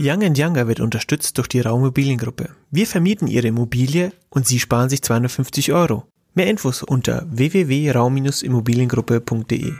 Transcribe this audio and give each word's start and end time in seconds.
Young 0.00 0.22
Younger 0.36 0.68
wird 0.68 0.78
unterstützt 0.78 1.38
durch 1.38 1.48
die 1.48 1.58
Raumimmobiliengruppe. 1.60 2.50
Wir 2.70 2.86
vermieten 2.86 3.26
Ihre 3.26 3.48
Immobilie 3.48 4.12
und 4.30 4.46
Sie 4.46 4.60
sparen 4.60 4.88
sich 4.88 5.02
250 5.02 5.72
Euro. 5.72 6.04
Mehr 6.34 6.46
Infos 6.46 6.84
unter 6.84 7.26
www.raum-immobiliengruppe.de. 7.28 9.72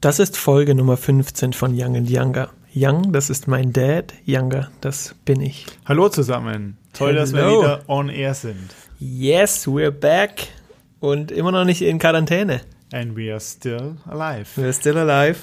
Das 0.00 0.18
ist 0.18 0.36
Folge 0.36 0.74
Nummer 0.74 0.96
15 0.96 1.52
von 1.52 1.80
Young 1.80 2.04
Younger. 2.06 2.50
Young, 2.74 3.12
das 3.12 3.30
ist 3.30 3.46
mein 3.46 3.72
Dad. 3.72 4.14
Younger, 4.26 4.72
das 4.80 5.14
bin 5.24 5.40
ich. 5.40 5.66
Hallo 5.84 6.08
zusammen. 6.08 6.78
Toll, 6.92 7.14
dass 7.14 7.32
wir 7.32 7.42
Hello. 7.42 7.62
wieder 7.62 7.82
on 7.86 8.08
air 8.08 8.34
sind. 8.34 8.74
Yes, 8.98 9.68
we're 9.68 9.92
back. 9.92 10.48
Und 10.98 11.30
immer 11.30 11.52
noch 11.52 11.64
nicht 11.64 11.82
in 11.82 12.00
Quarantäne. 12.00 12.62
And 12.92 13.16
we 13.16 13.30
are 13.30 13.38
still 13.40 13.94
alive. 14.06 14.60
We're 14.60 14.72
still 14.72 14.98
alive. 14.98 15.38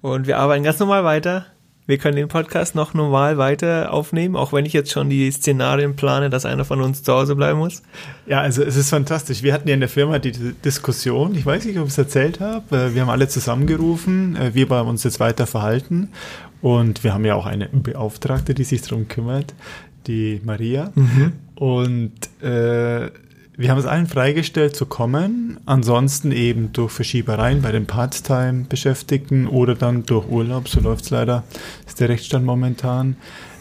Und 0.00 0.26
wir 0.26 0.38
arbeiten 0.38 0.64
ganz 0.64 0.78
normal 0.78 1.04
weiter. 1.04 1.46
Wir 1.88 1.98
können 1.98 2.16
den 2.16 2.26
Podcast 2.26 2.74
noch 2.74 2.94
normal 2.94 3.38
weiter 3.38 3.92
aufnehmen, 3.92 4.34
auch 4.34 4.52
wenn 4.52 4.66
ich 4.66 4.72
jetzt 4.72 4.90
schon 4.90 5.08
die 5.08 5.30
Szenarien 5.30 5.94
plane, 5.94 6.30
dass 6.30 6.44
einer 6.44 6.64
von 6.64 6.80
uns 6.80 7.04
zu 7.04 7.12
Hause 7.12 7.36
bleiben 7.36 7.60
muss. 7.60 7.84
Ja, 8.26 8.40
also 8.40 8.64
es 8.64 8.74
ist 8.74 8.90
fantastisch. 8.90 9.44
Wir 9.44 9.54
hatten 9.54 9.68
ja 9.68 9.74
in 9.74 9.80
der 9.80 9.88
Firma 9.88 10.18
die 10.18 10.32
Diskussion, 10.32 11.36
ich 11.36 11.46
weiß 11.46 11.64
nicht, 11.64 11.78
ob 11.78 11.84
ich 11.84 11.92
es 11.92 11.98
erzählt 11.98 12.40
habe, 12.40 12.76
äh, 12.76 12.94
wir 12.94 13.02
haben 13.02 13.10
alle 13.10 13.28
zusammengerufen, 13.28 14.34
äh, 14.34 14.52
wir 14.52 14.68
wollen 14.68 14.88
uns 14.88 15.04
jetzt 15.04 15.20
weiter 15.20 15.46
verhalten 15.46 16.08
und 16.60 17.04
wir 17.04 17.14
haben 17.14 17.24
ja 17.24 17.36
auch 17.36 17.46
eine 17.46 17.68
Beauftragte, 17.68 18.52
die 18.52 18.64
sich 18.64 18.82
darum 18.82 19.06
kümmert, 19.06 19.54
die 20.08 20.40
Maria. 20.44 20.92
Und 21.54 22.12
äh, 22.42 23.10
wir 23.56 23.70
haben 23.70 23.78
es 23.78 23.86
allen 23.86 24.06
freigestellt 24.06 24.76
zu 24.76 24.84
kommen, 24.84 25.58
ansonsten 25.64 26.30
eben 26.30 26.72
durch 26.72 26.92
Verschiebereien 26.92 27.62
bei 27.62 27.72
den 27.72 27.86
Part-Time-Beschäftigten 27.86 29.46
oder 29.46 29.74
dann 29.74 30.04
durch 30.04 30.28
Urlaub, 30.28 30.68
so 30.68 30.80
läuft 30.80 31.04
es 31.04 31.10
leider, 31.10 31.44
ist 31.86 32.00
der 32.00 32.10
Rechtsstand 32.10 32.44
momentan, 32.44 33.16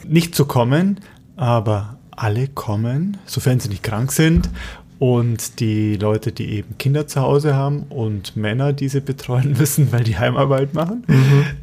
nicht 0.06 0.36
zu 0.36 0.46
kommen, 0.46 1.00
aber 1.38 1.98
alle 2.12 2.48
kommen, 2.48 3.18
sofern 3.26 3.60
sie 3.60 3.70
nicht 3.70 3.84
krank 3.84 4.12
sind. 4.12 4.50
Und 4.98 5.60
die 5.60 5.98
Leute, 5.98 6.32
die 6.32 6.50
eben 6.52 6.78
Kinder 6.78 7.08
zu 7.08 7.22
Hause 7.22 7.56
haben 7.56 7.84
und 7.90 8.36
Männer, 8.36 8.74
die 8.74 8.88
sie 8.88 9.02
betreuen 9.02 9.54
müssen, 9.58 9.92
weil 9.92 10.04
die 10.04 10.18
Heimarbeit 10.18 10.74
machen, 10.74 11.04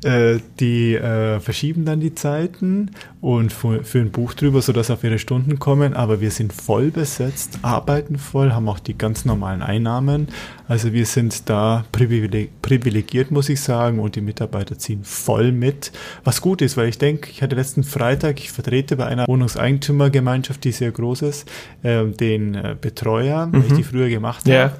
äh, 0.04 0.38
die 0.60 0.94
äh, 0.94 1.40
verschieben 1.40 1.84
dann 1.84 2.00
die 2.00 2.14
Zeiten 2.14 2.90
und 3.20 3.52
führen 3.52 3.84
ein 3.94 4.10
Buch 4.10 4.34
drüber, 4.34 4.60
sodass 4.60 4.90
auf 4.90 5.04
ihre 5.04 5.18
Stunden 5.18 5.58
kommen. 5.58 5.94
Aber 5.94 6.20
wir 6.20 6.30
sind 6.30 6.52
voll 6.52 6.90
besetzt, 6.90 7.60
arbeiten 7.62 8.18
voll, 8.18 8.52
haben 8.52 8.68
auch 8.68 8.80
die 8.80 8.98
ganz 8.98 9.24
normalen 9.24 9.62
Einnahmen. 9.62 10.28
Also 10.68 10.92
wir 10.92 11.06
sind 11.06 11.48
da 11.48 11.84
privileg 11.92 12.50
privilegiert, 12.62 13.30
muss 13.30 13.48
ich 13.48 13.60
sagen, 13.60 13.98
und 13.98 14.16
die 14.16 14.20
Mitarbeiter 14.20 14.78
ziehen 14.78 15.04
voll 15.04 15.52
mit, 15.52 15.92
was 16.24 16.40
gut 16.40 16.62
ist, 16.62 16.76
weil 16.76 16.88
ich 16.88 16.98
denke, 16.98 17.30
ich 17.30 17.42
hatte 17.42 17.56
letzten 17.56 17.84
Freitag, 17.84 18.40
ich 18.40 18.50
vertrete 18.50 18.96
bei 18.96 19.06
einer 19.06 19.26
Wohnungseigentümergemeinschaft, 19.28 20.64
die 20.64 20.72
sehr 20.72 20.90
groß 20.90 21.22
ist, 21.22 21.50
äh, 21.82 22.06
den 22.06 22.54
äh, 22.54 22.74
Betreuer, 23.22 23.48
weil 23.52 23.64
ich 23.66 23.72
die 23.74 23.82
früher 23.84 24.08
gemacht 24.08 24.46
Ja. 24.46 24.64
habe 24.64 24.72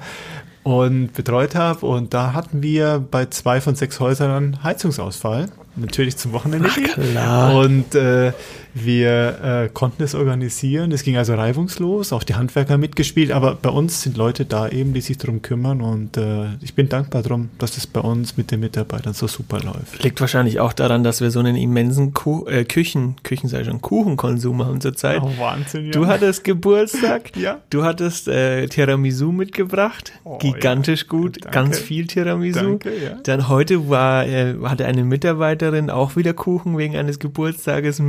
und 0.63 1.13
betreut 1.13 1.55
habe. 1.55 1.85
Und 1.85 2.13
da 2.13 2.33
hatten 2.33 2.61
wir 2.63 3.03
bei 3.11 3.25
zwei 3.27 3.61
von 3.61 3.75
sechs 3.75 3.99
Häusern 3.99 4.63
Heizungsausfall. 4.63 5.49
Natürlich 5.75 6.17
zum 6.17 6.33
Wochenende. 6.33 6.69
Ach, 6.71 6.93
klar. 6.93 7.55
Und 7.55 7.95
äh, 7.95 8.31
wir 8.73 9.39
äh, 9.65 9.69
konnten 9.71 10.01
es 10.03 10.15
organisieren. 10.15 10.91
Es 10.91 11.03
ging 11.03 11.15
also 11.17 11.35
reibungslos. 11.35 12.11
Auch 12.11 12.23
die 12.23 12.35
Handwerker 12.35 12.77
mitgespielt. 12.77 13.31
Aber 13.31 13.55
bei 13.55 13.69
uns 13.69 14.01
sind 14.01 14.17
Leute 14.17 14.45
da 14.45 14.67
eben, 14.67 14.93
die 14.93 15.01
sich 15.01 15.17
darum 15.17 15.41
kümmern. 15.41 15.81
Und 15.81 16.17
äh, 16.17 16.47
ich 16.61 16.73
bin 16.73 16.89
dankbar 16.89 17.21
darum, 17.21 17.49
dass 17.59 17.77
es 17.77 17.85
bei 17.85 17.99
uns 17.99 18.35
mit 18.35 18.49
den 18.51 18.61
Mitarbeitern 18.61 19.13
so 19.13 19.27
super 19.27 19.59
läuft. 19.59 20.03
Liegt 20.03 20.19
wahrscheinlich 20.21 20.59
auch 20.59 20.73
daran, 20.73 21.03
dass 21.03 21.21
wir 21.21 21.29
so 21.29 21.39
einen 21.39 21.55
immensen 21.55 22.13
Ku 22.13 22.45
äh, 22.47 22.63
Küchen, 22.65 23.15
Küchen 23.23 23.47
sei 23.47 23.63
schon, 23.63 23.81
Kuchenkonsum 23.81 24.65
haben 24.65 24.81
zurzeit. 24.81 25.21
Oh, 25.21 25.31
Wahnsinn, 25.37 25.85
ja. 25.85 25.91
Du 25.91 26.07
hattest 26.07 26.43
Geburtstag, 26.43 27.31
Ja. 27.37 27.59
du 27.69 27.83
hattest 27.83 28.27
äh, 28.27 28.67
Tiramisu 28.67 29.31
mitgebracht, 29.31 30.13
Oh, 30.23 30.37
gigantisch 30.39 31.01
ja. 31.03 31.07
gut, 31.09 31.37
Danke. 31.43 31.51
ganz 31.57 31.79
viel 31.79 32.07
Tiramisu. 32.07 32.59
Danke, 32.59 32.91
ja. 33.03 33.17
Dann 33.23 33.49
heute 33.49 33.89
war, 33.89 34.25
äh, 34.25 34.55
hatte 34.63 34.85
eine 34.85 35.03
Mitarbeiterin 35.03 35.89
auch 35.89 36.15
wieder 36.15 36.33
Kuchen 36.33 36.77
wegen 36.77 36.95
eines 36.95 37.19
Geburtstages 37.19 37.99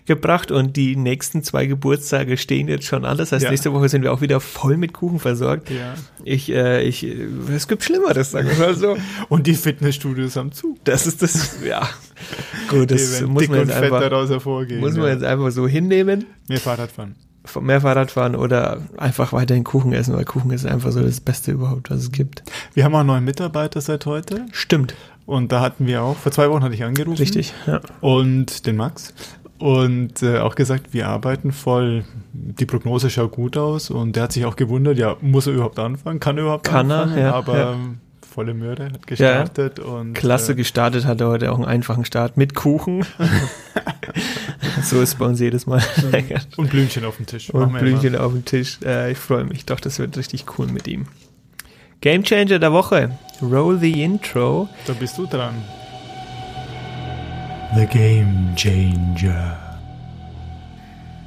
mitgebracht 0.00 0.50
und 0.50 0.76
die 0.76 0.96
nächsten 0.96 1.42
zwei 1.42 1.66
Geburtstage 1.66 2.36
stehen 2.36 2.68
jetzt 2.68 2.86
schon 2.86 3.04
an. 3.04 3.18
Das 3.18 3.32
heißt, 3.32 3.44
Ja. 3.44 3.50
nächste 3.50 3.72
Woche 3.72 3.88
sind 3.88 4.02
wir 4.02 4.12
auch 4.12 4.20
wieder 4.20 4.40
voll 4.40 4.76
mit 4.76 4.92
Kuchen 4.92 5.18
versorgt. 5.18 5.70
Ja. 5.70 5.94
Ich, 6.24 6.50
äh, 6.50 6.82
ich, 6.82 7.04
es 7.54 7.68
gibt 7.68 7.84
Schlimmeres, 7.84 8.30
sagen 8.32 8.48
wir 8.48 8.56
mal 8.58 8.74
so. 8.74 8.96
Und 9.28 9.46
die 9.46 9.54
Fitnessstudios 9.54 10.36
am 10.36 10.52
Zug. 10.52 10.78
Das 10.84 11.06
ist 11.06 11.22
das, 11.22 11.58
ja. 11.66 11.88
Gut, 12.68 12.90
das 12.90 13.20
muss 13.22 13.48
man, 13.48 13.60
jetzt 13.60 13.72
einfach, 13.72 14.00
daraus 14.00 14.30
hervorgehen. 14.30 14.80
muss 14.80 14.94
man 14.96 15.06
ja. 15.06 15.12
jetzt 15.14 15.24
einfach 15.24 15.50
so 15.50 15.66
hinnehmen. 15.68 16.26
Mehr 16.48 16.60
Fahrradfahren. 16.60 17.14
mehr 17.60 17.80
Fahrrad 17.80 18.10
fahren 18.10 18.36
oder 18.36 18.82
einfach 18.96 19.32
weiterhin 19.32 19.64
Kuchen 19.64 19.92
essen, 19.92 20.14
weil 20.14 20.24
Kuchen 20.24 20.50
ist 20.50 20.66
einfach 20.66 20.92
so 20.92 21.02
das 21.02 21.20
Beste 21.20 21.52
überhaupt, 21.52 21.90
was 21.90 22.00
es 22.00 22.12
gibt. 22.12 22.42
Wir 22.74 22.84
haben 22.84 22.94
auch 22.94 23.00
einen 23.00 23.06
neuen 23.08 23.24
Mitarbeiter 23.24 23.80
seit 23.80 24.06
heute. 24.06 24.46
Stimmt, 24.52 24.94
Und 25.26 25.52
da 25.52 25.60
hatten 25.60 25.86
wir 25.86 26.02
auch, 26.02 26.16
vor 26.18 26.32
zwei 26.32 26.50
Wochen 26.50 26.62
hatte 26.62 26.74
ich 26.74 26.84
angerufen. 26.84 27.18
richtig. 27.18 27.54
Ja. 27.66 27.80
Und 28.00 28.66
den 28.66 28.76
Max. 28.76 29.14
Und 29.60 30.22
äh, 30.22 30.38
auch 30.38 30.54
gesagt, 30.54 30.94
wir 30.94 31.06
arbeiten 31.08 31.52
voll. 31.52 32.04
Die 32.32 32.64
Prognose 32.64 33.10
schaut 33.10 33.32
gut 33.32 33.56
aus. 33.58 33.90
Und 33.90 34.16
der 34.16 34.22
hat 34.24 34.32
sich 34.32 34.46
auch 34.46 34.56
gewundert, 34.56 34.96
ja, 34.98 35.16
muss 35.20 35.46
er 35.46 35.52
überhaupt 35.52 35.78
anfangen? 35.78 36.18
Kann 36.18 36.38
er 36.38 36.44
überhaupt 36.44 36.64
Kann 36.66 36.90
er, 36.90 37.02
anfangen? 37.02 37.22
ja, 37.22 37.34
Aber 37.34 37.58
ja. 37.58 37.72
ähm, 37.74 37.98
volle 38.28 38.54
Möhre 38.54 38.86
hat 38.86 39.06
gestartet. 39.06 39.78
Und, 39.78 40.14
Klasse 40.14 40.52
Äh, 40.52 40.54
gestartet 40.54 41.04
hat 41.04 41.20
er 41.20 41.28
heute 41.28 41.52
auch 41.52 41.56
einen 41.56 41.66
einfachen 41.66 42.06
Start 42.06 42.38
mit 42.38 42.54
Kuchen. 42.54 43.04
so 44.82 45.02
ist 45.02 45.18
bei 45.18 45.26
uns 45.26 45.40
jedes 45.40 45.66
Mal. 45.66 45.82
und 46.56 46.70
Blümchen 46.70 47.04
auf 47.04 47.18
dem 47.18 47.26
Tisch. 47.26 47.50
Und 47.50 47.72
Blümchen 47.78 48.14
immer. 48.14 48.24
auf 48.24 48.32
dem 48.32 48.46
Tisch. 48.46 48.78
Äh, 48.82 49.12
ich 49.12 49.18
freue 49.18 49.44
mich 49.44 49.66
doch, 49.66 49.78
das 49.80 49.98
wird 49.98 50.16
richtig 50.16 50.46
cool 50.58 50.68
mit 50.68 50.88
ihm. 50.88 51.06
Game 52.00 52.22
Changer 52.22 52.58
der 52.58 52.72
Woche. 52.72 53.10
Roll 53.42 53.78
the 53.78 54.02
Intro. 54.02 54.70
Da 54.86 54.94
bist 54.94 55.18
du 55.18 55.26
dran. 55.26 55.54
The 57.76 57.86
Game 57.86 58.54
Changer. 58.56 59.56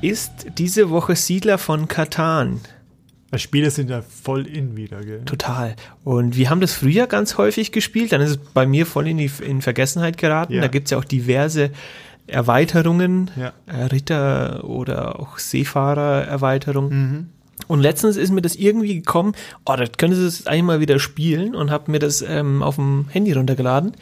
Ist 0.02 0.48
diese 0.58 0.90
Woche 0.90 1.16
Siedler 1.16 1.58
von 1.58 1.88
Katan. 1.88 2.60
Die 3.34 3.40
Spiele 3.40 3.72
sind 3.72 3.90
ja 3.90 4.02
voll 4.02 4.46
in 4.46 4.76
wieder, 4.76 5.02
gell? 5.02 5.22
Total. 5.26 5.76
Und 6.04 6.36
wir 6.36 6.50
haben 6.50 6.60
das 6.62 6.74
früher 6.74 7.08
ganz 7.08 7.38
häufig 7.38 7.72
gespielt, 7.72 8.12
dann 8.12 8.22
ist 8.22 8.30
es 8.32 8.38
bei 8.38 8.66
mir 8.68 8.86
voll 8.86 9.08
in 9.08 9.18
die 9.18 9.32
in 9.42 9.62
Vergessenheit 9.62 10.18
geraten. 10.18 10.54
Ja. 10.54 10.62
Da 10.62 10.68
gibt 10.68 10.88
es 10.88 10.92
ja 10.92 10.98
auch 10.98 11.06
diverse 11.06 11.72
Erweiterungen, 12.28 13.32
Ja. 13.38 13.54
äh, 13.66 13.86
Ritter 13.86 14.64
oder 14.66 15.20
auch 15.20 15.40
Seefahrer-Erweiterungen. 15.40 16.90
Mhm. 17.12 17.30
Und 17.68 17.80
letztens 17.80 18.18
ist 18.18 18.32
mir 18.32 18.42
das 18.42 18.56
irgendwie 18.56 18.96
gekommen, 18.96 19.34
oh, 19.66 19.76
das 19.78 19.94
können 19.98 20.14
Sie 20.14 20.24
jetzt 20.26 20.48
eigentlich 20.48 20.64
mal 20.64 20.80
wieder 20.82 21.00
spielen 21.00 21.56
und 21.56 21.72
habe 21.72 21.90
mir 21.90 22.00
das 22.00 22.22
ähm, 22.22 22.62
auf 22.62 22.76
dem 22.76 23.06
Handy 23.10 23.32
runtergeladen. 23.32 23.94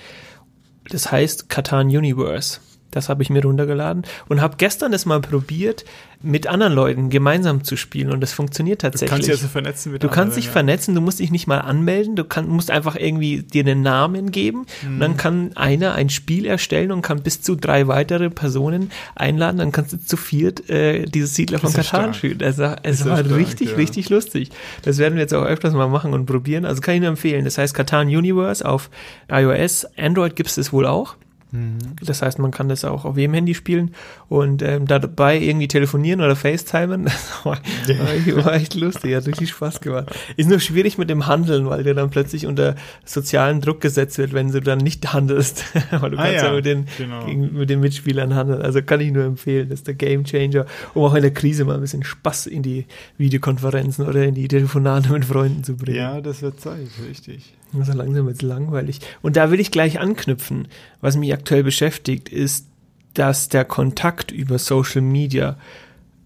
Das 0.91 1.09
heißt 1.09 1.47
Catan 1.47 1.87
Universe. 1.87 2.59
Das 2.91 3.09
habe 3.09 3.23
ich 3.23 3.29
mir 3.29 3.41
runtergeladen 3.43 4.03
und 4.27 4.41
habe 4.41 4.55
gestern 4.57 4.91
das 4.91 5.05
mal 5.05 5.21
probiert, 5.21 5.85
mit 6.23 6.45
anderen 6.45 6.73
Leuten 6.73 7.09
gemeinsam 7.09 7.63
zu 7.63 7.75
spielen 7.75 8.11
und 8.11 8.21
das 8.21 8.31
funktioniert 8.31 8.83
Du 8.83 8.87
tatsächlich. 8.89 9.09
kannst 9.09 9.27
dich 9.27 9.33
also 9.37 9.47
vernetzen 9.47 9.91
mit 9.91 10.03
Du 10.03 10.07
kannst 10.07 10.19
anderen, 10.19 10.35
dich 10.35 10.45
ja. 10.45 10.51
vernetzen, 10.51 10.93
du 10.93 11.01
musst 11.01 11.19
dich 11.19 11.31
nicht 11.31 11.47
mal 11.47 11.57
anmelden, 11.61 12.15
du 12.15 12.23
kann, 12.25 12.47
musst 12.47 12.69
einfach 12.69 12.95
irgendwie 12.95 13.41
dir 13.41 13.61
einen 13.63 13.81
Namen 13.81 14.31
geben 14.31 14.67
und 14.83 14.95
Mhm. 14.95 14.99
dann 14.99 15.17
kann 15.17 15.57
einer 15.57 15.95
ein 15.95 16.09
Spiel 16.09 16.45
erstellen 16.45 16.91
und 16.91 17.01
kann 17.01 17.23
bis 17.23 17.41
zu 17.41 17.55
drei 17.55 17.87
weitere 17.87 18.29
Personen 18.29 18.91
einladen, 19.15 19.57
dann 19.57 19.71
kannst 19.71 19.93
du 19.93 19.97
zu 19.99 20.15
viert 20.15 20.69
äh, 20.69 21.05
dieses 21.05 21.33
Siedler 21.33 21.57
von 21.57 21.73
Katan 21.73 22.13
spielen. 22.13 22.43
Also, 22.43 22.65
es 22.83 23.03
war 23.03 23.17
stark, 23.17 23.35
richtig, 23.35 23.71
ja. 23.71 23.75
richtig 23.77 24.09
lustig. 24.09 24.51
Das 24.83 24.99
werden 24.99 25.15
wir 25.15 25.21
jetzt 25.21 25.33
auch 25.33 25.43
öfters 25.45 25.73
mal 25.73 25.87
machen 25.87 26.13
und 26.13 26.27
probieren. 26.27 26.65
Also 26.65 26.81
kann 26.81 26.93
ich 26.93 26.99
nur 27.01 27.09
empfehlen. 27.09 27.45
Das 27.45 27.57
heißt 27.57 27.73
Katan 27.73 28.07
Universe 28.09 28.63
auf 28.63 28.91
iOS, 29.31 29.87
Android 29.97 30.35
gibt 30.35 30.49
es 30.49 30.55
das 30.55 30.71
wohl 30.71 30.85
auch. 30.85 31.15
Mhm. 31.51 31.77
Das 32.03 32.21
heißt, 32.21 32.39
man 32.39 32.51
kann 32.51 32.69
das 32.69 32.85
auch 32.85 33.03
auf 33.05 33.17
jedem 33.17 33.33
Handy 33.33 33.53
spielen 33.53 33.91
und 34.29 34.61
ähm, 34.61 34.87
dabei 34.87 35.37
irgendwie 35.39 35.67
telefonieren 35.67 36.21
oder 36.21 36.35
FaceTimen. 36.35 37.09
Das 37.41 37.45
war, 37.45 37.57
war, 38.05 38.13
echt- 38.13 38.35
war 38.45 38.53
echt 38.53 38.75
lustig, 38.75 39.15
hat 39.15 39.25
richtig 39.27 39.49
Spaß 39.49 39.81
gemacht. 39.81 40.13
Ist 40.37 40.49
nur 40.49 40.59
schwierig 40.59 40.97
mit 40.97 41.09
dem 41.09 41.27
Handeln, 41.27 41.65
weil 41.67 41.83
dir 41.83 41.93
dann 41.95 42.09
plötzlich 42.09 42.45
unter 42.45 42.75
sozialen 43.05 43.61
Druck 43.61 43.81
gesetzt 43.81 44.17
wird, 44.17 44.33
wenn 44.33 44.51
du 44.51 44.61
dann 44.61 44.77
nicht 44.79 45.11
handelst. 45.13 45.65
weil 45.91 46.11
du 46.11 46.17
Ah 46.17 46.23
kannst 46.23 46.37
ja, 46.43 46.45
ja, 46.47 46.53
mit, 46.53 46.65
den, 46.65 46.85
genau. 46.97 47.25
gegen, 47.25 47.53
mit 47.57 47.69
den 47.69 47.79
Mitspielern 47.79 48.35
handeln. 48.35 48.61
Also 48.61 48.81
kann 48.81 48.99
ich 49.01 49.11
nur 49.11 49.23
empfehlen. 49.25 49.69
Das 49.69 49.79
ist 49.79 49.87
der 49.87 49.95
Game 49.95 50.23
Changer, 50.23 50.65
um 50.93 51.03
auch 51.03 51.15
in 51.15 51.21
der 51.23 51.33
Krise 51.33 51.65
mal 51.65 51.75
ein 51.75 51.81
bisschen 51.81 52.03
Spaß 52.03 52.47
in 52.47 52.63
die 52.63 52.85
Videokonferenzen 53.17 54.05
oder 54.07 54.23
in 54.23 54.35
die 54.35 54.47
Telefonate 54.47 55.11
mit 55.11 55.25
Freunden 55.25 55.63
zu 55.63 55.75
bringen. 55.75 55.97
Ja, 55.97 56.21
das 56.21 56.41
wird 56.41 56.59
Zeit, 56.59 56.87
richtig. 57.09 57.53
So 57.73 57.93
langsam 57.93 58.25
wird 58.25 58.35
es 58.35 58.41
langweilig. 58.41 58.99
Und 59.21 59.37
da 59.37 59.51
will 59.51 59.59
ich 59.59 59.71
gleich 59.71 59.99
anknüpfen. 59.99 60.67
Was 60.99 61.17
mich 61.17 61.33
aktuell 61.33 61.63
beschäftigt, 61.63 62.29
ist, 62.29 62.67
dass 63.13 63.49
der 63.49 63.65
Kontakt 63.65 64.31
über 64.31 64.57
Social 64.57 65.01
Media 65.01 65.57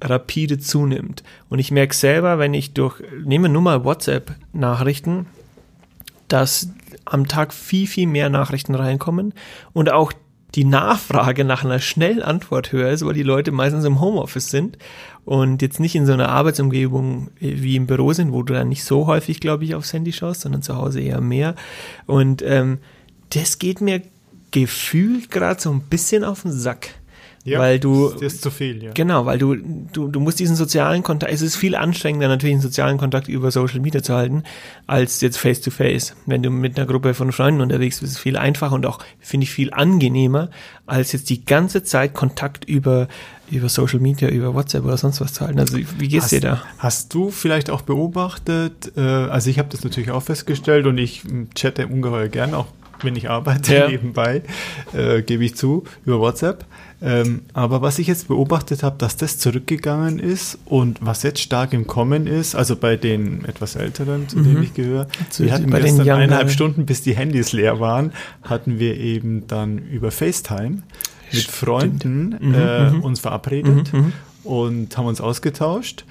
rapide 0.01 0.59
zunimmt. 0.59 1.23
Und 1.49 1.59
ich 1.59 1.71
merke 1.71 1.95
selber, 1.95 2.39
wenn 2.39 2.53
ich 2.53 2.73
durch, 2.73 3.01
nehme 3.23 3.49
nur 3.49 3.61
mal 3.61 3.83
WhatsApp-Nachrichten, 3.83 5.27
dass 6.27 6.69
am 7.05 7.27
Tag 7.27 7.53
viel, 7.53 7.87
viel 7.87 8.07
mehr 8.07 8.29
Nachrichten 8.29 8.75
reinkommen 8.75 9.33
und 9.73 9.91
auch 9.91 10.11
die 10.55 10.63
Nachfrage 10.63 11.43
nach 11.43 11.63
einer 11.63 11.79
schnellen 11.79 12.21
Antwort 12.21 12.71
höher 12.71 12.89
ist, 12.89 13.05
weil 13.05 13.13
die 13.13 13.23
Leute 13.23 13.51
meistens 13.51 13.83
im 13.83 13.99
Homeoffice 13.99 14.49
sind 14.49 14.77
und 15.25 15.61
jetzt 15.61 15.79
nicht 15.79 15.95
in 15.95 16.05
so 16.05 16.13
einer 16.13 16.29
Arbeitsumgebung 16.29 17.31
wie 17.39 17.75
im 17.75 17.87
Büro 17.87 18.13
sind, 18.13 18.31
wo 18.31 18.43
du 18.43 18.53
dann 18.53 18.69
nicht 18.69 18.83
so 18.83 19.07
häufig, 19.07 19.39
glaube 19.39 19.65
ich, 19.65 19.73
aufs 19.73 19.91
Handy 19.91 20.13
schaust, 20.13 20.41
sondern 20.41 20.61
zu 20.61 20.75
Hause 20.75 21.01
eher 21.01 21.19
mehr. 21.19 21.55
Und 22.05 22.43
ähm, 22.43 22.77
das 23.31 23.57
geht 23.57 23.81
mir 23.81 24.03
gefühlt 24.51 25.31
gerade 25.31 25.59
so 25.59 25.71
ein 25.71 25.81
bisschen 25.81 26.23
auf 26.23 26.43
den 26.43 26.51
Sack. 26.51 26.89
Ja, 27.45 27.59
weil 27.59 27.79
du 27.79 28.09
das 28.09 28.21
ist 28.23 28.41
zu 28.41 28.49
viel, 28.49 28.83
ja. 28.83 28.91
Genau, 28.93 29.27
weil 29.27 29.37
du, 29.37 29.55
du, 29.55 30.07
du 30.07 30.19
musst 30.19 30.39
diesen 30.39 30.55
sozialen 30.55 31.03
Kontakt, 31.03 31.31
es 31.31 31.43
ist 31.43 31.55
viel 31.55 31.75
anstrengender 31.75 32.27
natürlich 32.27 32.55
einen 32.55 32.61
sozialen 32.61 32.97
Kontakt 32.97 33.27
über 33.27 33.51
Social 33.51 33.81
Media 33.81 34.01
zu 34.01 34.15
halten, 34.15 34.43
als 34.87 35.21
jetzt 35.21 35.37
face 35.37 35.61
to 35.61 35.69
face. 35.69 36.15
Wenn 36.25 36.41
du 36.41 36.49
mit 36.49 36.75
einer 36.75 36.87
Gruppe 36.87 37.13
von 37.13 37.31
Freunden 37.31 37.61
unterwegs 37.61 37.99
bist, 37.99 38.13
ist 38.13 38.17
es 38.17 38.23
viel 38.23 38.35
einfacher 38.35 38.73
und 38.73 38.87
auch, 38.87 38.97
finde 39.19 39.43
ich, 39.43 39.51
viel 39.51 39.71
angenehmer, 39.71 40.49
als 40.87 41.11
jetzt 41.11 41.29
die 41.29 41.45
ganze 41.45 41.83
Zeit 41.83 42.15
Kontakt 42.15 42.65
über, 42.65 43.07
über 43.51 43.69
Social 43.69 43.99
Media, 43.99 44.27
über 44.29 44.55
WhatsApp 44.55 44.83
oder 44.83 44.97
sonst 44.97 45.21
was 45.21 45.33
zu 45.33 45.45
halten. 45.45 45.59
Also 45.59 45.77
wie 45.77 46.07
geht's 46.07 46.23
hast, 46.23 46.31
dir 46.31 46.41
da? 46.41 46.63
Hast 46.79 47.13
du 47.13 47.29
vielleicht 47.29 47.69
auch 47.69 47.83
beobachtet, 47.83 48.93
äh, 48.97 49.01
also 49.01 49.51
ich 49.51 49.59
habe 49.59 49.69
das 49.69 49.83
natürlich 49.83 50.09
auch 50.09 50.23
festgestellt 50.23 50.87
und 50.87 50.97
ich 50.97 51.21
chatte 51.53 51.85
ungeheuer 51.85 52.27
gern, 52.27 52.55
auch 52.55 52.65
wenn 53.01 53.15
ich 53.15 53.29
arbeite 53.29 53.75
ja. 53.75 53.87
nebenbei, 53.89 54.41
äh, 54.93 55.21
gebe 55.21 55.45
ich 55.45 55.55
zu, 55.55 55.83
über 56.05 56.19
WhatsApp. 56.19 56.65
Ähm, 57.05 57.41
aber 57.53 57.83
was 57.83 57.99
ich 57.99 58.07
jetzt 58.07 58.27
beobachtet 58.27 58.81
habe, 58.81 58.95
dass 58.97 59.15
das 59.15 59.37
zurückgegangen 59.37 60.17
ist 60.17 60.57
und 60.65 60.97
was 61.01 61.21
jetzt 61.21 61.39
stark 61.39 61.71
im 61.73 61.85
Kommen 61.85 62.25
ist, 62.25 62.55
also 62.55 62.75
bei 62.75 62.97
den 62.97 63.45
etwas 63.45 63.75
Älteren, 63.75 64.27
zu 64.27 64.39
mhm. 64.39 64.43
denen 64.43 64.63
ich 64.63 64.73
gehöre, 64.73 65.07
wir 65.37 65.53
hatten 65.53 65.69
bei 65.69 65.81
gestern 65.81 66.09
eineinhalb 66.09 66.49
Stunden, 66.49 66.87
bis 66.87 67.03
die 67.03 67.15
Handys 67.15 67.51
leer 67.51 67.79
waren, 67.79 68.11
hatten 68.41 68.79
wir 68.79 68.97
eben 68.97 69.45
dann 69.45 69.77
über 69.77 70.09
FaceTime 70.09 70.79
mit 71.31 71.43
Freunden 71.43 72.35
mhm, 72.39 72.53
äh, 72.55 72.89
mhm. 72.89 73.01
uns 73.01 73.19
verabredet 73.19 73.93
mhm, 73.93 73.99
mhm. 73.99 74.13
und 74.43 74.97
haben 74.97 75.05
uns 75.05 75.21
ausgetauscht 75.21 76.05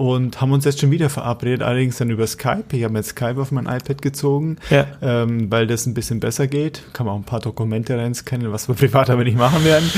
und 0.00 0.40
haben 0.40 0.52
uns 0.52 0.64
jetzt 0.64 0.80
schon 0.80 0.90
wieder 0.90 1.10
verabredet, 1.10 1.60
allerdings 1.60 1.98
dann 1.98 2.08
über 2.08 2.26
Skype. 2.26 2.64
Ich 2.72 2.84
habe 2.84 2.96
jetzt 2.96 3.10
Skype 3.10 3.38
auf 3.38 3.52
mein 3.52 3.66
iPad 3.66 4.00
gezogen, 4.00 4.56
ja. 4.70 4.86
ähm, 5.02 5.50
weil 5.50 5.66
das 5.66 5.84
ein 5.84 5.92
bisschen 5.92 6.20
besser 6.20 6.46
geht. 6.46 6.82
Kann 6.94 7.04
man 7.04 7.16
auch 7.16 7.18
ein 7.18 7.24
paar 7.24 7.40
Dokumente 7.40 7.98
reinscannen, 7.98 8.50
was 8.50 8.66
wir 8.66 8.74
privat 8.76 9.10
aber 9.10 9.24
nicht 9.24 9.36
machen 9.36 9.62
werden. 9.62 9.90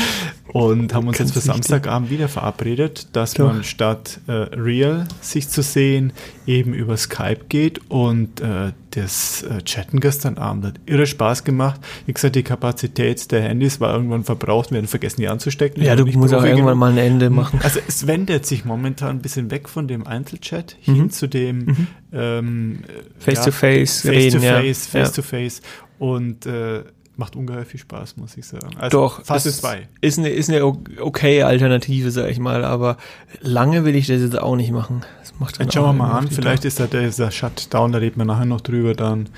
Und 0.48 0.92
haben 0.92 1.06
uns 1.06 1.18
jetzt 1.18 1.34
für 1.34 1.40
Samstagabend 1.40 2.10
wieder 2.10 2.26
verabredet, 2.26 3.14
dass 3.14 3.34
Doch. 3.34 3.46
man 3.46 3.62
statt 3.62 4.18
äh, 4.26 4.32
Real 4.32 5.06
sich 5.20 5.48
zu 5.48 5.62
sehen, 5.62 6.12
eben 6.48 6.74
über 6.74 6.96
Skype 6.96 7.44
geht. 7.48 7.80
Und 7.88 8.40
äh, 8.40 8.72
das 8.90 9.42
äh, 9.42 9.62
Chatten 9.62 10.00
gestern 10.00 10.38
Abend 10.38 10.64
hat 10.66 10.74
irre 10.86 11.06
Spaß 11.06 11.44
gemacht. 11.44 11.80
Wie 12.06 12.12
gesagt, 12.12 12.36
die 12.36 12.42
Kapazität 12.42 13.30
der 13.30 13.42
Handys 13.42 13.80
war 13.80 13.94
irgendwann 13.94 14.24
verbraucht, 14.24 14.70
wir 14.70 14.78
haben 14.78 14.86
vergessen, 14.86 15.20
die 15.20 15.28
anzustecken. 15.28 15.82
Ja, 15.82 15.96
du 15.96 16.06
musst 16.06 16.34
auch 16.34 16.44
irgendwann 16.44 16.78
mal 16.78 16.92
ein 16.92 16.98
Ende 16.98 17.30
machen. 17.30 17.60
Also 17.62 17.80
es 17.86 18.06
wendet 18.06 18.46
sich 18.46 18.64
momentan 18.64 19.16
ein 19.16 19.22
bisschen 19.22 19.50
weg 19.50 19.68
von 19.68 19.88
dem 19.88 19.91
Einzelchat 20.06 20.76
mhm. 20.86 20.94
hin 20.94 21.10
zu 21.10 21.28
dem 21.28 21.58
mhm. 21.58 21.86
ähm, 22.12 22.78
Face-to-Face, 23.18 24.04
ja, 24.04 24.12
Face-to-Face, 24.12 24.86
Face-to-Face. 24.86 25.60
Ja. 25.60 26.06
Und 26.06 26.46
äh, 26.46 26.82
macht 27.16 27.36
ungeheuer 27.36 27.64
viel 27.64 27.80
Spaß, 27.80 28.16
muss 28.16 28.36
ich 28.36 28.46
sagen. 28.46 28.76
Also 28.78 28.98
Doch, 28.98 29.24
Phase 29.24 29.52
2. 29.52 29.88
Ist 30.00 30.18
eine, 30.18 30.30
ist 30.30 30.48
eine 30.48 30.64
okay 30.64 31.42
Alternative, 31.42 32.10
sag 32.10 32.30
ich 32.30 32.38
mal, 32.38 32.64
aber 32.64 32.96
lange 33.40 33.84
will 33.84 33.94
ich 33.94 34.06
das 34.06 34.20
jetzt 34.20 34.38
auch 34.38 34.56
nicht 34.56 34.72
machen. 34.72 35.02
Das 35.20 35.38
macht 35.38 35.60
dann 35.60 35.70
schauen 35.70 35.96
wir 35.96 36.04
mal 36.04 36.18
an, 36.18 36.28
vielleicht 36.30 36.64
ist 36.64 36.80
da 36.80 36.86
dieser 36.86 37.30
Shutdown, 37.30 37.92
da 37.92 37.98
reden 37.98 38.18
wir 38.18 38.24
nachher 38.24 38.46
noch 38.46 38.60
drüber, 38.60 38.94
dann 38.94 39.28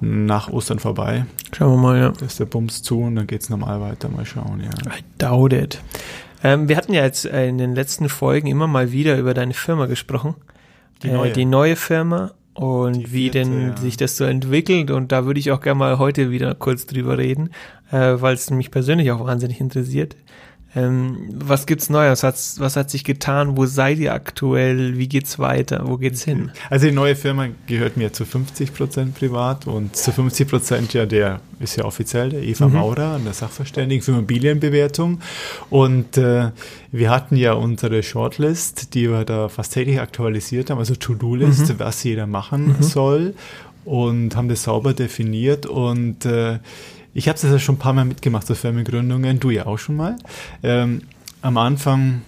nach 0.00 0.50
Ostern 0.50 0.78
vorbei. 0.78 1.24
Schauen 1.56 1.72
wir 1.72 1.82
mal, 1.82 1.98
ja. 1.98 2.08
Da 2.10 2.26
ist 2.26 2.40
der 2.40 2.44
Bums 2.44 2.82
zu 2.82 3.00
und 3.00 3.16
dann 3.16 3.26
geht 3.26 3.42
es 3.42 3.48
normal 3.48 3.80
weiter, 3.80 4.08
mal 4.08 4.26
schauen, 4.26 4.60
ja. 4.60 4.70
I 4.92 5.02
doubt 5.18 5.52
it. 5.52 5.80
Ähm, 6.44 6.68
wir 6.68 6.76
hatten 6.76 6.92
ja 6.92 7.02
jetzt 7.02 7.24
in 7.24 7.58
den 7.58 7.74
letzten 7.74 8.08
Folgen 8.08 8.46
immer 8.46 8.66
mal 8.66 8.92
wieder 8.92 9.18
über 9.18 9.32
deine 9.32 9.54
Firma 9.54 9.86
gesprochen. 9.86 10.34
Die 11.02 11.08
neue, 11.08 11.30
äh, 11.30 11.32
die 11.32 11.46
neue 11.46 11.74
Firma 11.74 12.32
und 12.52 12.96
vierte, 12.96 13.12
wie 13.12 13.30
denn 13.30 13.68
ja. 13.68 13.76
sich 13.78 13.96
das 13.96 14.16
so 14.16 14.24
entwickelt. 14.24 14.90
Und 14.90 15.10
da 15.10 15.24
würde 15.24 15.40
ich 15.40 15.50
auch 15.50 15.60
gerne 15.60 15.78
mal 15.78 15.98
heute 15.98 16.30
wieder 16.30 16.54
kurz 16.54 16.84
drüber 16.86 17.16
reden, 17.16 17.50
äh, 17.90 18.20
weil 18.20 18.34
es 18.34 18.50
mich 18.50 18.70
persönlich 18.70 19.10
auch 19.10 19.24
wahnsinnig 19.24 19.58
interessiert. 19.58 20.16
Ähm, 20.76 21.28
was 21.32 21.66
gibt's 21.66 21.88
Neues? 21.88 22.22
Was, 22.22 22.58
was 22.58 22.76
hat 22.76 22.90
sich 22.90 23.04
getan? 23.04 23.56
Wo 23.56 23.66
seid 23.66 23.98
ihr 23.98 24.12
aktuell? 24.12 24.98
Wie 24.98 25.08
geht's 25.08 25.38
weiter? 25.38 25.82
Wo 25.84 25.96
geht's 25.96 26.24
hin? 26.24 26.50
Also 26.70 26.86
die 26.86 26.92
neue 26.92 27.14
Firma 27.14 27.48
gehört 27.66 27.96
mir 27.96 28.12
zu 28.12 28.24
50 28.24 28.74
Prozent 28.74 29.14
privat 29.14 29.66
und 29.66 29.94
zu 29.94 30.12
50 30.12 30.48
Prozent 30.48 30.94
ja 30.94 31.06
der 31.06 31.40
ist 31.60 31.76
ja 31.76 31.84
offiziell 31.84 32.30
der 32.30 32.42
Eva 32.42 32.66
mhm. 32.66 32.74
Maurer 32.74 33.14
an 33.14 33.24
der 33.24 33.32
Sachverständigen 33.32 34.02
für 34.02 34.12
Immobilienbewertung 34.12 35.20
und 35.70 36.16
äh, 36.18 36.50
wir 36.90 37.10
hatten 37.10 37.36
ja 37.36 37.52
unsere 37.52 38.02
Shortlist, 38.02 38.94
die 38.94 39.10
wir 39.10 39.24
da 39.24 39.48
fast 39.48 39.74
täglich 39.74 40.00
aktualisiert 40.00 40.70
haben, 40.70 40.78
also 40.78 40.94
To-Do-List, 40.94 41.68
mhm. 41.68 41.78
was 41.78 42.02
jeder 42.02 42.26
machen 42.26 42.76
mhm. 42.78 42.82
soll 42.82 43.34
und 43.84 44.34
haben 44.36 44.48
das 44.48 44.64
sauber 44.64 44.94
definiert 44.94 45.66
und 45.66 46.24
äh, 46.24 46.58
ich 47.14 47.28
habe 47.28 47.38
das 47.40 47.50
ja 47.50 47.58
schon 47.58 47.76
ein 47.76 47.78
paar 47.78 47.92
Mal 47.92 48.04
mitgemacht, 48.04 48.46
so 48.46 48.54
Firmengründungen, 48.54 49.40
du 49.40 49.50
ja 49.50 49.66
auch 49.66 49.78
schon 49.78 49.96
mal. 49.96 50.16
Ähm, 50.62 51.02
am 51.42 51.56
Anfang, 51.56 52.22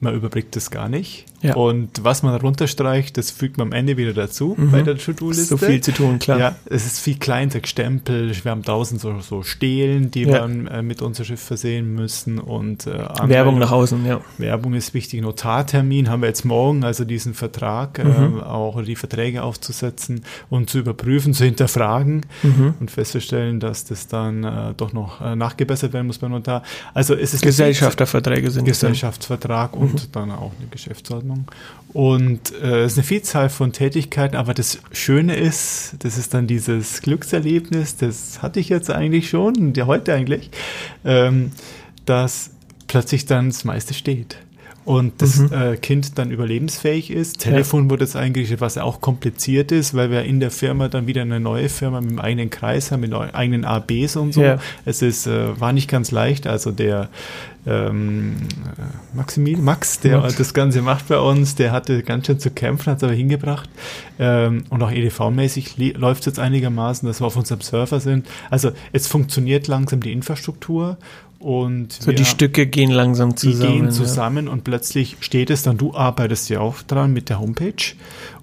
man 0.00 0.14
überblickt 0.14 0.56
das 0.56 0.70
gar 0.70 0.88
nicht. 0.88 1.26
Ja. 1.42 1.54
Und 1.54 2.04
was 2.04 2.22
man 2.22 2.34
runterstreicht, 2.34 3.16
das 3.16 3.30
fügt 3.30 3.56
man 3.56 3.68
am 3.68 3.72
Ende 3.72 3.96
wieder 3.96 4.12
dazu 4.12 4.54
mhm. 4.56 4.70
bei 4.70 4.82
der 4.82 4.98
To-Do-Liste. 4.98 5.44
So 5.44 5.56
viel 5.56 5.80
zu 5.80 5.92
tun, 5.92 6.18
klar. 6.18 6.38
Ja, 6.38 6.56
es 6.66 6.84
ist 6.84 7.00
viel 7.00 7.16
Kleintext, 7.16 7.70
Stempel. 7.70 8.32
Wir 8.44 8.50
haben 8.50 8.62
tausend 8.62 9.00
so, 9.00 9.20
so 9.20 9.42
Stelen, 9.42 10.10
die 10.10 10.22
ja. 10.22 10.48
wir 10.48 10.70
äh, 10.70 10.82
mit 10.82 11.00
unser 11.00 11.24
Schiff 11.24 11.40
versehen 11.40 11.94
müssen 11.94 12.38
und 12.38 12.86
äh, 12.86 13.04
Werbung 13.24 13.58
nach 13.58 13.70
außen, 13.70 14.04
ja. 14.04 14.20
Werbung 14.38 14.74
ist 14.74 14.92
wichtig. 14.92 15.22
Notartermin 15.22 16.10
haben 16.10 16.20
wir 16.22 16.28
jetzt 16.28 16.44
morgen, 16.44 16.84
also 16.84 17.04
diesen 17.04 17.32
Vertrag, 17.32 17.98
äh, 17.98 18.04
mhm. 18.04 18.38
äh, 18.38 18.42
auch 18.42 18.82
die 18.82 18.96
Verträge 18.96 19.42
aufzusetzen 19.42 20.24
und 20.50 20.68
zu 20.68 20.78
überprüfen, 20.78 21.32
zu 21.32 21.44
hinterfragen 21.44 22.26
mhm. 22.42 22.74
und 22.80 22.90
festzustellen, 22.90 23.60
dass 23.60 23.84
das 23.84 24.08
dann 24.08 24.44
äh, 24.44 24.74
doch 24.76 24.92
noch 24.92 25.20
äh, 25.20 25.36
nachgebessert 25.36 25.92
werden 25.92 26.06
muss 26.06 26.18
beim 26.18 26.32
Notar. 26.32 26.62
Also 26.92 27.14
es 27.14 27.32
ist 27.32 27.42
Gesellschafterverträge 27.42 28.50
sind 28.50 28.64
Gesellschaftsvertrag 28.64 29.74
und 29.74 29.94
mhm. 29.94 30.12
dann 30.12 30.30
auch 30.32 30.52
eine 30.58 30.68
Geschäftsordnung. 30.70 31.29
Ordnung. 31.30 31.46
Und 31.92 32.52
äh, 32.62 32.84
es 32.84 32.92
ist 32.92 32.98
eine 32.98 33.06
Vielzahl 33.06 33.48
von 33.48 33.72
Tätigkeiten, 33.72 34.36
aber 34.36 34.54
das 34.54 34.78
Schöne 34.92 35.34
ist, 35.34 35.96
das 36.00 36.18
ist 36.18 36.34
dann 36.34 36.46
dieses 36.46 37.02
Glückserlebnis, 37.02 37.96
das 37.96 38.42
hatte 38.42 38.60
ich 38.60 38.68
jetzt 38.68 38.90
eigentlich 38.90 39.28
schon, 39.28 39.74
ja 39.74 39.86
heute 39.86 40.14
eigentlich, 40.14 40.50
ähm, 41.04 41.50
dass 42.04 42.50
plötzlich 42.86 43.26
dann 43.26 43.48
das 43.48 43.64
meiste 43.64 43.94
steht 43.94 44.36
und 44.84 45.20
das 45.20 45.38
mhm. 45.38 45.52
äh, 45.52 45.76
Kind 45.76 46.18
dann 46.18 46.30
überlebensfähig 46.30 47.10
ist. 47.10 47.40
Telefon 47.40 47.84
ja. 47.84 47.90
wurde 47.90 48.04
jetzt 48.04 48.16
eingerichtet, 48.16 48.60
was 48.60 48.78
auch 48.78 49.00
kompliziert 49.00 49.72
ist, 49.72 49.94
weil 49.94 50.10
wir 50.10 50.22
in 50.22 50.40
der 50.40 50.50
Firma 50.50 50.88
dann 50.88 51.06
wieder 51.06 51.22
eine 51.22 51.38
neue 51.38 51.68
Firma 51.68 52.00
mit 52.00 52.10
einem 52.10 52.18
eigenen 52.18 52.50
Kreis 52.50 52.90
haben, 52.90 53.00
mit 53.00 53.12
eigenen 53.12 53.64
ABs 53.64 54.16
und 54.16 54.32
so. 54.32 54.42
Ja. 54.42 54.58
Es 54.86 55.02
ist, 55.02 55.26
äh, 55.26 55.60
war 55.60 55.72
nicht 55.72 55.88
ganz 55.88 56.10
leicht. 56.10 56.46
Also 56.46 56.70
der 56.70 57.10
ähm, 57.66 58.36
Maximil, 59.12 59.58
Max, 59.58 60.00
der 60.00 60.18
Max. 60.18 60.36
das 60.36 60.54
Ganze 60.54 60.80
macht 60.80 61.08
bei 61.08 61.18
uns, 61.18 61.56
der 61.56 61.72
hatte 61.72 62.02
ganz 62.02 62.26
schön 62.26 62.40
zu 62.40 62.50
kämpfen, 62.50 62.90
hat 62.90 62.98
es 62.98 63.04
aber 63.04 63.12
hingebracht. 63.12 63.68
Ähm, 64.18 64.64
und 64.70 64.82
auch 64.82 64.90
EDV-mäßig 64.90 65.76
läuft 65.98 66.20
es 66.20 66.26
jetzt 66.26 66.38
einigermaßen, 66.38 67.06
dass 67.06 67.20
wir 67.20 67.26
auf 67.26 67.36
unserem 67.36 67.60
Server 67.60 68.00
sind. 68.00 68.26
Also 68.48 68.72
es 68.92 69.06
funktioniert 69.06 69.68
langsam 69.68 70.00
die 70.00 70.12
Infrastruktur 70.12 70.96
und 71.40 71.94
so 71.94 72.12
die 72.12 72.26
Stücke 72.26 72.66
gehen 72.66 72.90
langsam 72.90 73.34
zusammen. 73.34 73.72
Die 73.72 73.78
gehen 73.80 73.90
zusammen 73.90 74.46
ja. 74.46 74.52
und 74.52 74.62
plötzlich 74.62 75.16
steht 75.20 75.48
es 75.48 75.62
dann, 75.62 75.78
du 75.78 75.94
arbeitest 75.94 76.50
ja 76.50 76.60
auch 76.60 76.82
dran 76.82 77.14
mit 77.14 77.30
der 77.30 77.40
Homepage 77.40 77.94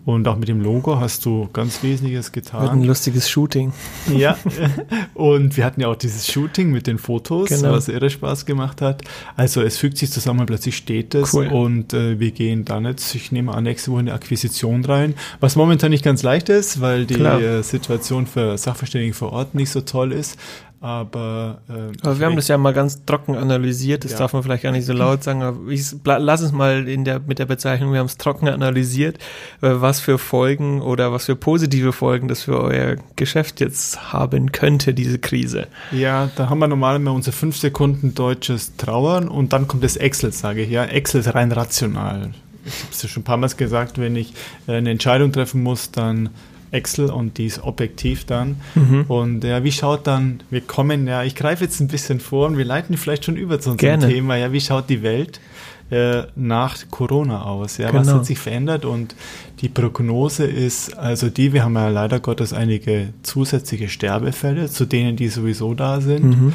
und 0.04 0.28
auch 0.28 0.38
mit 0.38 0.48
dem 0.48 0.62
Logo 0.62 1.00
hast 1.00 1.26
du 1.26 1.50
ganz 1.54 1.84
Wesentliches 1.84 2.32
getan. 2.32 2.62
Wird 2.62 2.72
ein 2.72 2.84
lustiges 2.84 3.30
Shooting. 3.30 3.74
Ja, 4.18 4.38
und 5.14 5.58
wir 5.58 5.66
hatten 5.66 5.82
ja 5.82 5.90
auch 5.90 5.96
dieses 5.96 6.32
Shooting 6.32 6.72
mit 6.72 6.88
den 6.88 6.98
Fotos, 6.98 7.50
genau. 7.50 7.74
was 7.74 7.88
irre 7.88 8.10
Spaß 8.10 8.46
gemacht 8.46 8.82
hat. 8.82 9.04
Also 9.36 9.62
es 9.62 9.78
fügt 9.78 9.98
sich 9.98 10.10
zusammen, 10.10 10.46
plötzlich 10.46 10.78
steht 10.78 11.14
es 11.14 11.34
cool. 11.34 11.48
und 11.48 11.94
äh, 11.94 12.20
wir 12.20 12.32
gehen 12.32 12.66
dann 12.66 12.86
jetzt, 12.86 13.14
ich 13.14 13.32
nehme 13.32 13.54
an, 13.54 13.66
nächste 13.66 13.92
Woche 13.92 14.00
eine 14.00 14.14
Akquisition 14.14 14.86
rein, 14.86 15.14
was 15.40 15.56
momentan 15.56 15.92
nicht 15.92 16.06
ganz 16.06 16.24
leicht 16.24 16.50
ist, 16.50 16.82
weil 16.82 17.06
die 17.06 17.16
Klar. 17.16 17.62
Situation 17.62 18.26
für 18.26 18.58
Sachverständigen 18.58 19.14
vor 19.14 19.34
Ort 19.34 19.54
nicht 19.56 19.70
so 19.70 19.82
toll 19.82 20.14
ist. 20.14 20.38
Aber, 20.80 21.62
äh, 21.70 21.92
aber 22.04 22.20
wir 22.20 22.26
haben 22.28 22.36
das 22.36 22.48
ja 22.50 22.58
mal 22.58 22.74
ganz 22.74 23.04
trocken 23.04 23.36
analysiert, 23.36 24.04
das 24.04 24.12
ja. 24.12 24.20
darf 24.20 24.34
man 24.34 24.44
vielleicht 24.44 24.62
gar 24.62 24.72
nicht 24.72 24.86
so 24.86 24.94
laut 24.94 25.24
sagen, 25.24 25.42
aber 25.42 25.72
ich 25.72 25.84
lass 26.06 26.42
es 26.42 26.52
mal 26.52 26.88
in 26.88 27.04
der, 27.04 27.20
mit 27.20 27.40
der 27.40 27.48
Bezeichnung, 27.48 27.94
wir 27.94 28.00
haben 28.00 28.06
es 28.06 28.18
trocken 28.18 28.48
analysiert, 28.48 29.18
äh, 29.62 29.70
was 29.72 30.00
für 30.00 30.20
Folgen 30.20 30.82
oder 30.82 31.12
was 31.12 31.26
für 31.26 31.36
positive 31.36 31.94
Folgen 31.94 32.28
das 32.28 32.44
für 32.44 32.62
euer 32.62 32.98
Geschäft 33.16 33.60
jetzt 33.60 34.14
haben 34.14 34.52
könnte, 34.52 34.94
diese 34.94 35.18
Krise. 35.18 35.68
Ja, 35.92 36.30
da 36.36 36.50
haben 36.50 36.60
wir 36.60 36.68
normalerweise 36.68 37.12
unsere 37.12 37.36
fünf 37.36 37.58
Sekunden 37.58 38.14
deutsches 38.14 38.76
Trauern 38.78 39.30
und 39.30 39.54
dann 39.54 39.68
kommt 39.68 39.84
das 39.84 39.98
Excel, 39.98 40.32
sage 40.32 40.62
ich, 40.62 40.70
ja. 40.70 40.86
Excel 40.86 41.22
ist 41.22 41.34
rein 41.34 41.52
rational. 41.52 42.34
Ich 42.66 42.84
habe 42.84 42.92
es 42.92 43.02
ja 43.02 43.10
schon 43.10 43.22
ein 43.22 43.24
paar 43.24 43.38
Mal 43.38 43.50
gesagt, 43.50 43.98
wenn 43.98 44.16
ich 44.16 44.34
äh, 44.68 44.74
eine 44.74 44.92
Entscheidung 44.92 45.32
treffen 45.32 45.64
muss, 45.64 45.90
dann 45.90 46.30
Excel 46.72 47.10
und 47.10 47.38
die 47.38 47.46
ist 47.46 47.64
objektiv 47.64 48.26
dann. 48.26 48.58
Mhm. 48.76 49.06
Und 49.08 49.44
ja, 49.44 49.64
wie 49.64 49.72
schaut 49.72 50.08
dann, 50.08 50.42
wir 50.50 50.62
kommen 50.62 51.08
ja, 51.08 51.24
ich 51.24 51.36
greife 51.36 51.64
jetzt 51.64 51.80
ein 51.80 51.88
bisschen 51.88 52.20
vor 52.20 52.48
und 52.48 52.58
wir 52.58 52.66
leiten 52.66 52.98
vielleicht 52.98 53.26
schon 53.26 53.38
über 53.38 53.60
zu 53.60 53.72
unserem 53.72 54.00
Gerne. 54.00 54.14
Thema, 54.14 54.36
ja, 54.36 54.52
wie 54.52 54.62
schaut 54.62 54.90
die 54.90 55.02
Welt 55.04 55.40
äh, 55.90 56.24
nach 56.36 56.78
Corona 56.92 57.44
aus? 57.44 57.78
Ja, 57.78 57.92
genau. 57.92 58.02
was 58.02 58.14
hat 58.14 58.26
sich 58.26 58.40
verändert? 58.40 58.86
Und 58.86 59.16
die 59.62 59.70
Prognose 59.70 60.46
ist 60.46 60.98
also 60.98 61.30
die, 61.30 61.54
wir 61.54 61.64
haben 61.64 61.76
ja 61.76 61.90
leider 61.90 62.20
Gottes 62.20 62.54
einige 62.54 63.10
zusätzliche 63.24 63.90
Sterbefälle 63.90 64.70
zu 64.70 64.86
denen, 64.86 65.16
die 65.16 65.30
sowieso 65.30 65.74
da 65.74 66.02
sind. 66.02 66.24
Mhm. 66.26 66.54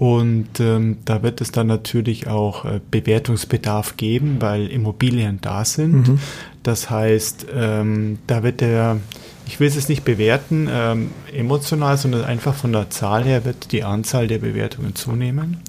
Und 0.00 0.60
ähm, 0.60 0.96
da 1.04 1.22
wird 1.22 1.42
es 1.42 1.52
dann 1.52 1.66
natürlich 1.66 2.26
auch 2.26 2.64
äh, 2.64 2.80
Bewertungsbedarf 2.90 3.98
geben, 3.98 4.36
weil 4.40 4.66
Immobilien 4.68 5.40
da 5.42 5.66
sind. 5.66 6.08
Mhm. 6.08 6.18
Das 6.62 6.88
heißt, 6.88 7.48
ähm, 7.54 8.18
da 8.26 8.42
wird 8.42 8.62
der, 8.62 8.96
ich 9.50 9.58
will 9.58 9.66
es 9.66 9.74
jetzt 9.74 9.88
nicht 9.88 10.04
bewerten, 10.04 10.68
ähm, 10.70 11.10
emotional, 11.32 11.96
sondern 11.96 12.24
einfach 12.24 12.54
von 12.54 12.72
der 12.72 12.88
Zahl 12.88 13.24
her 13.24 13.44
wird 13.44 13.72
die 13.72 13.82
Anzahl 13.82 14.28
der 14.28 14.38
Bewertungen 14.38 14.94
zunehmen. 14.94 15.60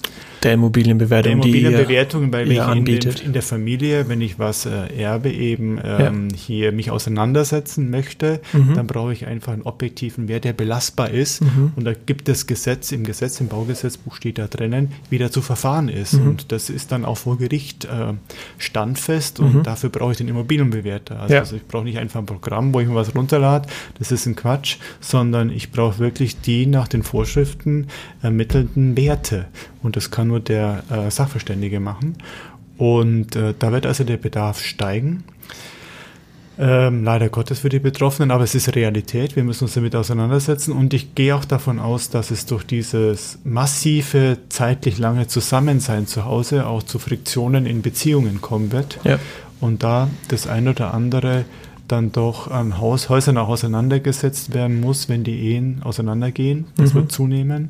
Der 0.44 0.54
Immobilienbewertung, 0.54 1.24
der 1.24 1.32
Immobilienbewertung, 1.34 2.34
weil 2.34 2.52
ihr 2.52 2.66
anbietet. 2.66 3.20
In, 3.20 3.28
in, 3.28 3.34
der 3.34 3.44
Familie, 3.44 4.10
wenn 4.10 4.22
ich 4.22 4.40
was 4.40 4.66
äh, 4.66 4.88
erbe, 4.98 5.32
eben 5.32 5.80
ähm, 5.84 6.30
ja. 6.30 6.36
hier 6.36 6.72
mich 6.72 6.90
auseinandersetzen 6.90 7.90
möchte, 7.90 8.42
mhm. 8.52 8.74
dann 8.74 8.88
brauche 8.88 9.14
ich 9.14 9.28
einfach 9.28 9.54
einen 9.54 9.62
objektiven 9.62 10.28
Wert, 10.28 10.44
der 10.44 10.54
belastbar 10.54 11.12
ist. 11.12 11.42
Mhm. 11.42 11.74
Und 11.76 11.86
da 11.86 11.94
gibt 11.94 12.28
es 12.28 12.48
Gesetz, 12.48 12.92
im 12.92 13.04
Gesetz, 13.04 13.40
im 13.40 13.50
Baugesetzbuch 13.50 14.16
steht 14.16 14.40
da 14.40 14.48
drinnen, 14.48 14.92
wie 15.10 15.20
da 15.20 15.30
zu 15.32 15.42
verfahren 15.42 15.90
ist. 15.90 16.14
Mhm. 16.14 16.28
Und 16.28 16.52
das 16.52 16.70
ist 16.70 16.92
dann 16.92 17.06
auch 17.06 17.18
vor 17.18 17.38
Gericht 17.38 17.86
äh, 17.86 18.14
standfest 18.58 19.40
und 19.40 19.56
mhm. 19.56 19.64
dafür 19.64 19.90
brauche 19.90 20.14
ich 20.14 20.18
den 20.18 20.28
Immobilienbewerter. 20.28 21.20
Also, 21.20 21.34
ja. 21.34 21.40
also 21.42 21.56
ich 21.56 21.68
brauche 21.68 21.84
nicht 21.84 22.00
einfach 22.00 22.20
ein 22.20 22.26
Programm, 22.26 22.74
wo 22.74 22.80
ich 22.80 22.88
mir 22.88 22.96
was 22.96 23.16
runterlade, 23.16 23.70
das 24.00 24.12
ist 24.12 24.26
ein 24.26 24.36
Quatsch, 24.36 24.78
sondern 25.00 25.50
ich 25.50 25.72
brauche 25.72 26.00
wirklich 26.00 26.42
die 26.42 26.66
nach 26.66 26.88
den 26.88 27.04
Vorschriften 27.04 27.88
ermittelten 28.22 28.98
Werte. 28.98 29.46
Und 29.84 29.96
das 29.96 30.12
kann 30.12 30.28
nur 30.28 30.40
der 30.40 30.84
äh, 30.90 31.10
Sachverständige 31.12 31.80
machen. 31.80 32.16
Und 32.78 33.36
äh, 33.36 33.54
da 33.58 33.72
wird 33.72 33.86
also 33.86 34.04
der 34.04 34.18
Bedarf 34.18 34.60
steigen. 34.60 35.24
Ähm, 36.60 37.04
leider 37.04 37.30
Gottes 37.30 37.60
für 37.60 37.70
die 37.70 37.80
Betroffenen, 37.80 38.30
aber 38.30 38.44
es 38.44 38.54
ist 38.54 38.76
Realität. 38.76 39.36
Wir 39.36 39.44
müssen 39.44 39.64
uns 39.64 39.74
damit 39.74 39.96
auseinandersetzen. 39.96 40.74
Und 40.74 40.94
ich 40.94 41.16
gehe 41.16 41.36
auch 41.36 41.46
davon 41.46 41.80
aus, 41.80 42.10
dass 42.10 42.30
es 42.30 42.46
durch 42.46 42.64
dieses 42.64 43.40
massive, 43.44 44.38
zeitlich 44.50 45.00
lange 45.00 45.28
Zusammensein 45.28 46.08
zu 46.08 46.26
Hause 46.26 46.68
auch 46.68 46.84
zu 46.84 47.00
Friktionen 47.00 47.66
in 47.66 47.82
Beziehungen 47.82 48.42
kommen 48.42 48.72
wird. 48.72 49.00
Ja. 49.04 49.18
Und 49.60 49.84
da 49.84 50.10
das 50.28 50.48
ein 50.48 50.68
oder 50.68 50.94
andere 50.94 51.46
dann 51.88 52.12
doch 52.12 52.50
an 52.50 52.78
Haus, 52.80 53.10
Häusern 53.10 53.38
auch 53.38 53.50
auseinandergesetzt 53.50 54.54
werden 54.54 54.82
muss, 54.82 55.10
wenn 55.10 55.24
die 55.24 55.40
Ehen 55.40 55.82
auseinandergehen. 55.84 56.66
Das 56.76 56.94
mhm. 56.94 57.00
wird 57.00 57.12
zunehmen. 57.12 57.70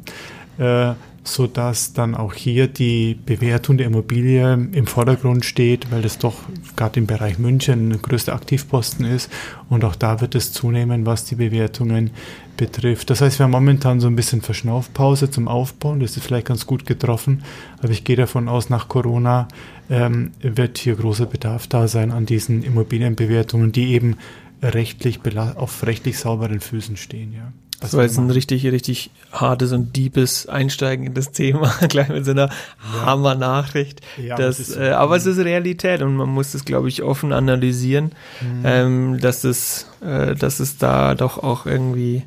Äh, 0.58 0.94
so 1.24 1.46
dass 1.46 1.94
dann 1.94 2.16
auch 2.16 2.34
hier 2.34 2.68
die 2.68 3.16
Bewertung 3.26 3.78
der 3.78 3.88
Immobilie 3.88 4.54
im 4.54 4.88
Vordergrund 4.88 5.46
steht, 5.46 5.92
weil 5.92 6.02
das 6.02 6.18
doch 6.18 6.36
gerade 6.76 7.00
im 7.00 7.06
Bereich 7.06 7.38
München 7.38 7.92
ein 7.92 8.02
größter 8.02 8.34
Aktivposten 8.34 9.06
ist 9.06 9.32
und 9.70 9.86
auch 9.86 9.96
da 9.96 10.20
wird 10.20 10.34
es 10.34 10.52
zunehmen, 10.52 11.06
was 11.06 11.26
die 11.26 11.36
Bewertungen 11.36 12.12
betrifft. 12.58 13.10
Das 13.12 13.22
heißt, 13.22 13.40
wir 13.40 13.44
haben 13.44 13.52
momentan 13.52 14.00
so 14.00 14.08
ein 14.08 14.16
bisschen 14.16 14.42
Verschnaufpause 14.42 15.30
zum 15.30 15.48
Aufbauen, 15.48 16.00
das 16.00 16.18
ist 16.18 16.26
vielleicht 16.26 16.48
ganz 16.48 16.66
gut 16.66 16.86
getroffen, 16.86 17.44
aber 17.80 17.92
ich 17.92 18.04
gehe 18.04 18.16
davon 18.16 18.50
aus, 18.50 18.70
nach 18.70 18.88
Corona 18.88 19.48
ähm, 19.90 20.32
wird 20.42 20.80
hier 20.80 20.96
großer 20.96 21.28
Bedarf 21.28 21.68
da 21.68 21.88
sein 21.88 22.12
an 22.12 22.26
diesen 22.26 22.64
Immobilienbewertungen, 22.64 23.72
die 23.72 23.94
eben 23.94 24.18
rechtlich 24.64 25.20
auf 25.56 25.86
rechtlich 25.86 26.18
sauberen 26.18 26.60
Füßen 26.60 26.98
stehen, 26.98 27.34
ja. 27.34 27.52
Das 27.82 27.96
war 27.96 28.04
jetzt 28.04 28.20
ein 28.20 28.30
richtig, 28.30 28.66
richtig 28.68 29.10
hartes 29.32 29.72
und 29.72 29.96
deepes 29.96 30.48
Einsteigen 30.48 31.08
in 31.08 31.14
das 31.16 31.32
Thema, 31.32 31.74
gleich 31.90 32.10
mit 32.10 32.24
so 32.26 32.32
einer 32.32 32.50
ja. 32.50 33.06
Hammer-Nachricht. 33.06 34.02
Ja, 34.24 34.36
das, 34.36 34.58
das 34.58 34.78
äh, 34.78 34.92
aber 34.92 35.16
es 35.16 35.26
ist 35.26 35.40
Realität 35.40 36.04
und 36.04 36.16
man 36.16 36.30
muss 36.30 36.54
es, 36.54 36.64
glaube 36.64 36.90
ich, 36.90 37.02
offen 37.02 37.34
analysieren, 37.34 38.12
mhm. 38.40 38.62
ähm, 38.64 39.20
dass 39.20 39.44
es, 39.44 39.88
äh, 40.06 40.36
dass 40.36 40.60
es 40.60 40.78
da 40.78 41.16
doch 41.16 41.40
auch 41.40 41.66
irgendwie, 41.66 42.24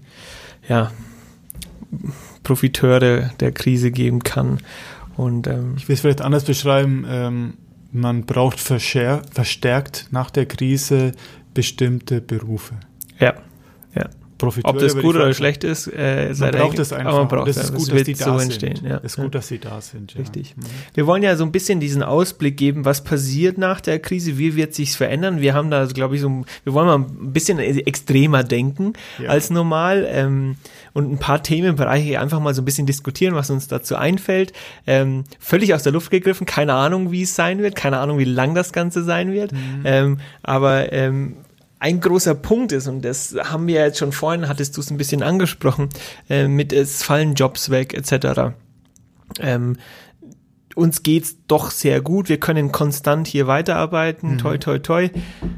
ja, 0.69 0.91
Profiteure 2.43 3.31
der 3.39 3.53
Krise 3.53 3.93
geben 3.93 4.25
kann. 4.25 4.59
Und, 5.17 5.47
ähm, 5.47 5.75
ich 5.77 5.87
will 5.89 5.95
es 5.95 6.01
vielleicht 6.01 6.21
anders 6.21 6.45
beschreiben. 6.45 7.07
Ähm, 7.09 7.55
man 7.93 8.27
braucht 8.27 8.59
verstärkt 8.59 10.09
nach 10.11 10.31
der 10.31 10.47
Krise 10.47 11.13
bestimmte 11.55 12.21
Berufe. 12.21 12.75
Ja. 13.21 13.35
Profiteure. 14.45 14.75
Ob 14.75 14.81
das 14.81 14.97
gut 14.97 15.17
oder 15.17 15.33
schlecht 15.35 15.65
ist, 15.65 15.87
äh, 15.89 16.33
man 16.39 16.51
braucht 16.53 16.79
es 16.79 16.93
einfach. 16.93 17.11
Aber 17.11 17.19
man 17.21 17.29
braucht 17.29 17.49
das 17.49 17.57
ist 17.57 17.75
gut, 17.75 17.89
das 17.89 17.95
dass 17.95 18.05
die 18.05 18.15
da 18.15 18.25
so 18.25 18.39
sind. 18.39 18.83
Ja. 18.83 18.97
Es 18.99 19.05
ist 19.05 19.17
gut, 19.17 19.35
dass 19.35 19.49
sie 19.49 19.59
da 19.59 19.81
sind. 19.81 20.15
Ja. 20.15 20.21
Richtig. 20.21 20.55
Wir 20.95 21.07
wollen 21.07 21.23
ja 21.23 21.37
so 21.37 21.45
ein 21.45 21.53
bisschen 21.53 21.81
diesen 21.81 22.03
Ausblick 22.03 22.57
geben, 22.57 22.85
was 22.85 23.05
passiert 23.05 23.59
nach 23.59 23.81
der 23.81 23.99
Krise, 23.99 24.39
wie 24.39 24.57
wird 24.57 24.75
sich's 24.75 24.97
verändern. 24.97 25.41
Wir 25.41 25.55
haben 25.55 25.71
da, 25.71 25.87
glaube 25.87 26.17
ich, 26.17 26.21
so, 26.21 26.45
wir 26.65 26.73
wollen 26.73 26.87
mal 26.87 26.99
ein 26.99 27.33
bisschen 27.33 27.59
extremer 27.59 28.45
denken 28.45 28.95
ja. 29.19 29.31
als 29.31 29.51
normal 29.51 30.07
ähm, 30.09 30.57
und 30.93 31.13
ein 31.13 31.19
paar 31.19 31.43
Themenbereiche 31.43 32.21
einfach 32.21 32.41
mal 32.41 32.55
so 32.55 32.63
ein 32.63 32.65
bisschen 32.65 32.87
diskutieren, 32.87 33.35
was 33.35 33.51
uns 33.51 33.69
dazu 33.69 33.97
einfällt. 33.97 34.53
Ähm, 34.87 35.25
völlig 35.39 35.75
aus 35.75 35.83
der 35.83 35.93
Luft 35.93 36.11
gegriffen, 36.11 36.47
keine 36.47 36.75
Ahnung, 36.75 37.11
wie 37.13 37.23
es 37.23 37.35
sein 37.35 37.61
wird, 37.61 37.75
keine 37.75 37.99
Ahnung, 37.99 38.19
wie 38.19 38.25
lang 38.25 38.55
das 38.55 38.73
Ganze 38.73 39.03
sein 39.03 39.33
wird. 39.33 39.53
Mhm. 39.53 39.83
Ähm, 39.85 40.19
aber 40.43 40.93
ähm, 40.93 41.37
ein 41.85 42.01
großer 42.01 42.35
Punkt 42.35 42.73
ist, 42.73 42.89
und 42.89 43.05
das 43.05 43.37
haben 43.39 43.67
wir 43.67 43.75
jetzt 43.75 43.99
schon 43.99 44.13
vorhin, 44.13 44.49
hattest 44.49 44.75
du 44.75 44.81
es 44.81 44.91
ein 44.91 44.97
bisschen 44.97 45.23
angesprochen, 45.23 45.91
äh, 46.31 46.49
mit 46.49 46.73
es 46.73 47.03
fallen 47.03 47.35
Jobs 47.35 47.69
weg, 47.69 47.93
etc. 47.93 48.55
Ähm, 49.39 49.77
uns 50.75 51.03
geht's 51.03 51.37
doch 51.47 51.71
sehr 51.71 52.01
gut. 52.01 52.31
Wir 52.31 52.41
können 52.41 52.73
konstant 52.73 53.27
hier 53.29 53.47
weiterarbeiten, 53.47 54.33
mhm. 54.33 54.39
toi, 54.39 54.57
toi, 54.57 54.79
toi. 54.79 55.11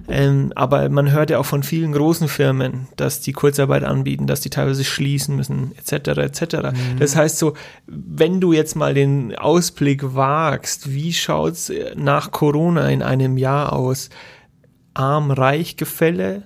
Ähm, 0.08 0.52
aber 0.56 0.88
man 0.88 1.12
hört 1.12 1.30
ja 1.30 1.38
auch 1.38 1.46
von 1.46 1.62
vielen 1.62 1.92
großen 1.92 2.26
Firmen, 2.26 2.88
dass 2.96 3.20
die 3.20 3.32
Kurzarbeit 3.32 3.84
anbieten, 3.84 4.26
dass 4.26 4.40
die 4.40 4.50
teilweise 4.50 4.82
schließen 4.82 5.36
müssen, 5.36 5.74
etc., 5.78 6.08
etc. 6.18 6.42
Mhm. 6.42 6.98
Das 6.98 7.14
heißt 7.14 7.38
so, 7.38 7.54
wenn 7.86 8.40
du 8.40 8.52
jetzt 8.52 8.74
mal 8.74 8.94
den 8.94 9.36
Ausblick 9.36 10.16
wagst, 10.16 10.92
wie 10.92 11.12
schaut's 11.12 11.70
nach 11.94 12.32
Corona 12.32 12.88
in 12.90 13.02
einem 13.02 13.38
Jahr 13.38 13.74
aus? 13.74 14.10
Arm-Reich-Gefälle? 14.96 16.42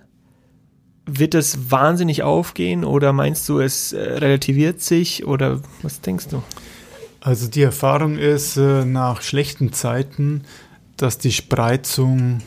Wird 1.07 1.35
es 1.35 1.71
wahnsinnig 1.71 2.23
aufgehen 2.23 2.85
oder 2.85 3.13
meinst 3.13 3.49
du, 3.49 3.59
es 3.59 3.93
äh, 3.93 4.01
relativiert 4.01 4.81
sich 4.81 5.27
oder 5.27 5.61
was 5.83 6.01
denkst 6.01 6.29
du? 6.29 6.43
Also 7.21 7.49
die 7.49 7.63
Erfahrung 7.63 8.17
ist 8.17 8.57
äh, 8.57 8.85
nach 8.85 9.23
schlechten 9.23 9.73
Zeiten, 9.73 10.45
dass 10.97 11.19
die 11.19 11.33
Spreizung 11.33 12.43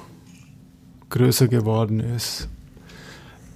größer 1.09 1.47
geworden 1.47 1.99
ist. 1.99 2.49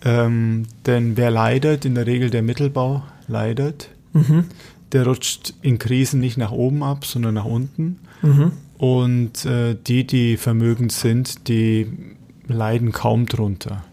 Ähm, 0.06 0.66
denn 0.86 1.18
wer 1.18 1.32
leidet, 1.32 1.86
in 1.86 1.96
der 1.96 2.06
Regel 2.06 2.30
der 2.30 2.44
Mittelbau 2.44 3.04
leidet, 3.27 3.89
mhm. 4.13 4.46
der 4.92 5.06
rutscht 5.06 5.54
in 5.62 5.80
Krisen 5.80 6.20
nicht 6.20 6.38
nach 6.38 6.51
oben 6.51 6.84
ab, 6.84 7.06
sondern 7.06 7.34
nach 7.34 7.46
unten. 7.46 8.00
Mhm. 8.22 8.51
Und 8.77 9.46
äh, 9.46 9.75
die, 9.75 10.06
die 10.06 10.38
vermögend 10.38 10.92
sind, 10.92 11.48
die 11.48 11.88
leiden 12.48 12.92
kaum 12.92 13.25
drunter. 13.25 13.84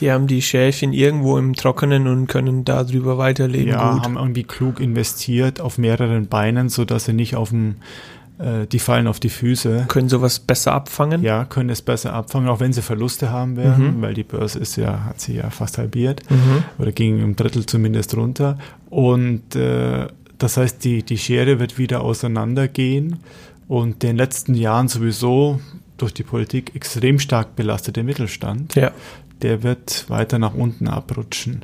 Die 0.00 0.10
haben 0.10 0.26
die 0.26 0.42
Schäfchen 0.42 0.92
irgendwo 0.92 1.38
im 1.38 1.54
Trockenen 1.54 2.06
und 2.08 2.26
können 2.26 2.64
darüber 2.64 3.16
weiterleben. 3.18 3.68
Ja, 3.68 3.92
gut. 3.92 4.02
haben 4.02 4.16
irgendwie 4.16 4.44
klug 4.44 4.80
investiert 4.80 5.60
auf 5.60 5.78
mehreren 5.78 6.26
Beinen, 6.26 6.68
sodass 6.68 7.04
sie 7.04 7.12
nicht 7.12 7.36
auf 7.36 7.50
dem, 7.50 7.76
äh, 8.38 8.66
die 8.66 8.80
fallen 8.80 9.06
auf 9.06 9.20
die 9.20 9.28
Füße. 9.28 9.84
Können 9.88 10.08
sowas 10.08 10.40
besser 10.40 10.72
abfangen? 10.72 11.22
Ja, 11.22 11.44
können 11.44 11.70
es 11.70 11.80
besser 11.80 12.12
abfangen, 12.12 12.48
auch 12.48 12.58
wenn 12.58 12.72
sie 12.72 12.82
Verluste 12.82 13.30
haben 13.30 13.56
werden, 13.56 13.98
mhm. 13.98 14.02
weil 14.02 14.14
die 14.14 14.24
Börse 14.24 14.58
ist 14.58 14.76
ja, 14.76 15.04
hat 15.04 15.20
sie 15.20 15.36
ja 15.36 15.50
fast 15.50 15.78
halbiert 15.78 16.22
mhm. 16.28 16.64
oder 16.78 16.90
ging 16.90 17.22
um 17.22 17.36
Drittel 17.36 17.64
zumindest 17.64 18.16
runter. 18.16 18.58
Und 18.90 19.54
äh, 19.54 20.08
das 20.38 20.56
heißt, 20.56 20.84
die, 20.84 21.04
die 21.04 21.18
Schere 21.18 21.60
wird 21.60 21.78
wieder 21.78 22.00
auseinandergehen. 22.00 23.20
Und 23.68 24.04
in 24.04 24.10
den 24.10 24.16
letzten 24.16 24.54
Jahren 24.54 24.88
sowieso 24.88 25.60
durch 25.96 26.12
die 26.12 26.22
Politik 26.22 26.74
extrem 26.74 27.18
stark 27.18 27.56
belastete 27.56 28.02
Mittelstand, 28.02 28.74
ja. 28.74 28.92
der 29.42 29.62
wird 29.62 30.08
weiter 30.08 30.38
nach 30.38 30.54
unten 30.54 30.88
abrutschen. 30.88 31.62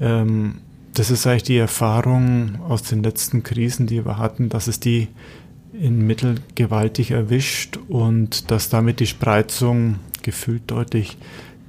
Ähm, 0.00 0.58
das 0.94 1.10
ist 1.10 1.26
eigentlich 1.26 1.44
die 1.44 1.56
Erfahrung 1.56 2.60
aus 2.68 2.82
den 2.82 3.02
letzten 3.02 3.42
Krisen, 3.42 3.86
die 3.86 4.04
wir 4.04 4.18
hatten, 4.18 4.48
dass 4.48 4.66
es 4.66 4.80
die 4.80 5.08
in 5.72 6.06
Mittel 6.06 6.36
gewaltig 6.56 7.12
erwischt 7.12 7.78
und 7.88 8.50
dass 8.50 8.68
damit 8.68 9.00
die 9.00 9.06
Spreizung 9.06 9.96
gefühlt 10.22 10.62
deutlich 10.66 11.16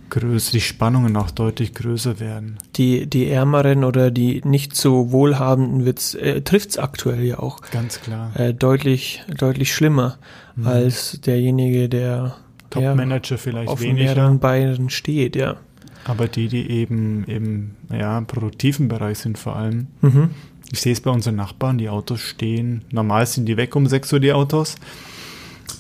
größer, 0.10 0.52
die 0.52 0.62
Spannungen 0.62 1.16
auch 1.16 1.32
deutlich 1.32 1.74
größer 1.74 2.20
werden. 2.20 2.58
Die, 2.76 3.08
die 3.08 3.30
Ärmeren 3.30 3.84
oder 3.84 4.12
die 4.12 4.42
nicht 4.44 4.76
so 4.76 5.12
Wohlhabenden 5.12 5.88
äh, 6.20 6.42
trifft 6.42 6.72
es 6.72 6.78
aktuell 6.78 7.24
ja 7.24 7.40
auch. 7.40 7.62
Ganz 7.72 8.02
klar. 8.02 8.32
Äh, 8.36 8.54
deutlich, 8.54 9.24
deutlich 9.38 9.74
schlimmer 9.74 10.18
mhm. 10.56 10.68
als 10.68 11.20
derjenige, 11.22 11.90
der 11.90 12.36
Top-Manager 12.70 13.38
vielleicht 13.38 13.70
auf 13.70 13.82
weniger. 13.82 14.16
mehreren 14.16 14.40
Beinen 14.40 14.90
steht, 14.90 15.36
ja. 15.36 15.58
Aber 16.06 16.28
die, 16.28 16.48
die 16.48 16.70
eben 16.70 17.24
im 17.26 17.72
ja, 17.92 18.22
produktiven 18.22 18.88
Bereich 18.88 19.20
sind 19.20 19.38
vor 19.38 19.56
allem. 19.56 19.88
Mhm. 20.02 20.32
Ich 20.72 20.82
sehe 20.82 20.94
es 20.94 21.02
bei 21.02 21.12
unseren 21.12 21.36
Nachbarn, 21.36 21.78
die 21.78 21.90
Autos 21.90 22.22
stehen. 22.22 22.86
Normal 22.92 23.26
sind 23.28 23.46
die 23.46 23.58
weg 23.58 23.76
um 23.76 23.88
6 23.88 24.14
Uhr, 24.14 24.20
die 24.20 24.32
Autos. 24.34 24.78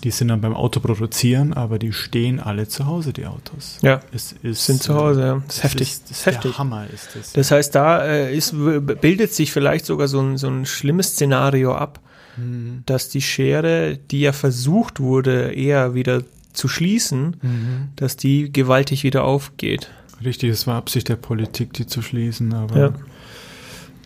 Die 0.03 0.11
sind 0.11 0.29
dann 0.29 0.41
beim 0.41 0.55
Auto 0.55 0.79
produzieren, 0.79 1.53
aber 1.53 1.77
die 1.77 1.93
stehen 1.93 2.39
alle 2.39 2.67
zu 2.67 2.85
Hause, 2.87 3.13
die 3.13 3.25
Autos. 3.25 3.77
Ja. 3.81 4.01
Es 4.11 4.33
ist, 4.41 4.65
Sind 4.65 4.81
zu 4.81 4.95
Hause, 4.95 5.21
ja. 5.21 5.43
Das 5.45 5.57
ist 5.57 5.63
heftig. 5.63 5.91
Ist, 5.91 6.09
Das 6.09 6.17
ist 6.17 6.25
der 6.25 6.33
heftig. 6.33 6.57
Hammer 6.57 6.87
ist 6.91 7.09
das. 7.15 7.33
Das 7.33 7.51
heißt, 7.51 7.75
da 7.75 8.03
äh, 8.05 8.35
ist, 8.35 8.53
bildet 8.55 9.33
sich 9.33 9.51
vielleicht 9.51 9.85
sogar 9.85 10.07
so 10.07 10.19
ein, 10.21 10.37
so 10.37 10.47
ein 10.47 10.65
schlimmes 10.65 11.09
Szenario 11.09 11.75
ab, 11.75 11.99
Mhm. 12.37 12.83
dass 12.85 13.09
die 13.09 13.21
Schere, 13.21 13.97
die 14.09 14.21
ja 14.21 14.31
versucht 14.31 14.99
wurde, 14.99 15.51
eher 15.53 15.93
wieder 15.93 16.23
zu 16.53 16.67
schließen, 16.67 17.37
Mhm. 17.41 17.89
dass 17.95 18.17
die 18.17 18.51
gewaltig 18.51 19.03
wieder 19.03 19.23
aufgeht. 19.23 19.89
Richtig, 20.23 20.49
es 20.51 20.67
war 20.67 20.75
Absicht 20.75 21.09
der 21.09 21.15
Politik, 21.15 21.73
die 21.73 21.87
zu 21.87 22.01
schließen, 22.01 22.53
aber 22.53 22.77
Ja. 22.77 22.93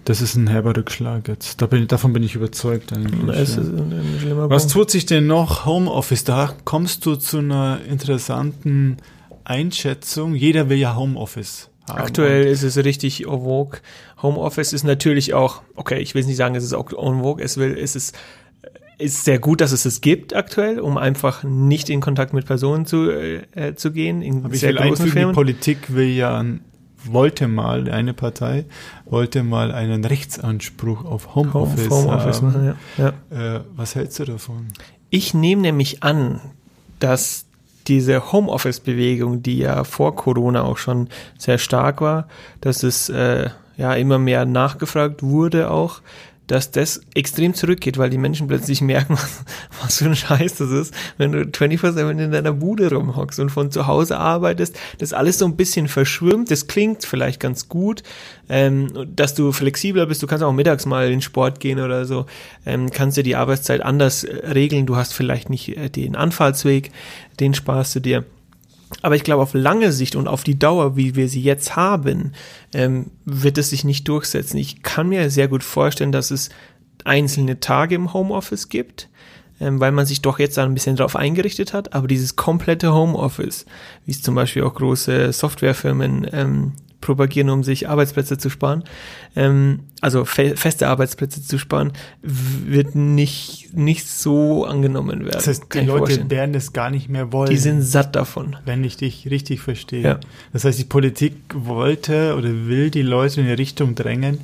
das 0.05 0.21
ist 0.21 0.35
ein 0.35 0.47
herber 0.47 0.75
Rückschlag 0.77 1.27
jetzt. 1.27 1.61
Da 1.61 1.65
bin, 1.67 1.87
davon 1.87 2.13
bin 2.13 2.23
ich 2.23 2.35
überzeugt 2.35 2.93
eigentlich. 2.93 3.13
Ja. 3.49 4.49
Was 4.49 4.63
Punkt. 4.63 4.73
tut 4.73 4.91
sich 4.91 5.05
denn 5.05 5.27
noch? 5.27 5.65
Homeoffice, 5.65 6.23
da 6.23 6.53
kommst 6.63 7.05
du 7.05 7.15
zu 7.15 7.39
einer 7.39 7.79
interessanten 7.89 8.97
Einschätzung. 9.43 10.35
Jeder 10.35 10.69
will 10.69 10.77
ja 10.77 10.95
Homeoffice 10.95 11.69
haben. 11.89 11.99
Aktuell 11.99 12.45
ist 12.47 12.63
es 12.63 12.77
richtig 12.77 13.25
en 13.25 13.41
vogue. 13.41 13.79
Homeoffice 14.25 14.73
ist 14.73 14.83
natürlich 14.83 15.33
auch, 15.33 15.61
okay, 15.75 15.99
ich 15.99 16.15
will 16.15 16.25
nicht 16.25 16.37
sagen, 16.37 16.55
es 16.55 16.63
ist 16.63 16.73
auch 16.73 16.89
vogue, 16.89 17.43
es 17.43 17.57
will, 17.57 17.77
es 17.77 17.95
ist, 17.95 18.17
ist 18.97 19.25
sehr 19.25 19.39
gut, 19.39 19.61
dass 19.61 19.71
es 19.71 19.85
es 19.85 20.01
gibt 20.01 20.35
aktuell, 20.35 20.79
um 20.79 20.97
einfach 20.97 21.43
nicht 21.43 21.89
in 21.89 22.01
Kontakt 22.01 22.33
mit 22.33 22.45
Personen 22.45 22.85
zu, 22.85 23.09
äh, 23.09 23.75
zu 23.75 23.91
gehen, 23.91 24.21
in 24.21 24.45
Aber 24.45 24.53
ich 24.53 24.61
sehr 24.61 24.69
will 24.69 24.77
großen 24.77 24.89
einfügen, 24.89 25.05
die 25.05 25.11
Firmen. 25.11 25.35
Politik 25.35 25.93
will 25.93 26.09
ja, 26.09 26.43
wollte 27.05 27.47
mal, 27.47 27.89
eine 27.89 28.13
Partei 28.13 28.65
wollte 29.05 29.43
mal 29.43 29.71
einen 29.71 30.05
Rechtsanspruch 30.05 31.05
auf 31.05 31.35
Home, 31.35 31.53
Homeoffice, 31.53 31.89
Homeoffice 31.89 32.41
haben. 32.41 32.47
machen, 32.47 32.75
ja. 32.97 33.13
ja. 33.31 33.57
Äh, 33.57 33.61
was 33.75 33.95
hältst 33.95 34.19
du 34.19 34.25
davon? 34.25 34.67
Ich 35.09 35.33
nehme 35.33 35.61
nämlich 35.61 36.03
an, 36.03 36.41
dass 36.99 37.45
diese 37.87 38.31
Homeoffice-Bewegung, 38.31 39.43
die 39.43 39.59
ja 39.59 39.83
vor 39.83 40.15
Corona 40.15 40.63
auch 40.63 40.77
schon 40.77 41.09
sehr 41.37 41.57
stark 41.57 42.01
war, 42.01 42.27
dass 42.61 42.83
es 42.83 43.09
äh, 43.09 43.49
ja 43.77 43.93
immer 43.93 44.19
mehr 44.19 44.45
nachgefragt 44.45 45.23
wurde 45.23 45.69
auch, 45.71 46.01
dass 46.47 46.71
das 46.71 47.01
extrem 47.15 47.53
zurückgeht, 47.53 47.97
weil 47.97 48.09
die 48.09 48.17
Menschen 48.17 48.47
plötzlich 48.47 48.81
merken, 48.81 49.13
was, 49.13 49.43
was 49.81 49.97
für 49.97 50.05
ein 50.05 50.15
Scheiß 50.15 50.55
das 50.55 50.69
ist, 50.69 50.93
wenn 51.17 51.31
du 51.31 51.39
24-7 51.39 52.23
in 52.23 52.31
deiner 52.31 52.53
Bude 52.53 52.89
rumhockst 52.93 53.39
und 53.39 53.49
von 53.49 53.71
zu 53.71 53.87
Hause 53.87 54.17
arbeitest, 54.17 54.77
das 54.99 55.13
alles 55.13 55.39
so 55.39 55.45
ein 55.45 55.55
bisschen 55.55 55.87
verschwimmt, 55.87 56.51
das 56.51 56.67
klingt 56.67 57.05
vielleicht 57.05 57.39
ganz 57.39 57.67
gut, 57.67 58.03
ähm, 58.49 58.89
dass 59.15 59.33
du 59.33 59.51
flexibler 59.51 60.05
bist, 60.05 60.21
du 60.21 60.27
kannst 60.27 60.43
auch 60.43 60.53
mittags 60.53 60.85
mal 60.85 61.09
in 61.09 61.21
Sport 61.21 61.59
gehen 61.59 61.79
oder 61.79 62.05
so, 62.05 62.25
ähm, 62.65 62.91
kannst 62.91 63.17
dir 63.17 63.23
die 63.23 63.35
Arbeitszeit 63.35 63.81
anders 63.81 64.23
äh, 64.23 64.49
regeln, 64.49 64.85
du 64.85 64.95
hast 64.95 65.13
vielleicht 65.13 65.49
nicht 65.49 65.75
äh, 65.77 65.89
den 65.89 66.15
Anfahrtsweg, 66.15 66.91
den 67.39 67.53
sparst 67.53 67.95
du 67.95 67.99
dir. 67.99 68.23
Aber 69.01 69.15
ich 69.15 69.23
glaube, 69.23 69.41
auf 69.43 69.53
lange 69.53 69.91
Sicht 69.91 70.15
und 70.15 70.27
auf 70.27 70.43
die 70.43 70.59
Dauer, 70.59 70.95
wie 70.95 71.15
wir 71.15 71.27
sie 71.27 71.41
jetzt 71.41 71.75
haben, 71.75 72.33
ähm, 72.73 73.11
wird 73.25 73.57
es 73.57 73.71
sich 73.71 73.83
nicht 73.83 74.07
durchsetzen. 74.07 74.57
Ich 74.57 74.83
kann 74.83 75.09
mir 75.09 75.29
sehr 75.29 75.47
gut 75.47 75.63
vorstellen, 75.63 76.11
dass 76.11 76.31
es 76.31 76.49
einzelne 77.03 77.59
Tage 77.59 77.95
im 77.95 78.13
Homeoffice 78.13 78.69
gibt, 78.69 79.09
ähm, 79.59 79.79
weil 79.79 79.91
man 79.91 80.05
sich 80.05 80.21
doch 80.21 80.39
jetzt 80.39 80.57
ein 80.59 80.73
bisschen 80.73 80.95
drauf 80.95 81.15
eingerichtet 81.15 81.73
hat. 81.73 81.93
Aber 81.93 82.07
dieses 82.07 82.35
komplette 82.35 82.93
Homeoffice, 82.93 83.65
wie 84.05 84.11
es 84.11 84.21
zum 84.21 84.35
Beispiel 84.35 84.63
auch 84.63 84.75
große 84.75 85.31
Softwarefirmen 85.33 86.27
ähm, 86.31 86.73
propagieren, 87.05 87.49
um 87.51 87.63
sich 87.63 87.87
Arbeitsplätze 87.87 88.37
zu 88.37 88.49
sparen, 88.49 88.83
ähm, 89.35 89.81
also 90.01 90.25
fe 90.25 90.57
feste 90.57 90.87
Arbeitsplätze 90.87 91.41
zu 91.41 91.57
sparen, 91.59 91.93
wird 92.21 92.95
nicht, 92.95 93.73
nicht 93.73 94.07
so 94.07 94.65
angenommen 94.65 95.19
werden. 95.19 95.31
Das 95.31 95.47
heißt, 95.47 95.65
die 95.73 95.79
Leute 95.81 96.29
werden 96.29 96.53
das 96.53 96.73
gar 96.73 96.89
nicht 96.89 97.07
mehr 97.07 97.31
wollen. 97.31 97.51
Die 97.51 97.57
sind 97.57 97.81
satt 97.83 98.15
davon. 98.15 98.55
wenn 98.65 98.83
ich 98.83 98.97
dich 98.97 99.29
richtig 99.29 99.61
verstehe. 99.61 100.01
Ja. 100.01 100.19
Das 100.51 100.65
heißt, 100.65 100.79
die 100.79 100.85
Politik 100.85 101.35
wollte 101.53 102.35
oder 102.35 102.49
will 102.49 102.89
die 102.89 103.03
Leute 103.03 103.41
in 103.41 103.47
eine 103.47 103.57
Richtung 103.57 103.93
drängen, 103.93 104.39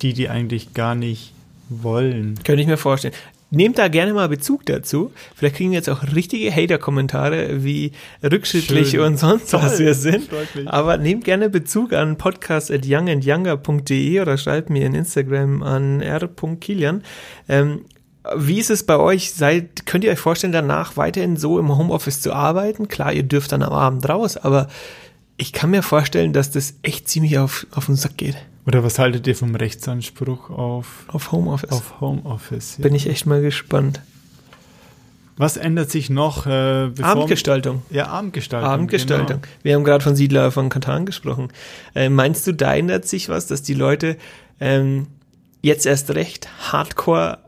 die 0.00 0.14
die 0.14 0.30
eigentlich 0.30 0.72
gar 0.72 0.94
nicht 0.94 1.34
wollen. 1.68 2.36
Könnte 2.44 2.62
ich 2.62 2.68
mir 2.68 2.78
vorstellen. 2.78 3.14
Nehmt 3.52 3.78
da 3.78 3.88
gerne 3.88 4.14
mal 4.14 4.28
Bezug 4.28 4.64
dazu. 4.66 5.10
Vielleicht 5.34 5.56
kriegen 5.56 5.72
wir 5.72 5.78
jetzt 5.78 5.90
auch 5.90 6.04
richtige 6.14 6.54
Hater-Kommentare, 6.54 7.64
wie 7.64 7.90
rückschrittlich 8.22 8.90
Schön. 8.90 9.00
und 9.00 9.18
sonst 9.18 9.52
was 9.52 9.80
wir 9.80 9.94
sind. 9.94 10.28
Aber 10.66 10.98
nehmt 10.98 11.24
gerne 11.24 11.50
Bezug 11.50 11.92
an 11.92 12.16
podcast.youngandyounger.de 12.16 14.20
oder 14.20 14.38
schreibt 14.38 14.70
mir 14.70 14.86
in 14.86 14.94
Instagram 14.94 15.64
an 15.64 16.00
r.kilian. 16.00 17.02
Ähm, 17.48 17.80
wie 18.36 18.60
ist 18.60 18.70
es 18.70 18.84
bei 18.84 18.98
euch? 18.98 19.32
Seid, 19.32 19.84
könnt 19.84 20.04
ihr 20.04 20.12
euch 20.12 20.20
vorstellen, 20.20 20.52
danach 20.52 20.96
weiterhin 20.96 21.36
so 21.36 21.58
im 21.58 21.76
Homeoffice 21.76 22.20
zu 22.20 22.32
arbeiten? 22.32 22.86
Klar, 22.86 23.12
ihr 23.12 23.24
dürft 23.24 23.50
dann 23.50 23.62
am 23.62 23.72
Abend 23.72 24.08
raus, 24.08 24.36
aber 24.36 24.68
ich 25.36 25.52
kann 25.52 25.70
mir 25.70 25.82
vorstellen, 25.82 26.32
dass 26.32 26.52
das 26.52 26.74
echt 26.82 27.08
ziemlich 27.08 27.36
auf, 27.38 27.66
auf 27.72 27.86
den 27.86 27.96
Sack 27.96 28.16
geht. 28.16 28.36
Oder 28.66 28.84
was 28.84 28.98
haltet 28.98 29.26
ihr 29.26 29.34
vom 29.34 29.54
Rechtsanspruch 29.54 30.50
auf, 30.50 31.04
Auf 31.08 31.32
Homeoffice. 31.32 31.70
auf 31.72 32.00
Homeoffice? 32.00 32.76
Ja. 32.78 32.82
Bin 32.82 32.94
ich 32.94 33.08
echt 33.08 33.26
mal 33.26 33.40
gespannt. 33.40 34.00
Was 35.36 35.56
ändert 35.56 35.90
sich 35.90 36.10
noch? 36.10 36.44
Äh, 36.46 36.90
bevor- 36.94 37.06
Abendgestaltung. 37.06 37.82
Ja, 37.88 38.08
Abendgestaltung. 38.08 38.68
Abendgestaltung. 38.70 39.40
Genau. 39.40 39.52
Wir 39.62 39.74
haben 39.74 39.84
gerade 39.84 40.04
von 40.04 40.14
Siedler 40.14 40.50
von 40.52 40.68
Katan 40.68 41.06
gesprochen. 41.06 41.48
Äh, 41.94 42.10
meinst 42.10 42.46
du, 42.46 42.52
da 42.52 42.74
ändert 42.74 43.06
sich 43.06 43.30
was, 43.30 43.46
dass 43.46 43.62
die 43.62 43.72
Leute 43.74 44.18
ähm, 44.60 45.06
jetzt 45.62 45.86
erst 45.86 46.10
recht 46.14 46.48
hardcore 46.70 47.38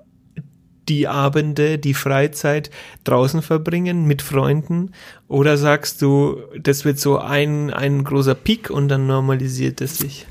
die 0.88 1.06
Abende, 1.06 1.78
die 1.78 1.94
Freizeit 1.94 2.70
draußen 3.04 3.42
verbringen 3.42 4.06
mit 4.06 4.22
Freunden? 4.22 4.92
Oder 5.28 5.58
sagst 5.58 6.00
du, 6.00 6.38
das 6.58 6.86
wird 6.86 6.98
so 6.98 7.18
ein, 7.18 7.70
ein 7.70 8.04
großer 8.04 8.34
Peak 8.34 8.70
und 8.70 8.88
dann 8.88 9.06
normalisiert 9.06 9.82
es 9.82 9.98
sich? 9.98 10.26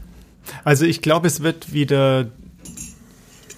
Also 0.64 0.86
ich 0.86 1.02
glaube, 1.02 1.28
es 1.28 1.42
wird 1.44 1.74
wieder. 1.74 2.28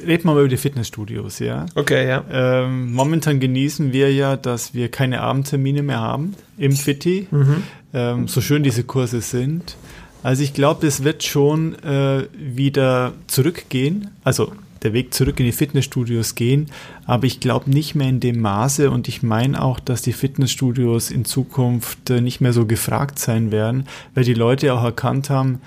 Reden 0.05 0.25
wir 0.25 0.33
mal 0.33 0.39
über 0.41 0.49
die 0.49 0.57
Fitnessstudios, 0.57 1.39
ja. 1.39 1.65
Okay, 1.75 2.05
ja. 2.07 2.25
Ähm, 2.29 2.91
momentan 2.93 3.39
genießen 3.39 3.93
wir 3.93 4.13
ja, 4.13 4.35
dass 4.35 4.73
wir 4.73 4.89
keine 4.91 5.21
Abendtermine 5.21 5.81
mehr 5.81 6.01
haben 6.01 6.35
im 6.57 6.73
Fitti, 6.73 7.27
Mhm. 7.31 7.63
ähm, 7.93 8.27
so 8.27 8.41
schön 8.41 8.63
diese 8.63 8.83
Kurse 8.83 9.21
sind. 9.21 9.77
Also 10.21 10.43
ich 10.43 10.53
glaube, 10.53 10.87
es 10.87 11.05
wird 11.05 11.23
schon 11.23 11.75
äh, 11.83 12.27
wieder 12.37 13.13
zurückgehen, 13.27 14.09
also 14.25 14.51
der 14.81 14.91
Weg 14.91 15.13
zurück 15.13 15.39
in 15.39 15.45
die 15.45 15.51
Fitnessstudios 15.53 16.35
gehen, 16.35 16.67
aber 17.05 17.23
ich 17.25 17.39
glaube 17.39 17.69
nicht 17.69 17.95
mehr 17.95 18.09
in 18.09 18.19
dem 18.19 18.41
Maße 18.41 18.91
und 18.91 19.07
ich 19.07 19.23
meine 19.23 19.61
auch, 19.63 19.79
dass 19.79 20.01
die 20.01 20.11
Fitnessstudios 20.11 21.11
in 21.11 21.23
Zukunft 21.23 22.09
äh, 22.09 22.19
nicht 22.19 22.41
mehr 22.41 22.51
so 22.51 22.65
gefragt 22.65 23.19
sein 23.19 23.51
werden, 23.51 23.85
weil 24.15 24.25
die 24.25 24.33
Leute 24.33 24.73
auch 24.73 24.83
erkannt 24.83 25.29
haben, 25.29 25.61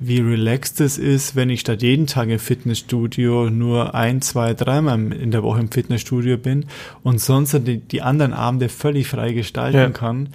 wie 0.00 0.20
relaxed 0.20 0.80
es 0.80 0.96
ist, 0.98 1.34
wenn 1.36 1.50
ich 1.50 1.60
statt 1.60 1.82
jeden 1.82 2.06
Tag 2.06 2.28
im 2.28 2.38
Fitnessstudio 2.38 3.50
nur 3.50 3.94
ein, 3.94 4.22
zwei, 4.22 4.54
dreimal 4.54 5.12
in 5.12 5.30
der 5.30 5.42
Woche 5.42 5.60
im 5.60 5.70
Fitnessstudio 5.70 6.36
bin 6.38 6.66
und 7.02 7.20
sonst 7.20 7.52
die, 7.66 7.78
die 7.78 8.02
anderen 8.02 8.32
Abende 8.32 8.68
völlig 8.68 9.08
frei 9.08 9.32
gestalten 9.32 9.76
Ja. 9.78 9.90
kann. 9.90 10.28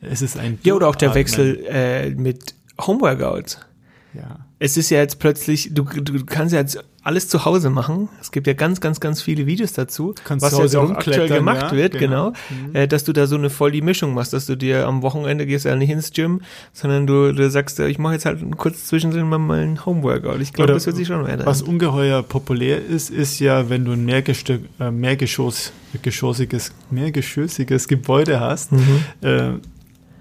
Es 0.00 0.22
ist 0.22 0.38
ein 0.38 0.58
Ja, 0.62 0.74
oder 0.74 0.88
auch 0.88 0.96
der. 0.96 1.14
Wechsel 1.14 1.64
äh, 1.68 2.10
mit 2.10 2.54
Homeworkouts. 2.80 3.58
Ja. 4.14 4.40
es 4.58 4.76
ist 4.76 4.90
ja 4.90 4.98
jetzt 4.98 5.18
plötzlich, 5.20 5.70
du, 5.72 5.84
du 5.84 6.24
kannst 6.24 6.52
ja 6.52 6.60
jetzt 6.60 6.82
alles 7.02 7.28
zu 7.28 7.44
Hause 7.44 7.70
machen. 7.70 8.08
Es 8.20 8.30
gibt 8.30 8.46
ja 8.46 8.52
ganz, 8.52 8.80
ganz, 8.80 9.00
ganz 9.00 9.22
viele 9.22 9.46
Videos 9.46 9.72
dazu, 9.72 10.14
Kannst 10.24 10.44
was 10.44 10.56
ja 10.58 10.68
so 10.68 10.82
aktuell 10.82 11.28
gemacht 11.28 11.72
ja, 11.72 11.72
wird, 11.72 11.98
genau. 11.98 12.32
genau, 12.48 12.72
Äh, 12.78 12.88
dass 12.88 13.04
du 13.04 13.12
da 13.12 13.26
so 13.26 13.36
eine 13.36 13.48
voll 13.48 13.70
die 13.70 13.80
Mischung 13.80 14.12
machst, 14.12 14.32
dass 14.32 14.46
du 14.46 14.56
dir 14.56 14.86
am 14.86 15.00
Wochenende 15.02 15.46
gehst 15.46 15.64
ja 15.64 15.76
nicht 15.76 15.90
ins 15.90 16.12
Gym, 16.12 16.42
sondern 16.72 17.06
du, 17.06 17.32
du 17.32 17.50
sagst, 17.50 17.78
ja, 17.78 17.86
ich 17.86 17.98
mache 17.98 18.14
jetzt 18.14 18.26
halt 18.26 18.38
kurz 18.58 18.86
zwischendrin 18.86 19.28
mal, 19.28 19.38
ein 19.60 19.84
Homeworkout. 19.86 20.40
Ich 20.40 20.52
glaube, 20.52 20.72
das 20.74 20.86
wird 20.86 20.96
sich 20.96 21.06
schon 21.08 21.24
weiter. 21.24 21.46
Was 21.46 21.62
ungeheuer 21.62 22.22
populär 22.22 22.84
ist, 22.84 23.08
ist 23.10 23.38
ja, 23.40 23.70
wenn 23.70 23.84
du 23.84 23.92
ein 23.92 24.04
Mehrgestö 24.04 24.58
äh, 24.78 24.90
Mehrgeschoss, 24.90 25.72
geschossiges, 26.02 26.72
mehrgeschossiges 26.90 27.88
Gebäude 27.88 28.40
hast, 28.40 28.72
Mhm. 28.72 29.04
äh, 29.22 29.50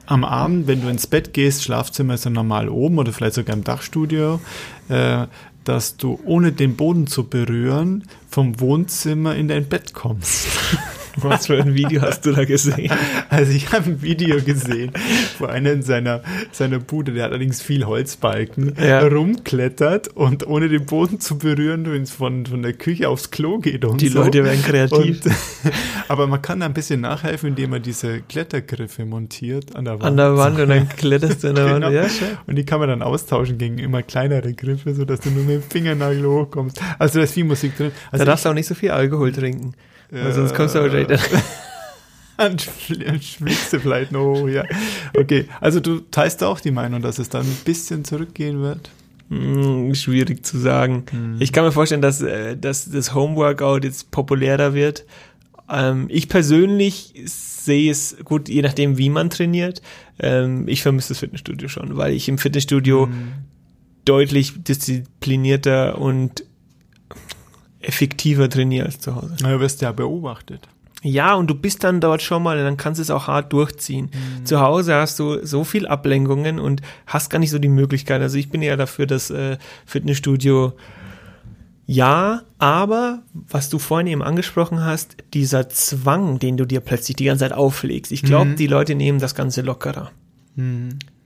am 0.06 0.24
Abend, 0.24 0.66
wenn 0.66 0.82
du 0.82 0.88
ins 0.90 1.06
Bett 1.06 1.34
gehst, 1.34 1.64
Schlafzimmer 1.64 2.16
ist 2.16 2.26
ja 2.26 2.32
normal 2.32 2.68
oben 2.68 2.98
oder 2.98 3.14
vielleicht 3.14 3.36
sogar 3.36 3.56
im 3.56 3.64
Dachstudio, 3.64 4.40
äh, 4.90 5.28
dass 5.64 5.98
du 5.98 6.20
ohne 6.26 6.52
den 6.52 6.76
Boden 6.76 7.08
zu 7.08 7.26
berühren 7.26 8.04
vom 8.30 8.60
Wohnzimmer 8.60 9.36
in 9.36 9.48
dein 9.48 9.68
Bett 9.68 9.94
kommst. 9.94 10.48
Was 11.24 11.48
für 11.48 11.58
ein 11.62 11.74
Video 11.74 12.02
hast 12.02 12.26
du 12.26 12.32
da 12.32 12.46
gesehen? 12.46 12.92
Also 13.30 13.52
ich 13.52 13.72
habe 13.72 13.86
ein 13.92 14.02
Video 14.02 14.42
gesehen, 14.42 14.92
wo 15.38 15.46
einer 15.46 15.72
in 15.72 15.82
seiner, 15.84 16.22
seiner 16.52 16.80
Bude, 16.80 17.12
der 17.14 17.26
hat 17.26 17.32
allerdings 17.32 17.62
viel 17.62 17.86
Holzbalken, 17.86 18.74
Ja. 18.82 19.02
rumklettert 19.06 20.10
und 20.10 20.48
ohne 20.48 20.68
den 20.68 20.86
Boden 20.86 21.20
zu 21.20 21.38
berühren 21.38 22.06
von, 22.08 22.46
von 22.48 22.62
der 22.64 22.74
Küche 22.74 23.08
aufs 23.08 23.30
Klo 23.32 23.60
geht 23.60 23.86
und 23.86 24.02
Die 24.02 24.08
so. 24.10 24.24
Leute 24.24 24.44
werden 24.44 24.62
kreativ. 24.64 25.24
Und, 25.26 25.32
aber 26.08 26.28
man 26.28 26.42
kann 26.42 26.60
da 26.60 26.66
ein 26.66 26.74
bisschen 26.74 27.02
nachhelfen, 27.02 27.50
indem 27.50 27.70
man 27.72 27.82
diese 27.84 28.22
Klettergriffe 28.22 29.06
montiert 29.06 29.76
an 29.76 29.86
der 29.86 29.94
Wand. 29.96 30.04
An 30.06 30.18
der 30.18 30.36
Wand 30.38 30.60
und 30.60 30.70
dann 30.70 30.90
kletterst 30.90 31.44
du 31.44 31.50
an 31.50 31.56
der 31.56 31.66
Genau. 31.76 31.88
Wand. 31.88 31.96
Ja. 31.96 32.28
Und 32.48 32.56
die 32.56 32.66
kann 32.66 32.80
man 32.80 32.90
dann 32.90 33.02
austauschen 33.04 33.58
gegen 33.58 33.78
immer 33.78 34.02
kleinere 34.02 34.54
Griffe, 34.54 34.94
sodass 34.96 35.20
du 35.22 35.30
nur 35.30 35.44
mit 35.44 35.56
dem 35.56 35.64
Fingernagel 35.64 36.26
hochkommst. 36.26 36.82
Also 36.98 37.20
da 37.20 37.24
ist 37.26 37.34
viel 37.34 37.44
Musik 37.46 37.78
drin. 37.78 37.92
Also 38.12 38.26
Da 38.26 38.32
darfst 38.32 38.46
du 38.46 38.50
auch 38.50 38.54
nicht 38.54 38.68
so 38.68 38.74
viel 38.76 38.92
Alkohol 38.92 39.32
trinken. 39.32 39.74
Weil 40.12 40.34
sonst 40.34 40.56
kommst 40.56 40.76
du 40.76 40.80
wahrscheinlich 40.82 41.08
dann. 42.38 42.58
Schwiegst 42.58 43.74
du 43.74 43.80
vielleicht 43.80 44.12
noch 44.12 44.24
hoch, 44.24 44.48
ja. 44.48 44.64
Okay, 45.18 45.46
also 45.60 45.80
du 45.80 46.00
teilst 46.00 46.44
auch 46.44 46.60
die 46.60 46.72
Meinung, 46.72 47.02
dass 47.02 47.20
es 47.20 47.30
dann 47.30 47.46
ein 47.46 47.58
bisschen 47.66 48.06
zurückgehen 48.06 48.62
wird? 48.62 48.90
Hm, 49.30 49.94
schwierig 49.94 50.46
zu 50.46 50.58
sagen. 50.58 51.04
Ich 51.40 51.54
kann 51.54 51.64
mir 51.64 51.72
vorstellen, 51.72 52.02
dass, 52.02 52.22
äh, 52.22 52.58
dass 52.58 52.90
das 52.90 53.14
Homeworkout 53.14 53.82
jetzt 53.84 54.10
populärer 54.10 54.74
wird. 54.74 55.06
Ähm, 55.70 56.08
ich 56.10 56.30
persönlich 56.30 57.14
sehe 57.26 57.92
es 57.92 58.18
gut, 58.24 58.50
je 58.50 58.64
nachdem, 58.64 58.98
wie 58.98 59.10
man 59.10 59.30
trainiert. 59.30 59.84
Ähm, 60.20 60.68
ich 60.68 60.82
vermisse 60.82 61.10
das 61.10 61.20
Fitnessstudio 61.20 61.68
schon, 61.68 61.96
weil 61.98 62.14
ich 62.14 62.28
im 62.28 62.40
Fitnessstudio 62.40 63.10
deutlich 64.06 64.64
disziplinierter 64.64 66.00
und 66.00 66.44
effektiver 67.82 68.50
trainiere 68.50 68.86
als 68.86 69.00
zu 69.00 69.16
Hause. 69.16 69.36
Na, 69.42 69.54
du 69.54 69.60
wirst 69.60 69.82
ja 69.82 69.92
beobachtet. 69.92 70.68
Ja, 71.02 71.36
und 71.36 71.50
du 71.50 71.56
bist 71.56 71.86
dann 71.86 72.02
dort 72.02 72.22
schon 72.22 72.44
mal 72.44 72.58
und 72.58 72.66
dann 72.66 72.76
kannst 72.76 73.00
du 73.00 73.02
es 73.02 73.10
auch 73.10 73.28
hart 73.28 73.54
durchziehen. 73.54 74.12
Zu 74.44 74.60
Hause 74.60 74.96
hast 74.96 75.18
du 75.18 75.46
so 75.46 75.64
viel 75.64 75.88
Ablenkungen 75.88 76.60
und 76.60 76.82
hast 77.08 77.30
gar 77.30 77.40
nicht 77.40 77.52
so 77.52 77.60
die 77.60 77.70
Möglichkeit. 77.70 78.22
Also 78.22 78.38
ich 78.38 78.50
bin 78.50 78.62
eher 78.62 78.76
dafür, 78.76 79.06
dass 79.06 79.30
äh, 79.30 79.58
Fitnessstudio 79.86 80.74
ja, 81.92 82.44
aber 82.60 83.24
was 83.34 83.70
du 83.70 83.80
vorhin 83.80 84.06
eben 84.06 84.22
angesprochen 84.22 84.86
hast, 84.86 85.16
dieser 85.34 85.70
Zwang, 85.70 86.38
den 86.38 86.56
du 86.56 86.66
dir 86.66 86.82
plötzlich 86.82 87.16
die 87.16 87.24
ganze 87.24 87.46
Zeit 87.46 87.54
auflegst. 87.54 88.12
Ich 88.12 88.22
glaube, 88.22 88.54
die 88.54 88.68
Leute 88.68 88.94
nehmen 88.94 89.18
das 89.18 89.34
Ganze 89.34 89.62
lockerer. 89.62 90.12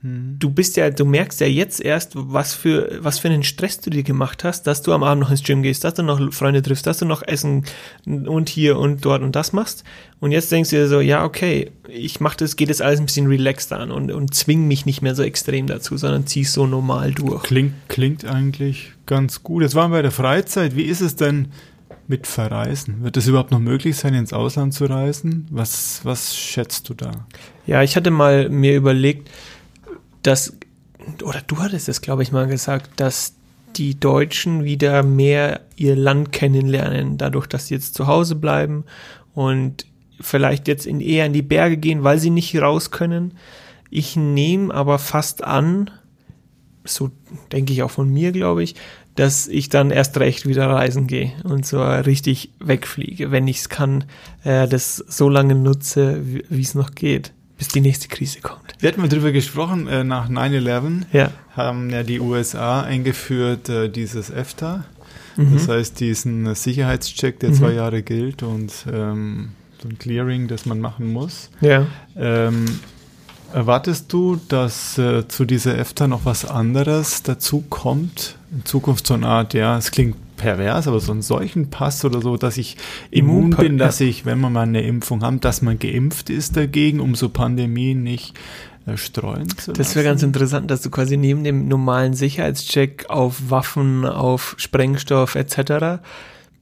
Du 0.06 0.50
bist 0.50 0.76
ja, 0.76 0.90
du 0.90 1.06
merkst 1.06 1.40
ja 1.40 1.46
jetzt 1.46 1.80
erst, 1.80 2.12
was 2.14 2.52
für, 2.52 2.98
was 3.00 3.18
für 3.18 3.28
einen 3.28 3.42
Stress 3.42 3.80
du 3.80 3.88
dir 3.88 4.02
gemacht 4.02 4.44
hast, 4.44 4.66
dass 4.66 4.82
du 4.82 4.92
am 4.92 5.02
Abend 5.02 5.22
noch 5.22 5.30
ins 5.30 5.42
Gym 5.42 5.62
gehst, 5.62 5.82
dass 5.82 5.94
du 5.94 6.02
noch 6.02 6.30
Freunde 6.34 6.60
triffst, 6.60 6.86
dass 6.86 6.98
du 6.98 7.06
noch 7.06 7.22
Essen 7.22 7.64
und 8.04 8.50
hier 8.50 8.78
und 8.78 9.02
dort 9.02 9.22
und 9.22 9.34
das 9.34 9.54
machst. 9.54 9.82
Und 10.20 10.30
jetzt 10.30 10.52
denkst 10.52 10.68
du 10.68 10.76
dir 10.76 10.88
so, 10.88 11.00
ja, 11.00 11.24
okay, 11.24 11.70
ich 11.88 12.20
mach 12.20 12.34
das, 12.34 12.56
geht 12.56 12.68
jetzt 12.68 12.82
alles 12.82 13.00
ein 13.00 13.06
bisschen 13.06 13.28
relaxed 13.28 13.72
an 13.72 13.90
und, 13.90 14.12
und 14.12 14.34
zwing 14.34 14.68
mich 14.68 14.84
nicht 14.84 15.00
mehr 15.00 15.14
so 15.14 15.22
extrem 15.22 15.66
dazu, 15.66 15.96
sondern 15.96 16.26
zieh's 16.26 16.52
so 16.52 16.66
normal 16.66 17.12
durch. 17.12 17.42
Klingt, 17.44 17.72
klingt 17.88 18.26
eigentlich 18.26 18.92
ganz 19.06 19.42
gut. 19.42 19.62
Jetzt 19.62 19.74
waren 19.74 19.90
wir 19.90 19.98
bei 19.98 20.02
der 20.02 20.10
Freizeit. 20.10 20.76
Wie 20.76 20.82
ist 20.82 21.00
es 21.00 21.16
denn 21.16 21.48
mit 22.08 22.26
Verreisen? 22.26 23.02
Wird 23.02 23.16
es 23.16 23.26
überhaupt 23.26 23.52
noch 23.52 23.58
möglich 23.58 23.96
sein, 23.96 24.12
ins 24.12 24.34
Ausland 24.34 24.74
zu 24.74 24.84
reisen? 24.84 25.46
Was, 25.50 26.00
was 26.04 26.36
schätzt 26.36 26.90
du 26.90 26.94
da? 26.94 27.26
Ja, 27.66 27.82
ich 27.82 27.96
hatte 27.96 28.10
mal 28.10 28.50
mir 28.50 28.76
überlegt, 28.76 29.30
dass, 30.24 30.56
oder 31.22 31.40
du 31.46 31.58
hattest 31.58 31.88
es, 31.88 32.00
glaube 32.00 32.22
ich, 32.24 32.32
mal 32.32 32.48
gesagt, 32.48 32.90
dass 32.96 33.34
die 33.76 33.98
Deutschen 33.98 34.64
wieder 34.64 35.02
mehr 35.02 35.60
ihr 35.76 35.96
Land 35.96 36.32
kennenlernen, 36.32 37.18
dadurch, 37.18 37.46
dass 37.46 37.68
sie 37.68 37.74
jetzt 37.74 37.94
zu 37.94 38.06
Hause 38.06 38.36
bleiben 38.36 38.84
und 39.34 39.86
vielleicht 40.20 40.68
jetzt 40.68 40.86
in, 40.86 41.00
eher 41.00 41.26
in 41.26 41.32
die 41.32 41.42
Berge 41.42 41.76
gehen, 41.76 42.04
weil 42.04 42.18
sie 42.18 42.30
nicht 42.30 42.56
raus 42.56 42.90
können. 42.90 43.34
Ich 43.90 44.16
nehme 44.16 44.72
aber 44.72 44.98
fast 44.98 45.44
an, 45.44 45.90
so 46.84 47.10
denke 47.52 47.72
ich 47.72 47.82
auch 47.82 47.90
von 47.90 48.08
mir, 48.08 48.32
glaube 48.32 48.62
ich, 48.62 48.74
dass 49.16 49.46
ich 49.46 49.68
dann 49.68 49.90
erst 49.90 50.18
recht 50.18 50.46
wieder 50.46 50.68
reisen 50.68 51.06
gehe 51.06 51.32
und 51.44 51.64
so 51.66 51.82
richtig 51.82 52.50
wegfliege, 52.60 53.30
wenn 53.30 53.46
ich 53.46 53.58
es 53.58 53.68
kann, 53.68 54.04
äh, 54.42 54.66
das 54.66 54.96
so 54.96 55.28
lange 55.28 55.54
nutze, 55.54 56.20
wie 56.24 56.44
wie 56.48 56.62
es 56.62 56.74
noch 56.74 56.94
geht, 56.94 57.32
bis 57.58 57.68
die 57.68 57.80
nächste 57.80 58.08
Krise 58.08 58.40
kommt. 58.40 58.74
Wir 58.80 58.88
hatten 58.88 59.00
mal 59.00 59.08
drüber 59.08 59.32
gesprochen, 59.32 59.86
äh, 59.88 60.04
nach 60.04 60.28
9-11 60.28 61.06
Ja. 61.12 61.30
haben 61.56 61.90
ja 61.90 62.02
die 62.02 62.20
USA 62.20 62.82
eingeführt 62.82 63.68
äh, 63.68 63.88
dieses 63.88 64.30
EFTA. 64.30 64.84
Mhm. 65.36 65.54
Das 65.54 65.68
heißt, 65.68 66.00
diesen 66.00 66.54
Sicherheitscheck, 66.54 67.40
der 67.40 67.50
Mhm. 67.50 67.54
zwei 67.54 67.72
Jahre 67.72 68.02
gilt 68.02 68.42
und 68.42 68.72
ähm, 68.92 69.50
so 69.82 69.88
ein 69.88 69.98
Clearing, 69.98 70.48
das 70.48 70.66
man 70.66 70.80
machen 70.80 71.12
muss. 71.12 71.50
Ja. 71.60 71.86
Ähm, 72.16 72.64
erwartest 73.52 74.12
du, 74.12 74.40
dass 74.48 74.98
äh, 74.98 75.26
zu 75.28 75.44
dieser 75.44 75.78
EFTA 75.78 76.06
noch 76.06 76.24
was 76.24 76.44
anderes 76.44 77.22
dazu 77.22 77.64
kommt? 77.68 78.36
In 78.50 78.64
Zukunft 78.64 79.06
so 79.06 79.14
eine 79.14 79.26
Art, 79.26 79.54
ja, 79.54 79.76
es 79.78 79.90
klingt 79.90 80.16
pervers, 80.36 80.88
aber 80.88 81.00
so 81.00 81.12
ein 81.12 81.22
Seuchenpass 81.22 82.04
oder 82.04 82.20
so, 82.20 82.36
dass 82.36 82.56
ich 82.56 82.76
immun 83.10 83.52
Immunpa- 83.52 83.60
bin, 83.60 83.78
dass 83.78 84.00
ich, 84.00 84.26
wenn 84.26 84.40
wir 84.40 84.50
mal 84.50 84.62
eine 84.62 84.82
Impfung 84.82 85.22
haben, 85.22 85.40
dass 85.40 85.62
man 85.62 85.78
geimpft 85.78 86.30
ist 86.30 86.56
dagegen, 86.56 87.00
um 87.00 87.14
so 87.14 87.28
Pandemien 87.28 88.02
nicht 88.02 88.34
äh, 88.86 88.96
streuen 88.96 89.48
zu 89.48 89.70
lassen? 89.70 89.78
Das 89.78 89.94
wäre 89.94 90.04
ganz 90.04 90.22
interessant, 90.22 90.70
dass 90.70 90.82
du 90.82 90.90
quasi 90.90 91.16
neben 91.16 91.44
dem 91.44 91.68
normalen 91.68 92.14
Sicherheitscheck 92.14 93.06
auf 93.08 93.50
Waffen, 93.50 94.04
auf 94.04 94.54
Sprengstoff 94.58 95.34
etc. 95.36 96.02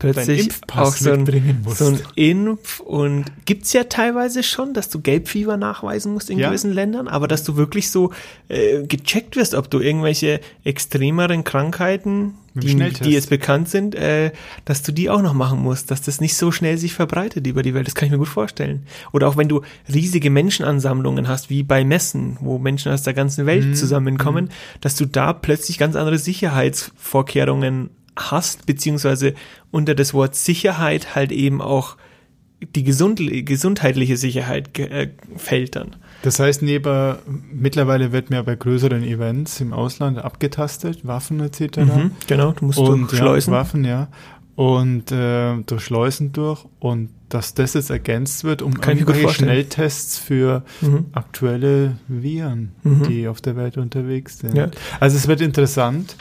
plötzlich 0.03 0.49
auch 0.75 0.95
so 0.95 1.13
ein, 1.13 1.65
so 1.75 1.87
ein 1.87 2.01
Impf- 2.17 2.81
und 2.81 3.25
gibt's 3.45 3.73
ja 3.73 3.85
teilweise 3.85 4.43
schon, 4.43 4.75
dass 4.75 4.89
du 4.89 5.01
Gelbfieber 5.01 5.57
nachweisen 5.57 6.13
musst 6.13 6.29
in 6.31 6.39
Ja. 6.39 6.49
gewissen 6.49 6.73
Ländern, 6.73 7.09
aber 7.09 7.29
dass 7.29 7.45
du 7.45 7.57
wirklich 7.57 7.91
so 7.91 8.13
äh, 8.49 8.83
gecheckt 8.87 9.37
wirst, 9.37 9.55
ob 9.55 9.71
du 9.71 9.81
irgendwelche 9.81 10.41
extremeren 10.65 11.45
Krankheiten, 11.45 12.35
die, 12.55 12.75
die 12.77 13.11
jetzt 13.13 13.31
bekannt 13.31 13.71
sind, 13.71 13.95
äh, 13.95 14.31
dass 14.67 14.83
du 14.83 14.93
die 14.93 15.09
auch 15.09 15.23
noch 15.23 15.33
machen 15.33 15.59
musst, 15.63 15.91
dass 15.91 16.03
das 16.03 16.21
nicht 16.21 16.37
so 16.37 16.53
schnell 16.53 16.77
sich 16.77 16.93
verbreitet 16.93 17.47
über 17.47 17.63
die 17.63 17.73
Welt. 17.73 17.87
Das 17.87 17.95
kann 17.95 18.05
ich 18.07 18.13
mir 18.13 18.19
gut 18.19 18.29
vorstellen. 18.29 18.85
Oder 19.13 19.27
auch 19.29 19.39
wenn 19.39 19.49
du 19.49 19.63
riesige 19.91 20.29
Menschenansammlungen 20.29 21.29
hast, 21.29 21.49
wie 21.49 21.63
bei 21.63 21.83
Messen, 21.83 22.37
wo 22.41 22.59
Menschen 22.59 22.93
aus 22.93 23.03
der 23.05 23.15
ganzen 23.15 23.47
Welt 23.47 23.65
Mhm. 23.69 23.75
zusammenkommen, 23.75 24.51
dass 24.83 24.97
du 24.97 25.07
da 25.07 25.33
plötzlich 25.33 25.79
ganz 25.79 25.97
andere 25.97 26.19
Sicherheitsvorkehrungen 26.19 27.91
hast, 28.17 28.67
beziehungsweise 28.67 29.35
unter 29.71 29.95
das 29.95 30.13
Wort 30.15 30.35
Sicherheit 30.37 31.15
halt 31.15 31.33
eben 31.33 31.61
auch 31.63 31.97
die 32.77 32.85
gesund, 32.85 33.21
gesundheitliche 33.45 34.17
Sicherheit 34.17 34.79
äh, 34.79 35.09
fällt 35.37 35.75
dann. 35.75 35.97
Das 36.23 36.39
heißt, 36.39 36.63
neben, 36.63 37.17
mittlerweile 37.53 38.13
wird 38.13 38.31
mehr 38.31 38.45
bei 38.45 38.55
größeren 38.55 39.03
Events 39.03 39.61
im 39.61 39.73
Ausland 39.73 40.19
abgetastet, 40.19 41.05
Waffen 41.05 41.41
etc. 41.41 41.79
Mhm, 41.79 42.13
genau, 42.29 42.53
du 42.53 42.67
musst 42.67 42.79
und 42.79 43.11
durch 43.11 43.17
Schleusen. 43.19 43.53
Ja, 43.53 43.59
Waffen, 43.59 43.85
ja. 43.85 44.09
Und 44.55 45.11
äh, 45.11 45.57
durch 45.67 45.83
Schleusen 45.83 46.31
durch 46.33 46.65
und 46.79 47.09
dass 47.31 47.55
das 47.55 47.73
jetzt 47.75 47.89
ergänzt 47.91 48.45
wird 48.45 48.61
um 48.63 48.75
Kann 48.81 48.95
mir 48.95 49.01
irgendwelche. 49.01 49.35
Schnelltests 49.35 50.19
für 50.19 50.63
Mhm. 50.83 51.07
aktuelle 51.13 51.97
Viren, 52.07 52.73
Mhm. 52.85 53.03
die 53.09 53.27
auf 53.27 53.41
der 53.41 53.57
Welt 53.57 53.77
unterwegs 53.79 54.39
sind. 54.39 54.55
Ja. 54.57 54.69
Also 55.01 55.17
es 55.17 55.27
wird 55.27 55.41
interessant. 55.41 56.15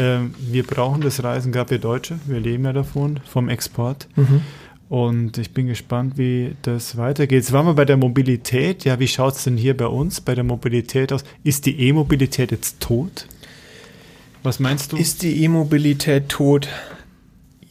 Ähm, 0.00 0.34
wir 0.38 0.62
brauchen 0.62 1.02
das 1.02 1.22
Reisen, 1.22 1.52
gerade 1.52 1.70
wir 1.70 1.78
Deutsche, 1.78 2.18
wir 2.26 2.40
leben 2.40 2.64
ja 2.64 2.72
davon, 2.72 3.20
vom 3.30 3.48
Export. 3.50 4.08
Mhm. 4.16 4.40
Und 4.88 5.38
ich 5.38 5.52
bin 5.52 5.66
gespannt, 5.66 6.16
wie 6.16 6.56
das 6.62 6.96
weitergeht. 6.96 7.36
Jetzt 7.36 7.52
waren 7.52 7.66
wir 7.66 7.74
bei 7.74 7.84
der 7.84 7.96
Mobilität. 7.96 8.84
Ja, 8.84 8.98
wie 8.98 9.06
schaut 9.06 9.36
es 9.36 9.44
denn 9.44 9.56
hier 9.56 9.76
bei 9.76 9.86
uns 9.86 10.20
bei 10.20 10.34
der 10.34 10.42
Mobilität 10.42 11.12
aus? 11.12 11.22
Ist 11.44 11.66
die 11.66 11.78
E-Mobilität 11.78 12.50
jetzt 12.50 12.80
tot? 12.80 13.28
Was 14.42 14.58
meinst 14.58 14.92
du? 14.92 14.96
Ist 14.96 15.22
die 15.22 15.44
E-Mobilität 15.44 16.28
tot? 16.30 16.66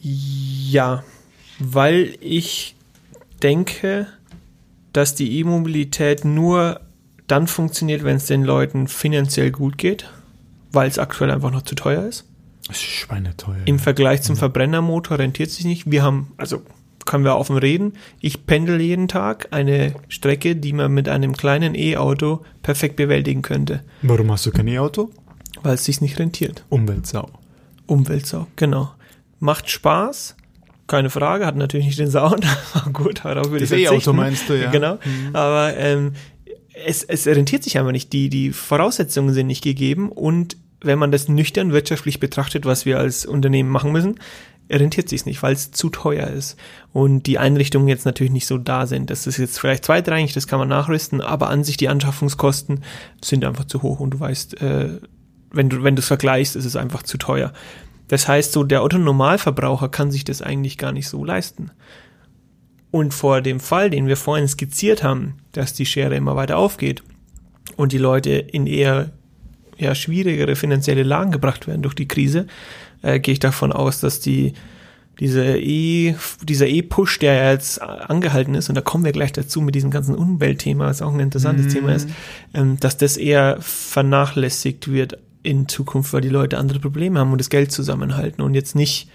Ja, 0.00 1.02
weil 1.58 2.16
ich 2.20 2.74
denke, 3.42 4.06
dass 4.92 5.14
die 5.14 5.38
E-Mobilität 5.40 6.24
nur 6.24 6.80
dann 7.26 7.48
funktioniert, 7.48 8.02
wenn 8.02 8.16
es 8.16 8.26
den 8.26 8.44
Leuten 8.44 8.88
finanziell 8.88 9.50
gut 9.50 9.76
geht, 9.78 10.10
weil 10.72 10.88
es 10.88 10.98
aktuell 10.98 11.30
einfach 11.30 11.50
noch 11.50 11.62
zu 11.62 11.74
teuer 11.74 12.04
ist. 12.06 12.26
Das 12.66 12.76
ist 12.76 12.82
schweineteuer. 12.84 13.56
Im 13.64 13.78
Vergleich 13.78 14.22
zum 14.22 14.36
Verbrennermotor 14.36 15.18
rentiert 15.18 15.50
sich 15.50 15.64
nicht. 15.64 15.90
Wir 15.90 16.02
haben, 16.02 16.32
also 16.36 16.62
können 17.06 17.24
wir 17.24 17.34
offen 17.36 17.56
reden, 17.56 17.94
ich 18.20 18.46
pendel 18.46 18.80
jeden 18.80 19.08
Tag 19.08 19.48
eine 19.50 19.94
Strecke, 20.08 20.54
die 20.54 20.72
man 20.72 20.92
mit 20.92 21.08
einem 21.08 21.34
kleinen 21.36 21.74
E-Auto 21.74 22.44
perfekt 22.62 22.96
bewältigen 22.96 23.42
könnte, 23.42 23.82
Warum 24.02 24.30
hast 24.30 24.46
du 24.46 24.50
kein 24.52 24.68
E-Auto? 24.68 25.10
weil 25.62 25.74
es 25.74 25.84
sich 25.84 26.00
nicht 26.00 26.18
rentiert. 26.18 26.64
Umweltsau. 26.68 27.28
Umweltsau, 27.86 28.46
genau. 28.56 28.92
Macht 29.40 29.68
Spaß, 29.70 30.36
keine 30.86 31.10
Frage, 31.10 31.46
hat 31.46 31.56
natürlich 31.56 31.86
nicht 31.86 31.98
den 31.98 32.10
Sound, 32.10 32.46
aber 32.74 32.90
gut, 32.92 33.24
darauf 33.24 33.50
würde 33.50 33.60
Das 33.64 33.70
ich 33.72 33.82
E-Auto 33.84 33.94
verzichten. 33.96 34.16
meinst 34.16 34.48
du, 34.48 34.60
ja. 34.60 34.70
Genau, 34.70 34.94
Mhm. 35.04 35.34
aber 35.34 35.76
ähm, 35.76 36.12
es, 36.84 37.02
es 37.02 37.26
rentiert 37.26 37.64
sich 37.64 37.78
einfach 37.78 37.92
nicht. 37.92 38.12
Die, 38.12 38.28
die 38.28 38.52
Voraussetzungen 38.52 39.34
sind 39.34 39.46
nicht 39.46 39.62
gegeben 39.62 40.10
und 40.10 40.56
wenn 40.82 40.98
man 40.98 41.12
das 41.12 41.28
nüchtern 41.28 41.72
wirtschaftlich 41.72 42.20
betrachtet, 42.20 42.64
was 42.64 42.86
wir 42.86 42.98
als 42.98 43.26
Unternehmen 43.26 43.68
machen 43.68 43.92
müssen, 43.92 44.18
rentiert 44.70 45.08
sich 45.08 45.26
nicht, 45.26 45.42
weil 45.42 45.52
es 45.52 45.72
zu 45.72 45.90
teuer 45.90 46.28
ist 46.28 46.56
und 46.92 47.26
die 47.26 47.38
Einrichtungen 47.38 47.88
jetzt 47.88 48.06
natürlich 48.06 48.32
nicht 48.32 48.46
so 48.46 48.56
da 48.56 48.86
sind. 48.86 49.10
Das 49.10 49.26
ist 49.26 49.36
jetzt 49.36 49.58
vielleicht 49.58 49.84
zweitrangig, 49.84 50.32
das 50.32 50.46
kann 50.46 50.60
man 50.60 50.68
nachrüsten, 50.68 51.20
aber 51.20 51.50
an 51.50 51.64
sich 51.64 51.76
die 51.76 51.88
Anschaffungskosten 51.88 52.84
sind 53.22 53.44
einfach 53.44 53.64
zu 53.64 53.82
hoch 53.82 54.00
und 54.00 54.10
du 54.10 54.20
weißt, 54.20 54.62
äh, 54.62 55.00
wenn 55.50 55.68
du 55.68 55.82
wenn 55.82 55.96
du 55.96 56.00
es 56.00 56.06
vergleichst, 56.06 56.56
ist 56.56 56.64
es 56.64 56.76
einfach 56.76 57.02
zu 57.02 57.18
teuer. 57.18 57.52
Das 58.08 58.28
heißt, 58.28 58.52
so 58.52 58.64
der 58.64 58.82
Otto-Normalverbraucher 58.82 59.88
kann 59.88 60.10
sich 60.10 60.24
das 60.24 60.42
eigentlich 60.42 60.78
gar 60.78 60.92
nicht 60.92 61.08
so 61.08 61.24
leisten. 61.24 61.70
Und 62.90 63.14
vor 63.14 63.40
dem 63.40 63.60
Fall, 63.60 63.90
den 63.90 64.06
wir 64.06 64.16
vorhin 64.16 64.48
skizziert 64.48 65.02
haben, 65.02 65.34
dass 65.52 65.72
die 65.72 65.86
Schere 65.86 66.16
immer 66.16 66.34
weiter 66.36 66.58
aufgeht 66.58 67.02
und 67.76 67.92
die 67.92 67.98
Leute 67.98 68.30
in 68.30 68.66
eher 68.66 69.12
ja, 69.78 69.94
schwierigere 69.94 70.56
finanzielle 70.56 71.04
Lagen 71.04 71.30
gebracht 71.30 71.66
werden 71.66 71.82
durch 71.82 71.94
die 71.94 72.08
Krise, 72.08 72.46
äh, 73.02 73.20
gehe 73.20 73.32
ich 73.32 73.38
davon 73.38 73.72
aus, 73.72 74.00
dass 74.00 74.20
die 74.20 74.54
diese 75.20 75.58
e, 75.58 76.14
dieser 76.42 76.66
E-Push, 76.66 77.18
der 77.18 77.34
ja 77.34 77.52
jetzt 77.52 77.80
angehalten 77.82 78.54
ist, 78.54 78.70
und 78.70 78.74
da 78.74 78.80
kommen 78.80 79.04
wir 79.04 79.12
gleich 79.12 79.32
dazu 79.32 79.60
mit 79.60 79.74
diesem 79.74 79.90
ganzen 79.90 80.14
Umweltthema, 80.14 80.86
was 80.86 81.02
auch 81.02 81.12
ein 81.12 81.20
interessantes 81.20 81.66
mm. 81.66 81.68
Thema 81.68 81.94
ist, 81.94 82.08
ähm, 82.54 82.80
dass 82.80 82.96
das 82.96 83.18
eher 83.18 83.58
vernachlässigt 83.60 84.90
wird 84.90 85.18
in 85.42 85.68
Zukunft, 85.68 86.14
weil 86.14 86.22
die 86.22 86.30
Leute 86.30 86.56
andere 86.56 86.80
Probleme 86.80 87.18
haben 87.18 87.32
und 87.32 87.38
das 87.38 87.50
Geld 87.50 87.70
zusammenhalten 87.70 88.40
und 88.40 88.54
jetzt 88.54 88.74
nicht 88.74 89.10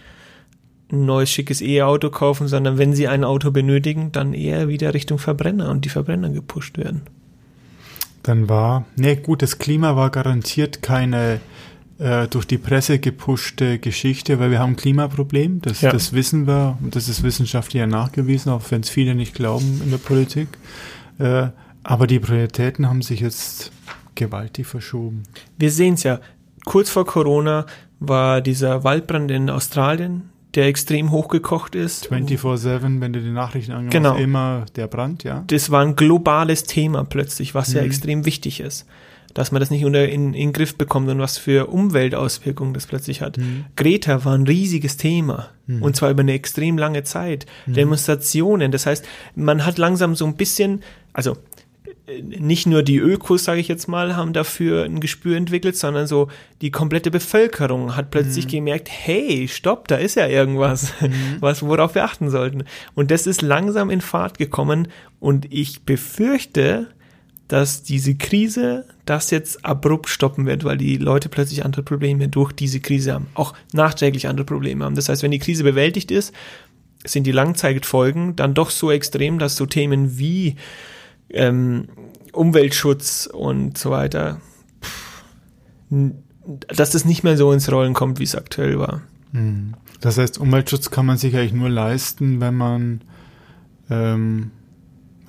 ein 0.91 1.06
neues 1.06 1.30
schickes 1.30 1.62
E-Auto 1.62 2.10
kaufen, 2.10 2.48
sondern 2.48 2.78
wenn 2.78 2.93
sie 2.93 3.08
ein 3.08 3.24
Auto 3.24 3.52
benötigen, 3.52 4.12
dann 4.12 4.34
eher 4.34 4.67
wieder 4.67 4.93
Richtung 4.93 5.17
Verbrenner 5.17 5.69
und 5.69 5.86
die 5.86 5.89
Verbrenner 5.89 6.30
gepusht 6.30 6.78
werden. 6.78 7.02
Dann 8.24 8.50
war, 8.50 8.86
ne 8.95 9.17
gut, 9.17 9.41
das 9.41 9.58
Klima 9.60 9.95
war 9.95 10.10
garantiert 10.10 10.82
keine 10.82 11.39
äh, 11.98 12.28
durch 12.28 12.45
die 12.45 12.58
Presse 12.58 13.00
gepushte 13.00 13.80
Geschichte, 13.80 14.39
weil 14.39 14.52
wir 14.52 14.60
haben 14.60 14.74
ein 14.74 14.76
Klimaproblem, 14.76 15.62
das, 15.62 15.82
ja. 15.82 15.91
das 15.91 16.13
wissen 16.13 16.48
wir 16.48 16.78
und 16.82 16.95
das 16.95 17.08
ist 17.08 17.24
wissenschaftlich 17.24 17.80
ja 17.80 17.88
nachgewiesen, 17.88 18.52
auch 18.52 18.63
wenn 18.69 18.82
es 18.82 18.89
viele 18.89 19.15
nicht 19.15 19.34
glauben 19.34 19.82
in 19.84 19.91
der 19.91 19.98
Politik. 19.98 20.50
Äh, 21.19 21.50
aber 21.84 22.08
die 22.08 22.19
Prioritäten 22.19 22.89
haben 22.89 23.02
sich 23.02 23.19
jetzt 23.19 23.71
gewaltig 24.15 24.65
verschoben. 24.65 25.24
Wir 25.58 25.71
sehen 25.71 25.93
es 25.93 26.04
ja. 26.04 26.19
Kurz 26.65 26.89
vor 26.89 27.06
Corona 27.06 27.67
war 28.00 28.41
dieser 28.41 28.84
Waldbrand 28.84 29.30
in 29.30 29.52
Australien, 29.52 30.30
der 30.56 30.68
extrem 30.68 31.12
hochgekocht 31.12 31.76
ist. 31.76 32.12
24-7, 32.12 33.02
wenn 33.02 33.13
du 33.13 33.22
die 33.22 33.30
Nachrichten 33.30 33.74
angehst, 33.74 33.91
genau. 33.91 34.15
immer 34.15 34.65
der 34.76 34.88
Brand, 34.88 35.24
ja. 35.24 35.44
Das 35.48 35.70
war 35.70 35.82
ein 35.82 35.96
globales 35.96 36.63
Thema 36.63 37.04
plötzlich, 37.04 37.54
was 37.54 37.70
mhm. 37.70 37.76
ja 37.78 37.82
extrem 37.84 38.26
wichtig 38.26 38.60
ist. 38.62 38.86
Dass 39.34 39.52
man 39.52 39.60
das 39.60 39.70
nicht 39.70 39.84
unter 39.84 40.08
in, 40.08 40.34
in 40.34 40.50
den 40.50 40.54
Griff 40.54 40.78
bekommt 40.78 41.10
und 41.10 41.20
was 41.20 41.38
für 41.38 41.68
Umweltauswirkungen 41.68 42.74
das 42.74 42.88
plötzlich 42.88 43.22
hat. 43.22 43.38
Mhm. 43.38 43.65
Greta 43.76 44.24
war 44.24 44.34
ein 44.34 44.48
riesiges 44.48 44.96
Thema. 44.96 45.50
Mhm. 45.68 45.82
Und 45.82 45.98
zwar 45.98 46.10
über 46.10 46.22
eine 46.22 46.32
extrem 46.32 46.78
lange 46.78 47.04
Zeit. 47.04 47.46
Mhm. 47.65 47.74
Demonstrationen. 47.74 48.72
Das 48.72 48.86
heißt, 48.86 49.06
man 49.36 49.65
hat 49.65 49.78
langsam 49.78 50.15
so 50.15 50.26
ein 50.26 50.38
bisschen, 50.38 50.84
also 51.12 51.36
nicht 52.22 52.68
nur 52.68 52.84
die 52.84 52.98
Ökos, 52.98 53.46
sage 53.46 53.60
ich 53.60 53.68
jetzt 53.68 53.88
mal, 53.88 54.15
haben 54.15 54.34
dafür 54.34 54.84
ein 54.84 55.00
Gespür 55.00 55.36
entwickelt, 55.38 55.76
sondern 55.76 56.06
so 56.06 56.28
die 56.62 56.70
komplette 56.70 57.10
Bevölkerung 57.10 57.96
hat 57.96 58.12
plötzlich 58.12 58.46
mhm. 58.46 58.52
gemerkt, 58.52 58.89
hey, 58.91 59.48
stopp, 59.48 59.88
da 59.88 59.96
ist 59.96 60.15
ja 60.15 60.28
irgendwas, 60.28 60.94
mhm. 61.02 61.38
was 61.39 61.63
worauf 61.63 61.96
wir 61.96 62.04
achten 62.04 62.30
sollten. 62.30 62.63
Und 62.94 63.10
das 63.10 63.26
ist 63.26 63.41
langsam 63.41 63.89
in 63.89 64.02
Fahrt 64.02 64.38
gekommen 64.38 64.89
und 65.20 65.52
ich 65.52 65.84
befürchte, 65.84 66.88
dass 67.48 67.84
diese 67.84 68.15
Krise 68.15 68.86
das 69.06 69.32
jetzt 69.32 69.65
abrupt 69.65 70.10
stoppen 70.10 70.46
wird, 70.46 70.63
weil 70.63 70.78
die 70.78 70.98
Leute 70.98 71.30
plötzlich 71.30 71.63
andere 71.63 71.84
Probleme 71.84 72.28
durch 72.28 72.52
diese 72.52 72.80
Krise 72.80 73.13
haben, 73.13 73.28
auch 73.36 73.54
nachträglich 73.72 74.28
andere 74.28 74.46
Probleme 74.46 74.84
haben. 74.84 74.96
Das 74.96 75.10
heißt, 75.10 75.22
wenn 75.24 75.32
die 75.32 75.39
Krise 75.39 75.63
bewältigt 75.63 76.12
ist, 76.12 76.34
sind 77.04 77.26
die 77.28 77.32
Langzeitfolgen 77.32 78.36
dann 78.36 78.56
doch 78.56 78.72
so 78.72 78.91
extrem, 78.91 79.38
dass 79.38 79.56
so 79.56 79.68
Themen 79.68 80.18
wie 80.18 80.56
ähm, 81.30 81.88
Umweltschutz 82.32 83.28
und 83.32 83.78
so 83.78 83.92
weiter, 83.92 84.42
dass 86.68 86.92
das 86.92 87.06
nicht 87.06 87.24
mehr 87.24 87.38
so 87.38 87.52
ins 87.52 87.72
Rollen 87.72 87.94
kommt, 87.94 88.20
wie 88.20 88.24
es 88.24 88.36
aktuell 88.36 88.80
war. 88.80 89.02
Hm. 89.32 89.74
Das 90.02 90.18
heißt, 90.18 90.38
Umweltschutz 90.38 90.92
kann 90.92 91.06
man 91.06 91.18
sich 91.18 91.36
eigentlich 91.36 91.54
nur 91.54 91.70
leisten, 91.70 92.42
wenn 92.42 92.56
man 92.56 93.02
ähm, 93.90 94.52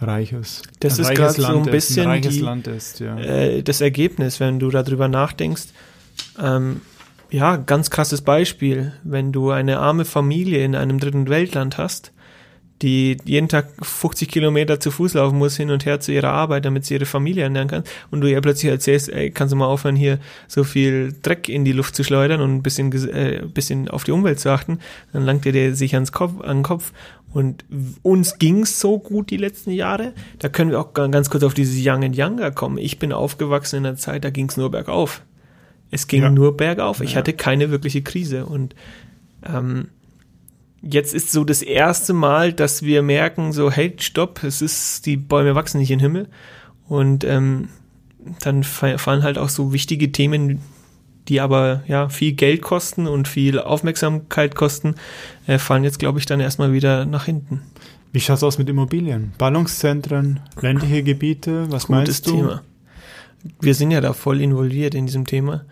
reich 0.00 0.32
ist. 0.32 0.62
Das 0.80 0.98
ist 0.98 1.14
gerade 1.14 1.40
so 1.40 1.46
ein 1.46 1.64
bisschen 1.64 2.08
ein 2.08 2.22
die, 2.22 2.70
ist, 2.70 3.00
ja. 3.00 3.18
äh, 3.18 3.62
das 3.62 3.80
Ergebnis, 3.80 4.40
wenn 4.40 4.58
du 4.58 4.70
darüber 4.70 5.08
nachdenkst. 5.08 5.68
Ähm, 6.38 6.80
ja, 7.30 7.56
ganz 7.56 7.90
krasses 7.90 8.22
Beispiel. 8.22 8.92
Wenn 9.02 9.32
du 9.32 9.50
eine 9.50 9.78
arme 9.78 10.04
Familie 10.04 10.64
in 10.64 10.74
einem 10.74 11.00
dritten 11.00 11.28
Weltland 11.28 11.78
hast, 11.78 12.12
die 12.82 13.16
jeden 13.24 13.48
Tag 13.48 13.68
50 13.80 14.28
Kilometer 14.28 14.80
zu 14.80 14.90
Fuß 14.90 15.14
laufen 15.14 15.38
muss, 15.38 15.56
hin 15.56 15.70
und 15.70 15.86
her 15.86 16.00
zu 16.00 16.12
ihrer 16.12 16.32
Arbeit, 16.32 16.64
damit 16.64 16.84
sie 16.84 16.94
ihre 16.94 17.06
Familie 17.06 17.44
ernähren 17.44 17.68
kann. 17.68 17.84
Und 18.10 18.20
du 18.20 18.30
ihr 18.30 18.40
plötzlich 18.40 18.70
erzählst, 18.70 19.08
ey, 19.08 19.30
kannst 19.30 19.52
du 19.52 19.56
mal 19.56 19.66
aufhören, 19.66 19.96
hier 19.96 20.18
so 20.46 20.62
viel 20.62 21.14
Dreck 21.22 21.48
in 21.48 21.64
die 21.64 21.72
Luft 21.72 21.96
zu 21.96 22.04
schleudern 22.04 22.40
und 22.40 22.54
ein 22.54 22.62
bisschen, 22.62 22.92
äh, 23.08 23.42
bisschen 23.52 23.88
auf 23.88 24.04
die 24.04 24.12
Umwelt 24.12 24.40
zu 24.40 24.50
achten, 24.50 24.80
dann 25.12 25.24
langt 25.24 25.46
ihr 25.46 25.52
dir 25.52 25.74
sich 25.74 25.94
ans 25.94 26.12
Kopf, 26.12 26.40
an 26.42 26.58
den 26.58 26.62
Kopf. 26.62 26.92
Und 27.32 27.64
uns 28.02 28.38
ging's 28.38 28.80
so 28.80 28.98
gut 28.98 29.30
die 29.30 29.36
letzten 29.36 29.70
Jahre. 29.70 30.12
Da 30.38 30.48
können 30.48 30.70
wir 30.70 30.80
auch 30.80 30.94
ganz 30.94 31.28
kurz 31.28 31.44
auf 31.44 31.54
dieses 31.54 31.76
Young 31.84 32.04
and 32.04 32.16
Younger 32.16 32.50
kommen. 32.50 32.78
Ich 32.78 32.98
bin 32.98 33.12
aufgewachsen 33.12 33.76
in 33.76 33.86
einer 33.86 33.96
Zeit, 33.96 34.24
da 34.24 34.30
ging's 34.30 34.56
nur 34.56 34.70
bergauf. 34.70 35.22
Es 35.90 36.08
ging 36.08 36.22
ja. 36.22 36.30
nur 36.30 36.56
bergauf. 36.56 37.00
Ich 37.00 37.12
ja. 37.12 37.18
hatte 37.18 37.32
keine 37.32 37.70
wirkliche 37.70 38.02
Krise. 38.02 38.46
Und 38.46 38.74
ähm, 39.44 39.88
jetzt 40.88 41.14
ist 41.14 41.32
so 41.32 41.44
das 41.44 41.62
erste 41.62 42.12
Mal, 42.12 42.52
dass 42.52 42.82
wir 42.82 43.02
merken, 43.02 43.52
so, 43.52 43.70
hey, 43.70 43.94
stopp, 43.98 44.42
es 44.42 44.62
ist, 44.62 45.06
die 45.06 45.16
Bäume 45.16 45.54
wachsen 45.54 45.78
nicht 45.78 45.90
in 45.90 45.98
den 45.98 46.02
Himmel. 46.02 46.28
Und 46.88 47.24
ähm, 47.24 47.68
dann 48.40 48.64
fallen 48.64 49.22
halt 49.22 49.38
auch 49.38 49.48
so 49.48 49.72
wichtige 49.72 50.12
Themen, 50.12 50.60
die 51.28 51.40
aber 51.40 51.82
ja 51.86 52.08
viel 52.08 52.32
Geld 52.32 52.62
kosten 52.62 53.06
und 53.06 53.26
viel 53.28 53.58
Aufmerksamkeit 53.58 54.54
kosten, 54.54 54.94
äh, 55.46 55.58
fallen 55.58 55.84
jetzt, 55.84 55.98
glaube 55.98 56.18
ich, 56.18 56.26
dann 56.26 56.40
erstmal 56.40 56.72
wieder 56.72 57.04
nach 57.04 57.24
hinten. 57.24 57.62
Wie 58.12 58.20
schaut's 58.20 58.42
aus 58.42 58.58
mit 58.58 58.68
Immobilien? 58.68 59.32
Ballungszentren, 59.36 60.40
ländliche 60.60 61.02
Gebiete, 61.02 61.70
was 61.70 61.86
Gutes 61.86 61.88
meinst 61.88 62.26
du? 62.26 62.30
Thema. 62.30 62.62
Wir 63.60 63.74
sind 63.74 63.90
ja 63.90 64.00
da 64.00 64.12
voll 64.12 64.40
involviert 64.40 64.94
in 64.94 65.06
diesem 65.06 65.26
Thema 65.26 65.64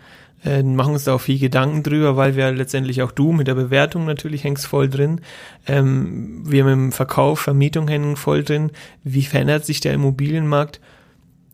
äh, 0.43 0.61
machen 0.63 0.93
uns 0.93 1.05
da 1.05 1.13
auch 1.13 1.21
viel 1.21 1.39
Gedanken 1.39 1.83
drüber, 1.83 2.17
weil 2.17 2.35
wir 2.35 2.51
letztendlich 2.51 3.01
auch 3.01 3.11
du 3.11 3.31
mit 3.31 3.47
der 3.47 3.55
Bewertung 3.55 4.05
natürlich 4.05 4.43
hängst 4.43 4.67
voll 4.67 4.89
drin. 4.89 5.21
Ähm, 5.67 6.41
wir 6.45 6.63
mit 6.63 6.73
dem 6.73 6.91
Verkauf, 6.91 7.39
Vermietung 7.39 7.87
hängen 7.87 8.15
voll 8.15 8.43
drin. 8.43 8.71
Wie 9.03 9.23
verändert 9.23 9.65
sich 9.65 9.79
der 9.79 9.93
Immobilienmarkt? 9.93 10.79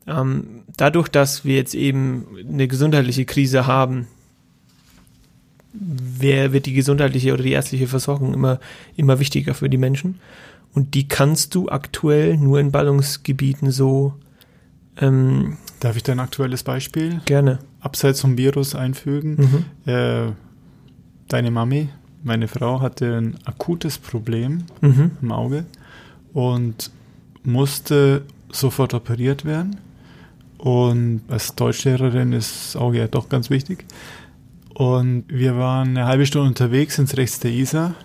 Ähm, 0.08 0.64
dadurch, 0.78 1.08
dass 1.08 1.46
wir 1.46 1.56
jetzt 1.56 1.76
eben 1.76 2.26
eine 2.48 2.68
gesundheitliche 2.68 3.26
Krise 3.26 3.68
haben, 3.68 4.08
wer 5.74 6.52
wird 6.52 6.66
die 6.66 6.74
gesundheitliche 6.74 7.34
oder 7.34 7.44
die 7.44 7.54
ärztliche 7.54 7.88
Versorgung 7.88 8.34
immer, 8.34 8.60
immer 8.98 9.20
wichtiger 9.20 9.54
für 9.54 9.70
die 9.70 9.78
Menschen. 9.78 10.20
Und 10.74 10.96
die 10.96 11.08
kannst 11.08 11.56
du 11.56 11.70
aktuell 11.70 12.38
nur 12.38 12.60
in 12.60 12.72
Ballungsgebieten 12.72 13.72
so 13.72 14.14
ähm, 14.98 15.58
Darf 15.80 15.98
ich 15.98 16.04
dein 16.04 16.20
aktuelles 16.20 16.64
Beispiel? 16.64 17.22
Gerne. 17.26 17.60
Abseits 17.82 18.22
vom 18.22 18.38
Virus 18.38 18.76
einfügen. 18.76 19.66
Mhm. 19.86 19.92
Äh, 19.92 20.32
deine 21.28 21.52
Mami, 21.52 21.90
meine 22.24 22.48
Frau, 22.48 22.82
hatte 22.82 23.18
ein 23.18 23.38
akutes 23.46 23.98
Problem 23.98 24.66
mhm. 24.82 25.12
im 25.22 25.32
Auge 25.32 25.66
und 26.34 26.92
musste 27.44 28.24
sofort 28.52 28.94
operiert 28.94 29.46
werden. 29.46 29.78
Und 30.58 31.22
als 31.28 31.56
Deutschlehrerin 31.56 32.34
ist 32.34 32.76
das 32.76 32.76
Auge 32.76 33.00
ja 33.00 33.08
doch 33.08 33.30
ganz 33.30 33.50
wichtig. 33.50 33.86
Und 34.76 35.26
wir 35.28 35.58
waren 35.58 35.90
eine 35.90 36.06
halbe 36.06 36.26
Stunde 36.26 36.48
unterwegs 36.48 37.00
ins 37.00 37.18
rechts 37.18 37.40
der 37.40 37.52
Isar 37.52 37.96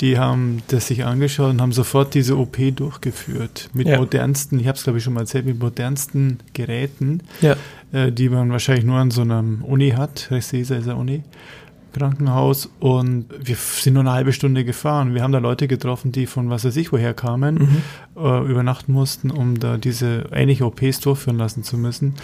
die 0.00 0.18
haben 0.18 0.62
das 0.68 0.86
sich 0.86 1.04
angeschaut 1.04 1.50
und 1.50 1.60
haben 1.60 1.72
sofort 1.72 2.14
diese 2.14 2.38
OP 2.38 2.56
durchgeführt. 2.74 3.68
Mit 3.74 3.86
ja. 3.86 3.98
modernsten, 3.98 4.58
ich 4.58 4.66
habe 4.66 4.76
es 4.76 4.84
glaube 4.84 4.98
ich 4.98 5.04
schon 5.04 5.12
mal 5.12 5.20
erzählt, 5.20 5.44
mit 5.44 5.58
modernsten 5.58 6.38
Geräten, 6.54 7.22
ja. 7.40 7.56
Äh, 7.92 8.12
die 8.12 8.28
man 8.28 8.50
wahrscheinlich 8.50 8.84
nur 8.84 8.96
an 8.96 9.10
so 9.10 9.22
einem 9.22 9.62
Uni 9.64 9.90
hat. 9.90 10.30
Ja 10.30 10.94
Uni. 10.94 11.22
Krankenhaus 11.92 12.70
und 12.78 13.26
wir 13.36 13.56
sind 13.56 13.94
nur 13.94 14.02
eine 14.02 14.12
halbe 14.12 14.32
Stunde 14.32 14.64
gefahren. 14.64 15.14
Wir 15.14 15.22
haben 15.22 15.32
da 15.32 15.38
Leute 15.38 15.68
getroffen, 15.68 16.12
die 16.12 16.26
von 16.26 16.48
was 16.50 16.64
weiß 16.64 16.76
ich 16.76 16.92
woher 16.92 17.14
kamen, 17.14 17.54
mhm. 18.16 18.22
äh, 18.22 18.44
übernachten 18.48 18.92
mussten, 18.92 19.30
um 19.30 19.58
da 19.58 19.76
diese 19.76 20.26
ähnliche 20.32 20.66
OPs 20.66 21.00
durchführen 21.00 21.38
lassen 21.38 21.62
zu 21.62 21.76
müssen. 21.76 22.14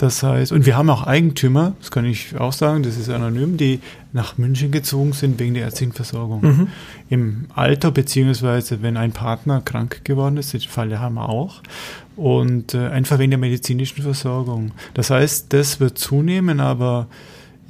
Das 0.00 0.22
heißt, 0.22 0.50
und 0.52 0.64
wir 0.64 0.78
haben 0.78 0.88
auch 0.88 1.06
Eigentümer, 1.06 1.74
das 1.78 1.90
kann 1.90 2.06
ich 2.06 2.34
auch 2.40 2.54
sagen, 2.54 2.82
das 2.82 2.96
ist 2.96 3.10
anonym, 3.10 3.58
die 3.58 3.80
nach 4.14 4.38
München 4.38 4.70
gezogen 4.70 5.12
sind 5.12 5.38
wegen 5.38 5.52
der 5.52 5.64
ärztlichen 5.64 5.92
Versorgung. 5.92 6.40
Mhm. 6.40 6.68
Im 7.10 7.44
Alter, 7.54 7.90
beziehungsweise 7.90 8.80
wenn 8.80 8.96
ein 8.96 9.12
Partner 9.12 9.60
krank 9.60 10.00
geworden 10.04 10.38
ist, 10.38 10.54
den 10.54 10.62
Fall 10.62 10.98
haben 10.98 11.16
wir 11.16 11.28
auch, 11.28 11.60
und 12.16 12.72
äh, 12.72 12.88
einfach 12.88 13.18
wegen 13.18 13.32
der 13.32 13.38
medizinischen 13.38 14.02
Versorgung. 14.02 14.70
Das 14.94 15.10
heißt, 15.10 15.52
das 15.52 15.80
wird 15.80 15.98
zunehmen, 15.98 16.60
aber 16.60 17.06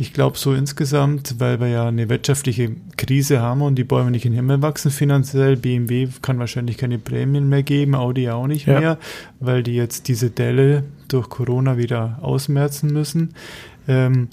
Ich 0.01 0.15
glaube 0.15 0.39
so 0.39 0.55
insgesamt, 0.55 1.35
weil 1.41 1.61
wir 1.61 1.67
ja 1.69 1.87
eine 1.87 2.09
wirtschaftliche 2.09 2.71
Krise 2.97 3.41
haben 3.43 3.61
und 3.61 3.75
die 3.75 3.85
Bäume 3.85 4.11
nicht 4.11 4.25
in 4.25 4.33
den 4.33 4.37
Himmel 4.37 4.63
wachsen 4.63 4.91
finanziell. 4.91 5.59
BMW 5.59 6.09
kann 6.23 6.39
wahrscheinlich 6.39 6.79
keine 6.79 6.99
Prämien 6.99 7.51
mehr 7.51 7.63
geben, 7.63 7.95
Audi 7.95 8.31
auch 8.31 8.47
nicht 8.47 8.67
Ja. 8.67 8.81
mehr, 8.81 8.99
weil 9.41 9.63
die 9.63 9.75
jetzt 9.75 10.09
diese 10.09 10.31
Delle 10.31 10.85
durch 11.09 11.29
Corona 11.29 11.77
wieder 11.77 12.19
ausmerzen 12.23 12.91
müssen. 12.95 13.35
Ähm, 13.89 14.29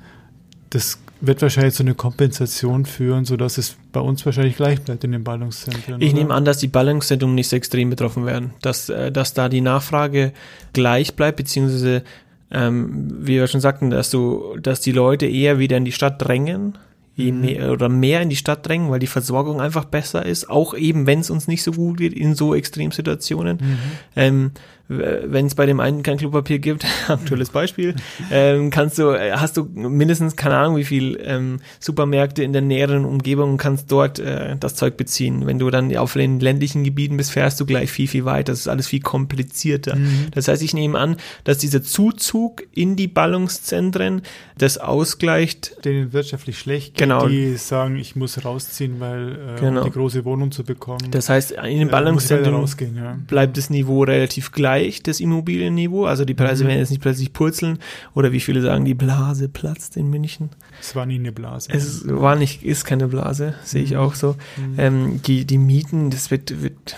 das 0.69 0.99
wird 1.19 1.41
wahrscheinlich 1.41 1.73
zu 1.73 1.83
einer 1.83 1.95
Kompensation 1.95 2.85
führen, 2.85 3.25
sodass 3.25 3.57
es 3.57 3.75
bei 3.91 3.99
uns 3.99 4.25
wahrscheinlich 4.25 4.55
gleich 4.55 4.81
bleibt 4.81 5.03
in 5.03 5.11
den 5.11 5.25
Ballungszentren. 5.25 6.01
Ich 6.01 6.11
oder? 6.11 6.19
nehme 6.19 6.33
an, 6.33 6.45
dass 6.45 6.59
die 6.59 6.67
Ballungszentren 6.67 7.35
nicht 7.35 7.49
so 7.49 7.57
extrem 7.57 7.89
betroffen 7.89 8.25
werden, 8.25 8.51
dass, 8.61 8.87
äh, 8.87 9.11
dass 9.11 9.33
da 9.33 9.49
die 9.49 9.59
Nachfrage 9.61 10.31
gleich 10.71 11.15
bleibt, 11.15 11.35
beziehungsweise, 11.35 12.03
ähm, 12.51 13.07
wie 13.19 13.35
wir 13.35 13.47
schon 13.47 13.61
sagten, 13.61 13.89
dass 13.89 14.09
du, 14.09 14.57
dass 14.61 14.79
die 14.79 14.91
Leute 14.91 15.25
eher 15.25 15.59
wieder 15.59 15.77
in 15.77 15.85
die 15.85 15.91
Stadt 15.91 16.21
drängen, 16.21 16.77
Mhm. 17.17 17.41
mehr, 17.41 17.71
oder 17.71 17.89
mehr 17.89 18.21
in 18.21 18.29
die 18.29 18.35
Stadt 18.35 18.65
drängen, 18.67 18.91
weil 18.91 18.99
die 18.99 19.07
Versorgung 19.07 19.59
einfach 19.59 19.85
besser 19.85 20.25
ist, 20.25 20.49
auch 20.49 20.75
eben, 20.75 21.07
wenn 21.07 21.19
es 21.19 21.29
uns 21.31 21.47
nicht 21.47 21.63
so 21.63 21.71
gut 21.71 21.97
geht 21.97 22.13
in 22.13 22.35
so 22.35 22.53
Extremsituationen. 22.53 23.57
Mhm. 23.59 23.77
Ähm, 24.15 24.51
wenn 24.89 25.45
es 25.47 25.55
bei 25.55 25.65
dem 25.65 25.79
einen 25.79 26.01
kein 26.03 26.17
Klopapier 26.17 26.59
gibt, 26.59 26.85
aktuelles 27.07 27.49
Beispiel, 27.49 27.95
ähm, 28.31 28.69
kannst 28.69 28.97
du, 28.97 29.09
äh, 29.11 29.31
hast 29.33 29.57
du 29.57 29.63
mindestens, 29.65 30.35
keine 30.35 30.55
Ahnung, 30.57 30.77
wie 30.77 30.85
viel 30.85 31.19
ähm, 31.23 31.59
Supermärkte 31.79 32.43
in 32.43 32.53
der 32.53 32.61
näheren 32.61 33.03
Umgebung 33.05 33.51
und 33.51 33.57
kannst 33.57 33.91
dort 33.91 34.19
äh, 34.19 34.55
das 34.59 34.75
Zeug 34.75 34.95
beziehen. 34.97 35.45
Wenn 35.45 35.59
du 35.59 35.69
dann 35.69 35.95
auf 35.97 36.13
den 36.13 36.39
ländlichen 36.39 36.83
Gebieten 36.83 37.17
bist, 37.17 37.31
fährst 37.31 37.59
du 37.59 37.65
gleich 37.65 37.91
viel, 37.91 38.07
viel 38.07 38.25
weiter. 38.25 38.51
Das 38.53 38.59
ist 38.61 38.67
alles 38.67 38.87
viel 38.87 39.01
komplizierter. 39.01 39.95
Mhm. 39.95 40.27
Das 40.31 40.47
heißt, 40.47 40.61
ich 40.61 40.73
nehme 40.73 40.97
an, 40.97 41.17
dass 41.43 41.57
dieser 41.57 41.83
Zuzug 41.83 42.63
in 42.73 42.95
die 42.95 43.07
Ballungszentren 43.07 44.21
das 44.57 44.77
ausgleicht. 44.77 45.83
denen 45.85 46.13
wirtschaftlich 46.13 46.57
schlecht 46.57 46.93
geht, 46.95 46.99
Genau. 46.99 47.27
die 47.27 47.55
sagen, 47.57 47.97
ich 47.97 48.15
muss 48.15 48.43
rausziehen, 48.43 48.99
weil 48.99 49.55
äh, 49.57 49.59
Genau. 49.59 49.81
um 49.81 49.85
die 49.87 49.91
große 49.91 50.25
Wohnung 50.25 50.51
zu 50.51 50.63
bekommen, 50.63 51.11
Das 51.11 51.29
heißt, 51.29 51.51
in 51.51 51.79
den 51.79 51.87
äh, 51.89 51.91
Ballungszentren. 51.91 52.65
Ja. 52.95 53.17
bleibt 53.27 53.57
das 53.57 53.69
Niveau 53.69 54.03
relativ 54.03 54.51
gleich, 54.51 54.76
das 55.03 55.19
Immobilienniveau. 55.19 56.05
Also 56.05 56.25
die 56.25 56.33
Preise 56.33 56.63
Mhm. 56.63 56.67
werden 56.69 56.79
jetzt 56.79 56.89
nicht 56.89 57.01
plötzlich 57.01 57.33
purzeln 57.33 57.79
oder 58.13 58.31
wie 58.31 58.39
viele 58.39 58.61
sagen, 58.61 58.85
die 58.85 58.93
Blase 58.93 59.49
platzt 59.49 59.97
in 59.97 60.09
München. 60.09 60.49
Es 60.79 60.95
war 60.95 61.05
nie 61.05 61.15
eine 61.19 61.31
Blase. 61.31 61.69
Es 61.71 62.07
war 62.07 62.35
nicht, 62.35 62.63
ist 62.63 62.85
keine 62.85 63.07
Blase, 63.07 63.55
sehe 63.63 63.83
ich 63.83 63.91
Mhm. 63.91 63.97
auch 63.97 64.15
so. 64.15 64.35
Mhm. 64.57 64.75
Ähm, 64.77 65.21
die, 65.25 65.45
die 65.45 65.57
Mieten, 65.57 66.09
das 66.09 66.31
wird, 66.31 66.61
wird, 66.61 66.95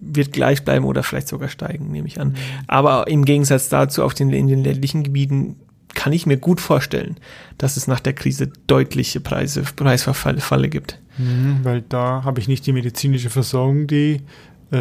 wird 0.00 0.32
gleich 0.32 0.64
bleiben 0.64 0.84
oder 0.84 1.02
vielleicht 1.02 1.28
sogar 1.28 1.48
steigen, 1.48 1.90
nehme 1.90 2.08
ich 2.08 2.20
an. 2.20 2.28
Mhm. 2.28 2.34
Aber 2.66 3.06
im 3.08 3.24
Gegensatz 3.24 3.68
dazu 3.68 4.02
auf 4.02 4.14
den, 4.14 4.30
in 4.30 4.48
den 4.48 4.64
ländlichen 4.64 5.02
Gebieten 5.02 5.56
kann 5.94 6.14
ich 6.14 6.24
mir 6.26 6.38
gut 6.38 6.58
vorstellen, 6.60 7.16
dass 7.58 7.76
es 7.76 7.86
nach 7.86 8.00
der 8.00 8.14
Krise 8.14 8.50
deutliche 8.66 9.20
Preise, 9.20 9.62
Preisverfalle 9.76 10.68
gibt. 10.70 10.98
Mhm, 11.18 11.58
weil 11.64 11.82
da 11.82 12.24
habe 12.24 12.40
ich 12.40 12.48
nicht 12.48 12.66
die 12.66 12.72
medizinische 12.72 13.28
Versorgung, 13.28 13.86
die 13.86 14.22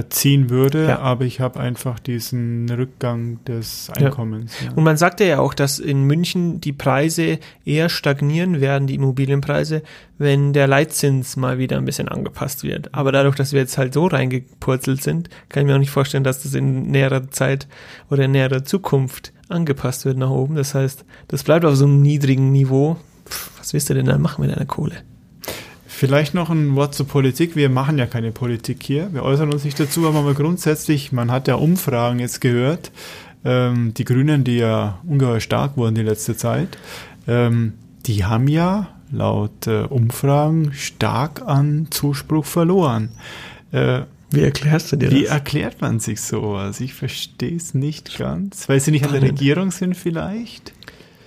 ziehen 0.10 0.50
würde, 0.50 0.86
Ja. 0.88 1.00
aber 1.00 1.26
ich 1.26 1.42
habe 1.42 1.60
einfach 1.60 2.00
diesen 2.00 2.70
Rückgang 2.70 3.44
des 3.46 3.88
Ja. 4.00 4.08
Einkommens. 4.08 4.54
Ja. 4.64 4.72
Und 4.74 4.84
man 4.86 4.96
sagte 4.96 5.26
ja 5.26 5.40
auch, 5.40 5.54
dass 5.54 5.80
in 5.80 6.04
München 6.06 6.62
die 6.62 6.72
Preise 6.72 7.40
eher 7.66 7.90
stagnieren 7.90 8.62
werden, 8.62 8.88
die 8.88 8.96
Immobilienpreise, 8.96 9.84
wenn 10.18 10.54
der 10.54 10.68
Leitzins 10.68 11.36
mal 11.36 11.58
wieder 11.58 11.78
ein 11.78 11.84
bisschen 11.86 12.08
angepasst 12.08 12.64
wird. 12.64 12.94
Aber 12.94 13.12
dadurch, 13.12 13.36
dass 13.36 13.52
wir 13.52 13.60
jetzt 13.60 13.78
halt 13.78 13.94
so 13.94 14.08
reingepurzelt 14.08 15.04
sind, 15.04 15.30
kann 15.50 15.64
ich 15.64 15.68
mir 15.68 15.76
auch 15.76 15.80
nicht 15.80 15.92
vorstellen, 15.92 16.24
dass 16.24 16.44
das 16.44 16.54
in 16.54 16.84
näherer 16.92 17.30
Zeit 17.30 17.68
oder 18.10 18.24
in 18.26 18.32
näherer 18.32 18.64
Zukunft 18.64 19.34
angepasst 19.50 20.06
wird 20.06 20.18
nach 20.18 20.30
oben. 20.30 20.56
Das 20.56 20.74
heißt, 20.74 21.04
das 21.28 21.44
bleibt 21.44 21.66
auf 21.66 21.76
so 21.76 21.84
einem 21.86 22.02
niedrigen 22.02 22.52
Niveau. 22.54 22.96
Pff, 23.28 23.52
was 23.60 23.74
willst 23.74 23.90
du 23.90 23.94
denn 23.94 24.06
dann 24.06 24.22
machen 24.22 24.42
mit 24.46 24.56
deiner 24.56 24.66
Kohle? 24.66 24.96
Vielleicht 26.02 26.34
noch 26.34 26.50
ein 26.50 26.76
Wort 26.76 26.96
zur 26.96 27.08
Politik. 27.08 27.56
Wir 27.56 27.70
machen 27.70 28.00
ja 28.00 28.08
keine 28.08 28.32
Politik 28.32 28.82
hier. 28.82 29.14
Wir 29.14 29.22
äußern 29.22 29.54
uns 29.54 29.64
nicht 29.64 29.80
dazu, 29.80 30.08
aber 30.08 30.34
grundsätzlich, 30.34 31.12
man 31.12 31.30
hat 31.30 31.48
ja 31.48 31.54
Umfragen 31.54 32.18
jetzt 32.18 32.42
gehört. 32.42 32.92
Ähm, 33.46 33.94
die 33.94 34.04
Grünen, 34.04 34.44
die 34.44 34.58
ja 34.58 35.00
ungeheuer 35.08 35.40
stark 35.42 35.78
wurden 35.78 35.94
die 35.94 36.02
letzte 36.02 36.36
Zeit, 36.36 36.70
ähm, 37.28 37.74
die 38.08 38.26
haben 38.26 38.48
ja 38.48 38.88
laut 39.12 39.68
äh, 39.68 39.82
Umfragen 39.82 40.74
stark 40.74 41.44
an 41.46 41.86
Zuspruch 41.92 42.46
verloren. 42.46 43.10
Äh, 43.72 44.02
Wie 44.32 44.42
erklärst 44.42 44.92
du 44.92 44.96
dir 44.96 45.12
wie 45.12 45.22
das? 45.22 45.32
erklärt 45.34 45.82
man 45.82 46.00
sich 46.00 46.22
sowas? 46.22 46.80
Ich 46.80 46.96
verstehe 46.96 47.58
es 47.58 47.76
nicht 47.76 48.18
ganz. 48.18 48.68
Weil 48.68 48.80
sie 48.80 48.90
nicht 48.90 49.06
an 49.06 49.12
der. 49.12 49.22
Regierung 49.22 49.70
sind 49.70 49.96
vielleicht? 49.96 50.74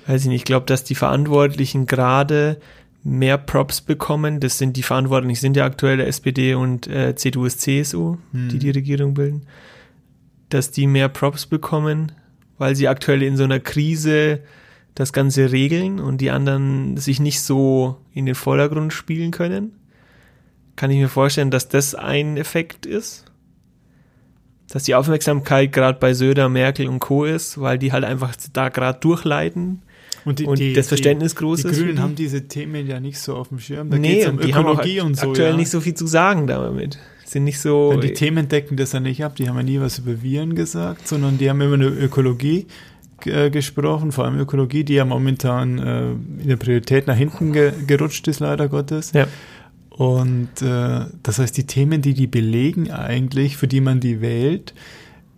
Weiß 0.08 0.22
ich 0.22 0.26
nicht. 0.26 0.40
Ich 0.40 0.44
glaube, 0.44 0.66
dass 0.66 0.82
die 0.82 0.96
Verantwortlichen 0.96 1.86
gerade 1.86 2.56
mehr 3.04 3.36
Props 3.38 3.82
bekommen. 3.82 4.40
Das 4.40 4.58
sind 4.58 4.76
die 4.76 4.82
Verantwortlichen, 4.82 5.36
sind 5.36 5.56
ja 5.56 5.66
aktuell 5.66 5.98
der 5.98 6.08
SPD 6.08 6.54
und 6.54 6.86
äh, 6.88 7.14
CDU 7.14 7.46
CSU, 7.46 8.16
Hm. 8.32 8.48
die 8.48 8.58
die 8.58 8.70
Regierung 8.70 9.14
bilden. 9.14 9.46
Dass 10.48 10.70
die 10.70 10.86
mehr 10.86 11.08
Props 11.08 11.46
bekommen, 11.46 12.12
weil 12.58 12.74
sie 12.74 12.88
aktuell 12.88 13.22
in 13.22 13.36
so 13.36 13.44
einer 13.44 13.60
Krise 13.60 14.40
das 14.94 15.12
Ganze 15.12 15.52
regeln 15.52 16.00
und 16.00 16.20
die 16.20 16.30
anderen 16.30 16.96
sich 16.96 17.20
nicht 17.20 17.40
so 17.42 17.98
in 18.12 18.26
den 18.26 18.34
Vordergrund 18.36 18.92
spielen 18.92 19.32
können. 19.32 19.72
Kann 20.76 20.90
ich 20.90 20.98
mir 20.98 21.08
vorstellen, 21.08 21.50
dass 21.50 21.68
das 21.68 21.94
ein 21.94 22.36
Effekt 22.36 22.86
ist. 22.86 23.24
Dass 24.68 24.84
die 24.84 24.94
Aufmerksamkeit 24.94 25.72
gerade 25.72 25.98
bei 25.98 26.14
Söder, 26.14 26.48
Merkel 26.48 26.88
und 26.88 27.00
Co. 27.00 27.24
ist, 27.24 27.60
weil 27.60 27.78
die 27.78 27.92
halt 27.92 28.04
einfach 28.04 28.34
da 28.52 28.70
gerade 28.70 28.98
durchleiten 29.00 29.82
Und, 30.24 30.38
die, 30.38 30.46
und 30.46 30.58
die, 30.58 30.72
das 30.72 30.88
Verständnis 30.88 31.36
groß 31.36 31.62
die, 31.62 31.68
ist. 31.68 31.74
die 31.74 31.80
Grünen 31.80 31.96
die. 31.96 32.02
haben 32.02 32.14
diese 32.14 32.48
Themen 32.48 32.86
ja 32.86 33.00
nicht 33.00 33.18
so 33.18 33.36
auf 33.36 33.48
dem 33.48 33.58
Schirm. 33.58 33.90
Da 33.90 33.98
nee, 33.98 34.26
um 34.26 34.38
die 34.38 34.54
haben 34.54 34.66
Ökologie 34.66 35.00
und 35.00 35.16
so. 35.16 35.28
aktuell 35.28 35.50
ja. 35.50 35.56
nicht 35.56 35.70
so 35.70 35.80
viel 35.80 35.94
zu 35.94 36.06
sagen 36.06 36.46
damit. 36.46 36.98
Sind 37.24 37.44
nicht 37.44 37.60
so. 37.60 37.92
Ja, 37.92 38.00
die 38.00 38.12
Themen 38.12 38.48
decken 38.48 38.76
das 38.76 38.92
ja 38.92 39.00
nicht 39.00 39.24
ab. 39.24 39.36
Die 39.36 39.48
haben 39.48 39.56
ja 39.56 39.62
nie 39.62 39.80
was 39.80 39.98
über 39.98 40.22
Viren 40.22 40.54
gesagt, 40.54 41.08
sondern 41.08 41.38
die 41.38 41.50
haben 41.50 41.60
immer 41.60 41.76
nur 41.76 41.90
Ökologie 41.90 42.66
äh, 43.26 43.50
gesprochen, 43.50 44.12
vor 44.12 44.24
allem 44.24 44.38
Ökologie, 44.38 44.84
die 44.84 44.94
ja 44.94 45.04
momentan 45.04 45.78
äh, 45.78 46.10
in 46.12 46.48
der 46.48 46.56
Priorität 46.56 47.06
nach 47.06 47.16
hinten 47.16 47.52
ge 47.52 47.72
gerutscht 47.86 48.28
ist, 48.28 48.40
leider 48.40 48.68
Gottes. 48.68 49.12
Ja. 49.12 49.26
Und 49.90 50.60
äh, 50.60 51.06
das 51.22 51.38
heißt, 51.38 51.56
die 51.56 51.66
Themen, 51.66 52.02
die 52.02 52.14
die 52.14 52.26
belegen 52.26 52.90
eigentlich, 52.90 53.56
für 53.56 53.68
die 53.68 53.80
man 53.80 54.00
die 54.00 54.20
wählt, 54.20 54.74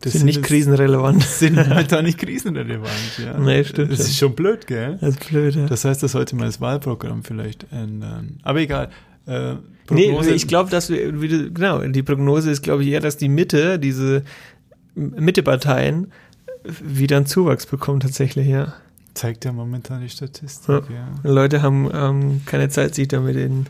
das 0.00 0.12
sind 0.14 0.24
nicht 0.26 0.36
jetzt- 0.36 0.46
krisenrelevant. 0.46 1.22
sind 1.24 1.56
momentan 1.56 2.04
nicht 2.04 2.18
krisenrelevant. 2.24 2.90
Ja. 3.24 3.38
Nee, 3.38 3.64
stimmt 3.64 3.92
Das 3.92 4.00
ist 4.00 4.16
schon 4.18 4.34
blöd, 4.34 4.66
gell? 4.66 4.98
Das 5.00 5.10
ist 5.16 5.28
blöd, 5.28 5.54
ja. 5.56 5.66
Das 5.66 5.84
heißt, 5.84 6.02
das 6.02 6.12
sollte 6.12 6.36
man 6.36 6.46
das 6.46 6.60
Wahlprogramm 6.60 7.22
vielleicht 7.24 7.66
ändern. 7.72 8.38
Aber 8.42 8.60
egal. 8.60 8.90
Äh, 9.26 9.54
Nee, 9.88 10.10
Prognose- 10.10 10.32
ich 10.34 10.48
glaube, 10.48 10.68
dass 10.68 10.90
wir, 10.90 11.20
wie 11.22 11.28
du- 11.28 11.50
genau, 11.52 11.78
die 11.80 12.02
Prognose 12.02 12.50
ist, 12.50 12.62
glaube 12.62 12.82
ich, 12.82 12.88
eher, 12.88 12.98
dass 13.00 13.16
die 13.18 13.28
Mitte, 13.28 13.78
diese 13.78 14.24
Mitteparteien, 14.96 16.12
wieder 16.82 17.18
einen 17.18 17.26
Zuwachs 17.26 17.66
bekommen 17.66 18.00
tatsächlich, 18.00 18.48
ja. 18.48 18.74
zeigt 19.14 19.44
ja 19.44 19.52
momentan 19.52 20.00
die 20.02 20.08
Statistik. 20.08 20.68
Ja. 20.90 20.96
Ja. 21.24 21.30
Leute 21.30 21.62
haben 21.62 21.88
ähm, 21.94 22.40
keine 22.46 22.68
Zeit, 22.68 22.94
sich 22.96 23.06
damit 23.08 23.36
in, 23.36 23.66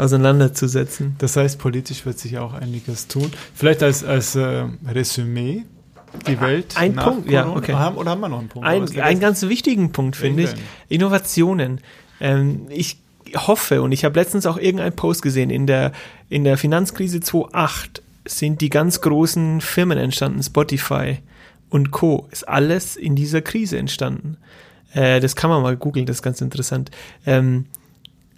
auseinanderzusetzen. 0.00 1.16
Das 1.18 1.36
heißt, 1.36 1.58
politisch 1.58 2.06
wird 2.06 2.18
sich 2.18 2.38
auch 2.38 2.54
einiges 2.54 3.06
tun. 3.06 3.30
Vielleicht 3.54 3.82
als, 3.82 4.04
als 4.04 4.34
äh, 4.34 4.64
Resümee 4.86 5.64
die 6.26 6.40
Welt. 6.40 6.74
Ein 6.76 6.96
Punkt, 6.96 7.30
ja, 7.30 7.42
Corona. 7.42 7.58
okay. 7.58 7.72
Haben, 7.74 7.96
oder 7.96 8.10
haben 8.10 8.20
wir 8.20 8.28
noch 8.28 8.40
einen 8.40 8.48
Punkt? 8.48 8.66
Ein, 8.66 9.00
einen 9.00 9.20
ganz 9.20 9.42
wichtigen 9.42 9.92
Punkt 9.92 10.16
finde 10.16 10.44
ich, 10.44 10.50
Innovationen. 10.88 11.80
Ähm, 12.20 12.66
ich 12.68 12.98
hoffe, 13.36 13.82
und 13.82 13.92
ich 13.92 14.04
habe 14.04 14.18
letztens 14.18 14.46
auch 14.46 14.56
irgendeinen 14.56 14.96
Post 14.96 15.22
gesehen, 15.22 15.50
in 15.50 15.66
der, 15.66 15.92
in 16.28 16.44
der 16.44 16.56
Finanzkrise 16.56 17.20
2008 17.20 18.02
sind 18.26 18.60
die 18.60 18.70
ganz 18.70 19.00
großen 19.00 19.60
Firmen 19.60 19.98
entstanden, 19.98 20.42
Spotify 20.42 21.18
und 21.68 21.90
Co. 21.90 22.28
Ist 22.30 22.48
alles 22.48 22.96
in 22.96 23.16
dieser 23.16 23.40
Krise 23.40 23.78
entstanden. 23.78 24.36
Äh, 24.92 25.20
das 25.20 25.36
kann 25.36 25.50
man 25.50 25.62
mal 25.62 25.76
googeln, 25.76 26.06
das 26.06 26.16
ist 26.16 26.22
ganz 26.22 26.40
interessant. 26.40 26.90
Ähm, 27.24 27.66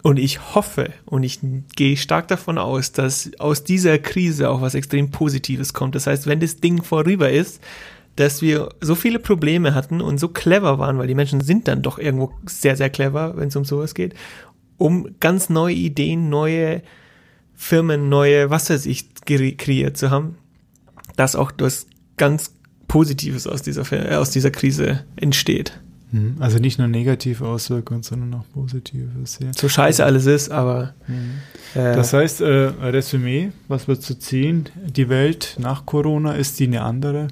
und 0.03 0.19
ich 0.19 0.55
hoffe 0.55 0.93
und 1.05 1.23
ich 1.23 1.41
gehe 1.77 1.97
stark 1.97 2.27
davon 2.29 2.59
aus, 2.59 2.93
dass 2.93 3.31
aus 3.39 3.63
dieser 3.63 3.99
Krise 3.99 4.51
auch 4.51 4.61
was 4.61 4.75
extrem 4.75 5.11
Positives 5.11 5.73
kommt. 5.73 5.95
Das 5.95 6.09
heißt, 6.09 6.27
wenn 6.27 6.41
das 6.41 6.57
Ding 6.57 6.83
vorüber 6.83 7.31
ist, 7.31 7.63
dass 8.17 8.43
wir 8.43 8.69
so 8.81 8.95
viele 8.95 9.21
Probleme 9.21 9.75
hatten 9.75 10.01
und 10.01 10.19
so 10.19 10.29
clever 10.29 10.79
waren, 10.79 10.99
weil 10.99 11.07
die 11.07 11.15
Menschen 11.15 11.41
sind 11.41 11.69
dann 11.69 11.83
doch 11.83 11.99
irgendwo 11.99 12.33
sehr, 12.47 12.77
sehr 12.77 12.91
clever, 12.91 13.37
wenn 13.37 13.49
es 13.49 13.57
um 13.57 13.65
sowas 13.65 13.95
geht, 13.95 14.15
um 14.77 15.15
ganz 15.21 15.49
neue 15.49 15.75
Ideen, 15.75 16.29
neue 16.29 16.83
Firmen, 17.55 18.09
neue, 18.09 18.51
was 18.51 18.71
weiß 18.71 18.87
ich, 18.87 19.07
kreiert 19.25 19.97
zu 19.97 20.11
haben, 20.11 20.37
dass 21.17 21.37
auch 21.37 21.53
das 21.53 21.87
ganz 22.17 22.55
Positives 22.89 23.47
aus 23.47 23.63
dieser, 23.63 24.19
aus 24.19 24.31
dieser 24.31 24.51
Krise 24.51 25.05
entsteht. 25.17 25.81
Hm, 26.13 26.37
Also 26.39 26.59
nicht 26.59 26.79
nur 26.79 26.89
negative 26.89 27.47
Auswirkungen, 27.47 28.03
sondern 28.03 28.35
auch 28.35 28.45
positives. 28.53 29.39
Ja. 29.41 29.51
So 29.57 29.69
scheiße 29.69 30.05
alles 30.05 30.27
ist, 30.27 30.51
aber 30.51 30.95
Hm. 31.07 31.31
äh, 31.75 31.95
Das 31.97 32.13
heißt, 32.13 32.43
äh, 32.43 32.45
Resümee, 32.47 33.51
was 33.69 33.89
wird 33.89 34.03
zu 34.03 34.19
ziehen? 34.19 34.69
Die 34.87 35.09
Welt 35.09 35.57
nach 35.59 35.87
Corona, 35.87 36.33
ist 36.35 36.61
die 36.61 36.67
eine 36.67 36.83
andere 36.83 37.29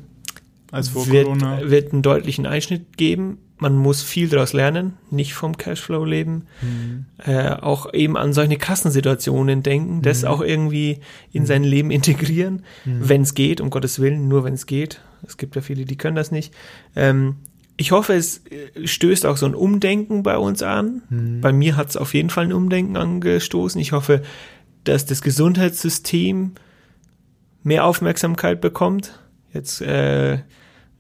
als 0.73 0.89
vor 0.89 1.07
wird, 1.09 1.27
Corona? 1.27 1.71
wird 1.71 1.93
einen 1.93 2.03
deutlichen 2.03 2.47
Einschnitt 2.47 2.97
geben. 2.97 3.39
man 3.63 3.77
muss 3.77 4.03
viel 4.03 4.31
daraus 4.31 4.55
lernen, 4.55 4.95
nicht 5.11 5.35
vom 5.35 5.59
Cashflow 5.59 6.03
leben, 6.07 6.47
mhm. 6.63 7.05
äh, 7.19 7.51
auch 7.51 7.93
eben 7.93 8.17
an 8.17 8.33
solche 8.33 8.57
Kassensituationen 8.57 9.63
denken, 9.63 10.01
das 10.01 10.23
mhm. 10.23 10.29
auch 10.29 10.41
irgendwie 10.41 11.01
in 11.31 11.45
sein 11.45 11.63
Leben 11.63 11.91
integrieren, 11.91 12.63
mhm. 12.87 13.07
wenn 13.07 13.21
es 13.21 13.35
geht, 13.35 13.61
um 13.61 13.69
Gottes 13.69 14.01
Willen, 14.01 14.29
nur 14.29 14.45
wenn 14.45 14.55
es 14.55 14.65
geht. 14.65 15.03
Es 15.27 15.37
gibt 15.37 15.57
ja 15.57 15.61
viele, 15.61 15.85
die 15.85 15.97
können 15.97 16.17
das 16.17 16.31
nicht. 16.31 16.55
Ähm, 16.97 17.37
ich 17.81 17.93
hoffe, 17.93 18.13
es 18.13 18.45
äh, 18.47 18.87
stößt 18.87 19.25
auch 19.25 19.39
so 19.39 19.47
ein 19.47 19.55
Umdenken 19.55 20.23
bei 20.23 20.37
uns 20.37 20.63
an. 20.63 21.01
Mhm. 21.09 21.41
Bei 21.41 21.51
mir 21.51 21.77
hat 21.77 21.89
es 21.89 21.97
auf 21.97 22.13
jeden 22.13 22.29
Fall 22.29 22.45
ein 22.45 22.53
Umdenken 22.53 22.99
angestoßen. 22.99 23.81
Ich 23.81 23.93
hoffe, 23.93 24.21
dass 24.85 25.07
das 25.07 25.23
Gesundheitssystem 25.23 26.53
mehr 27.63 27.87
Aufmerksamkeit 27.87 28.61
bekommt. 28.61 29.19
Jetzt 29.55 29.81
äh, 29.81 30.41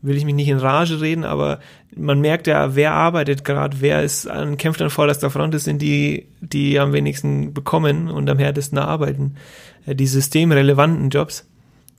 will 0.00 0.16
ich 0.16 0.24
mich 0.24 0.34
nicht 0.34 0.48
in 0.48 0.56
Rage 0.56 1.02
reden, 1.02 1.24
aber 1.24 1.60
man 1.94 2.22
merkt 2.22 2.46
ja, 2.46 2.74
wer 2.74 2.92
arbeitet 2.92 3.44
gerade, 3.44 3.76
wer 3.80 4.02
ist 4.02 4.26
an, 4.26 4.56
kämpft 4.56 4.80
an 4.80 4.88
vorderster 4.88 5.28
Front, 5.28 5.52
das 5.52 5.64
sind 5.64 5.82
die, 5.82 6.28
die 6.40 6.78
am 6.78 6.94
wenigsten 6.94 7.52
bekommen 7.52 8.08
und 8.08 8.30
am 8.30 8.38
härtesten 8.38 8.78
arbeiten. 8.78 9.34
Äh, 9.84 9.94
die 9.94 10.06
systemrelevanten 10.06 11.10
Jobs. 11.10 11.46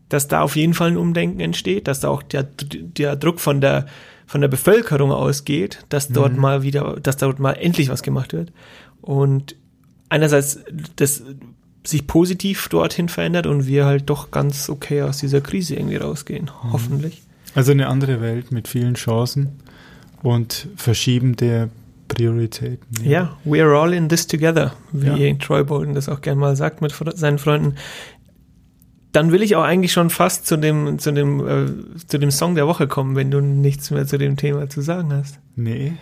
Dass 0.10 0.28
da 0.28 0.42
auf 0.42 0.56
jeden 0.56 0.74
Fall 0.74 0.90
ein 0.90 0.98
Umdenken 0.98 1.40
entsteht, 1.40 1.88
dass 1.88 2.00
da 2.00 2.10
auch 2.10 2.24
der, 2.24 2.44
der 2.44 3.16
Druck 3.16 3.40
von 3.40 3.62
der, 3.62 3.86
von 4.32 4.40
der 4.40 4.48
Bevölkerung 4.48 5.12
ausgeht, 5.12 5.80
dass 5.90 6.08
dort 6.08 6.32
mhm. 6.36 6.40
mal 6.40 6.64
wieder, 6.64 6.96
dass 7.04 7.18
dort 7.18 7.40
mal 7.40 7.52
endlich 7.52 7.90
was 7.90 8.02
gemacht 8.02 8.32
wird. 8.32 8.54
Und 9.02 9.58
einerseits 10.08 10.62
das 10.96 11.22
sich 11.84 12.08
positiv 12.08 12.70
dorthin 12.70 13.10
verändert 13.10 13.46
und 13.46 13.68
wir 13.68 13.86
halt 13.86 14.10
doch 14.10 14.32
ganz 14.32 14.70
okay 14.70 15.02
aus 15.02 15.18
dieser 15.18 15.42
Krise 15.42 15.76
irgendwie 15.76 15.98
rausgehen, 15.98 16.46
mhm. 16.46 16.72
hoffentlich. 16.72 17.24
Also 17.56 17.74
eine 17.74 17.88
andere 17.88 18.22
Welt 18.22 18.54
mit 18.54 18.70
vielen 18.70 18.94
Chancen 18.94 19.50
und 20.24 20.70
Verschieben 20.78 21.36
der 21.36 21.68
Prioritäten. 22.08 23.04
Ja, 23.04 23.10
yeah, 23.10 23.38
we 23.44 23.62
are 23.62 23.78
all 23.78 23.94
in 23.94 24.08
this 24.08 24.28
together, 24.28 24.74
wie 24.94 25.28
ja. 25.28 25.36
Troy 25.36 25.66
Bolton 25.66 25.94
das 25.94 26.08
auch 26.08 26.22
gerne 26.22 26.40
mal 26.40 26.56
sagt 26.56 26.80
mit 26.80 26.94
seinen 27.16 27.38
Freunden. 27.38 27.76
Dann 29.12 29.32
will 29.32 29.42
ich 29.42 29.56
auch 29.56 29.64
eigentlich 29.64 29.92
schon 29.92 30.10
fast 30.10 30.48
zu 30.48 30.58
dem, 30.58 31.00
zu 31.00 31.12
dem, 31.12 31.48
äh, 31.48 32.08
zu 32.08 32.18
dem 32.18 32.32
Song 32.32 32.56
der 32.56 32.68
Woche 32.68 32.88
kommen, 32.88 33.16
wenn 33.16 33.32
du 33.32 33.42
nichts 33.42 33.92
mehr 33.92 34.08
zu 34.08 34.18
dem 34.18 34.38
Thema 34.38 34.70
zu 34.70 34.82
sagen 34.82 35.12
hast. 35.14 35.40
Nee, 35.56 35.94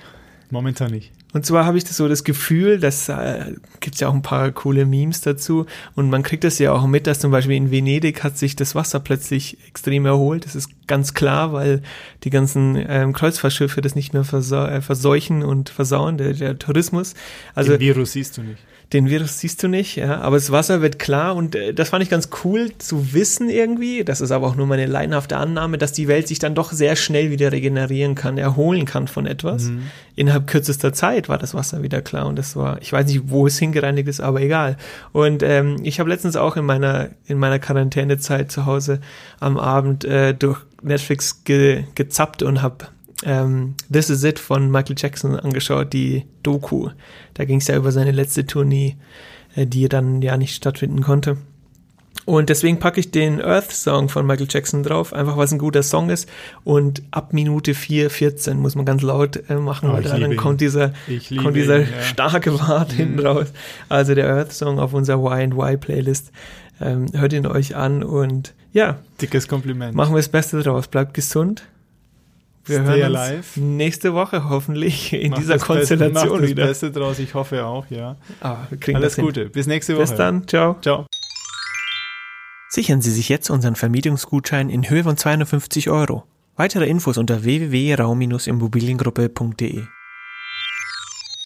momentan 0.51 0.91
nicht. 0.91 1.11
Und 1.31 1.45
zwar 1.45 1.65
habe 1.65 1.77
ich 1.77 1.83
das 1.83 1.97
so 1.97 2.07
das 2.07 2.23
Gefühl, 2.23 2.79
dass 2.79 3.07
äh, 3.07 3.53
gibt 3.81 3.99
ja 3.99 4.07
auch 4.07 4.13
ein 4.13 4.23
paar 4.23 4.51
coole 4.51 4.85
Memes 4.85 5.21
dazu 5.21 5.67
und 5.95 6.09
man 6.09 6.23
kriegt 6.23 6.43
das 6.43 6.57
ja 6.57 6.71
auch 6.71 6.87
mit, 6.87 7.05
dass 7.05 7.19
zum 7.19 7.29
Beispiel 7.29 7.55
in 7.55 7.69
Venedig 7.69 8.23
hat 8.23 8.37
sich 8.37 8.55
das 8.55 8.73
Wasser 8.73 8.99
plötzlich 8.99 9.57
extrem 9.67 10.07
erholt. 10.07 10.45
Das 10.45 10.55
ist 10.55 10.87
ganz 10.87 11.13
klar, 11.13 11.53
weil 11.53 11.83
die 12.23 12.31
ganzen 12.31 12.75
ähm, 12.75 13.13
Kreuzfahrtschiffe 13.13 13.81
das 13.81 13.93
nicht 13.93 14.13
mehr 14.13 14.23
äh, 14.23 14.81
verseuchen 14.81 15.43
und 15.43 15.69
versauen, 15.69 16.17
der, 16.17 16.33
der 16.33 16.57
Tourismus. 16.57 17.13
Also 17.53 17.73
Den 17.73 17.81
Virus 17.81 18.13
siehst 18.13 18.37
du 18.37 18.41
nicht 18.41 18.59
den 18.93 19.07
Virus 19.07 19.37
siehst 19.37 19.61
du 19.61 19.67
nicht, 19.67 19.97
ja, 19.97 20.19
aber 20.21 20.37
das 20.37 20.51
Wasser 20.51 20.81
wird 20.81 20.97
klar 20.97 21.35
und 21.35 21.55
äh, 21.55 21.73
das 21.73 21.89
fand 21.89 22.01
ich 22.01 22.09
ganz 22.09 22.29
cool 22.43 22.71
zu 22.79 23.13
wissen 23.13 23.49
irgendwie. 23.49 24.03
Das 24.03 24.19
ist 24.19 24.31
aber 24.31 24.47
auch 24.47 24.55
nur 24.55 24.65
meine 24.65 24.87
leinhafte 24.87 25.37
Annahme, 25.37 25.77
dass 25.77 25.91
die 25.91 26.07
Welt 26.07 26.27
sich 26.27 26.39
dann 26.39 26.55
doch 26.55 26.71
sehr 26.71 26.95
schnell 26.95 27.29
wieder 27.29 27.51
regenerieren 27.51 28.15
kann, 28.15 28.39
erholen 28.39 28.85
kann 28.85 29.07
von 29.07 29.27
etwas. 29.27 29.65
Mhm. 29.65 29.83
Innerhalb 30.15 30.47
kürzester 30.47 30.91
Zeit 30.91 31.29
war 31.29 31.37
das 31.37 31.53
Wasser 31.53 31.83
wieder 31.83 32.01
klar 32.01 32.25
und 32.25 32.35
das 32.35 32.55
war, 32.55 32.81
ich 32.81 32.91
weiß 32.91 33.05
nicht, 33.05 33.29
wo 33.29 33.45
es 33.45 33.59
hingereinigt 33.59 34.07
ist, 34.07 34.21
aber 34.21 34.41
egal. 34.41 34.75
Und 35.11 35.43
ähm, 35.43 35.77
ich 35.83 35.99
habe 35.99 36.09
letztens 36.09 36.35
auch 36.35 36.57
in 36.57 36.65
meiner 36.65 37.09
in 37.27 37.37
meiner 37.37 37.59
Quarantänezeit 37.59 38.51
zu 38.51 38.65
Hause 38.65 39.01
am 39.39 39.57
Abend 39.57 40.03
äh, 40.03 40.33
durch 40.33 40.61
Netflix 40.81 41.43
ge, 41.43 41.83
gezappt 41.93 42.41
und 42.41 42.63
habe 42.63 42.87
ähm, 43.23 43.75
This 43.91 44.09
Is 44.09 44.23
It 44.23 44.39
von 44.39 44.71
Michael 44.71 44.95
Jackson 44.97 45.35
angeschaut, 45.35 45.93
die 45.93 46.25
Doku. 46.43 46.89
Da 47.33 47.45
ging 47.45 47.59
es 47.59 47.67
ja 47.67 47.75
über 47.75 47.91
seine 47.91 48.11
letzte 48.11 48.45
Tournee, 48.45 48.95
äh, 49.55 49.65
die 49.65 49.89
dann 49.89 50.21
ja 50.21 50.37
nicht 50.37 50.55
stattfinden 50.55 51.01
konnte. 51.01 51.37
Und 52.25 52.49
deswegen 52.49 52.79
packe 52.79 52.99
ich 52.99 53.09
den 53.09 53.41
Earth 53.41 53.71
Song 53.71 54.07
von 54.07 54.25
Michael 54.25 54.47
Jackson 54.49 54.83
drauf, 54.83 55.13
einfach 55.13 55.35
weil 55.35 55.45
es 55.45 55.51
ein 55.51 55.57
guter 55.57 55.81
Song 55.81 56.09
ist. 56.09 56.29
Und 56.63 57.01
ab 57.11 57.33
Minute 57.33 57.73
4, 57.73 58.09
14 58.09 58.59
muss 58.59 58.75
man 58.75 58.85
ganz 58.85 59.01
laut 59.01 59.49
äh, 59.49 59.55
machen, 59.55 59.89
oh, 59.89 59.93
weil 59.93 60.03
dann 60.03 60.35
kommt 60.35 60.61
dieser, 60.61 60.93
kommt 61.41 61.55
dieser 61.55 61.79
ihn, 61.79 61.87
ja. 61.87 62.01
starke 62.03 62.51
Part 62.51 62.91
mhm. 62.91 62.97
hinten 62.97 63.19
raus. 63.25 63.47
Also 63.87 64.13
der 64.13 64.27
Earth 64.27 64.53
Song 64.53 64.79
auf 64.79 64.93
unserer 64.93 65.17
Y&Y 65.17 65.77
Playlist. 65.77 66.31
Ähm, 66.81 67.07
hört 67.13 67.33
ihn 67.33 67.47
euch 67.47 67.75
an 67.75 68.03
und 68.03 68.53
ja. 68.73 68.99
Dickes 69.19 69.47
Kompliment. 69.47 69.95
Machen 69.95 70.13
wir 70.13 70.19
das 70.19 70.29
Beste 70.29 70.61
draus. 70.61 70.87
Bleibt 70.87 71.13
gesund. 71.15 71.63
Wir 72.69 72.83
Stay 72.83 73.01
hören 73.01 73.15
uns 73.15 73.57
nächste 73.57 74.13
Woche 74.13 74.47
hoffentlich 74.49 75.11
in 75.13 75.31
mach 75.31 75.39
dieser 75.39 75.57
Konstellation 75.57 76.39
Beste, 76.39 76.47
wieder. 76.47 76.67
das 76.67 76.79
Beste 76.79 76.91
draus, 76.91 77.17
ich 77.19 77.33
hoffe 77.33 77.65
auch, 77.65 77.85
ja. 77.89 78.15
Ah, 78.41 78.59
wir 78.69 78.79
kriegen 78.79 78.95
Alles 78.97 79.15
das 79.15 79.25
Gute, 79.25 79.49
bis 79.49 79.65
nächste 79.67 79.95
Woche. 79.95 80.03
Bis 80.03 80.15
dann, 80.15 80.47
ciao. 80.47 80.77
Ciao. 80.81 81.05
Sichern 82.69 83.01
Sie 83.01 83.11
sich 83.11 83.27
jetzt 83.29 83.49
unseren 83.49 83.75
Vermietungsgutschein 83.75 84.69
in 84.69 84.89
Höhe 84.89 85.03
von 85.03 85.17
250 85.17 85.89
Euro. 85.89 86.23
Weitere 86.55 86.87
Infos 86.87 87.17
unter 87.17 87.43
www.raum-immobiliengruppe.de 87.43 89.83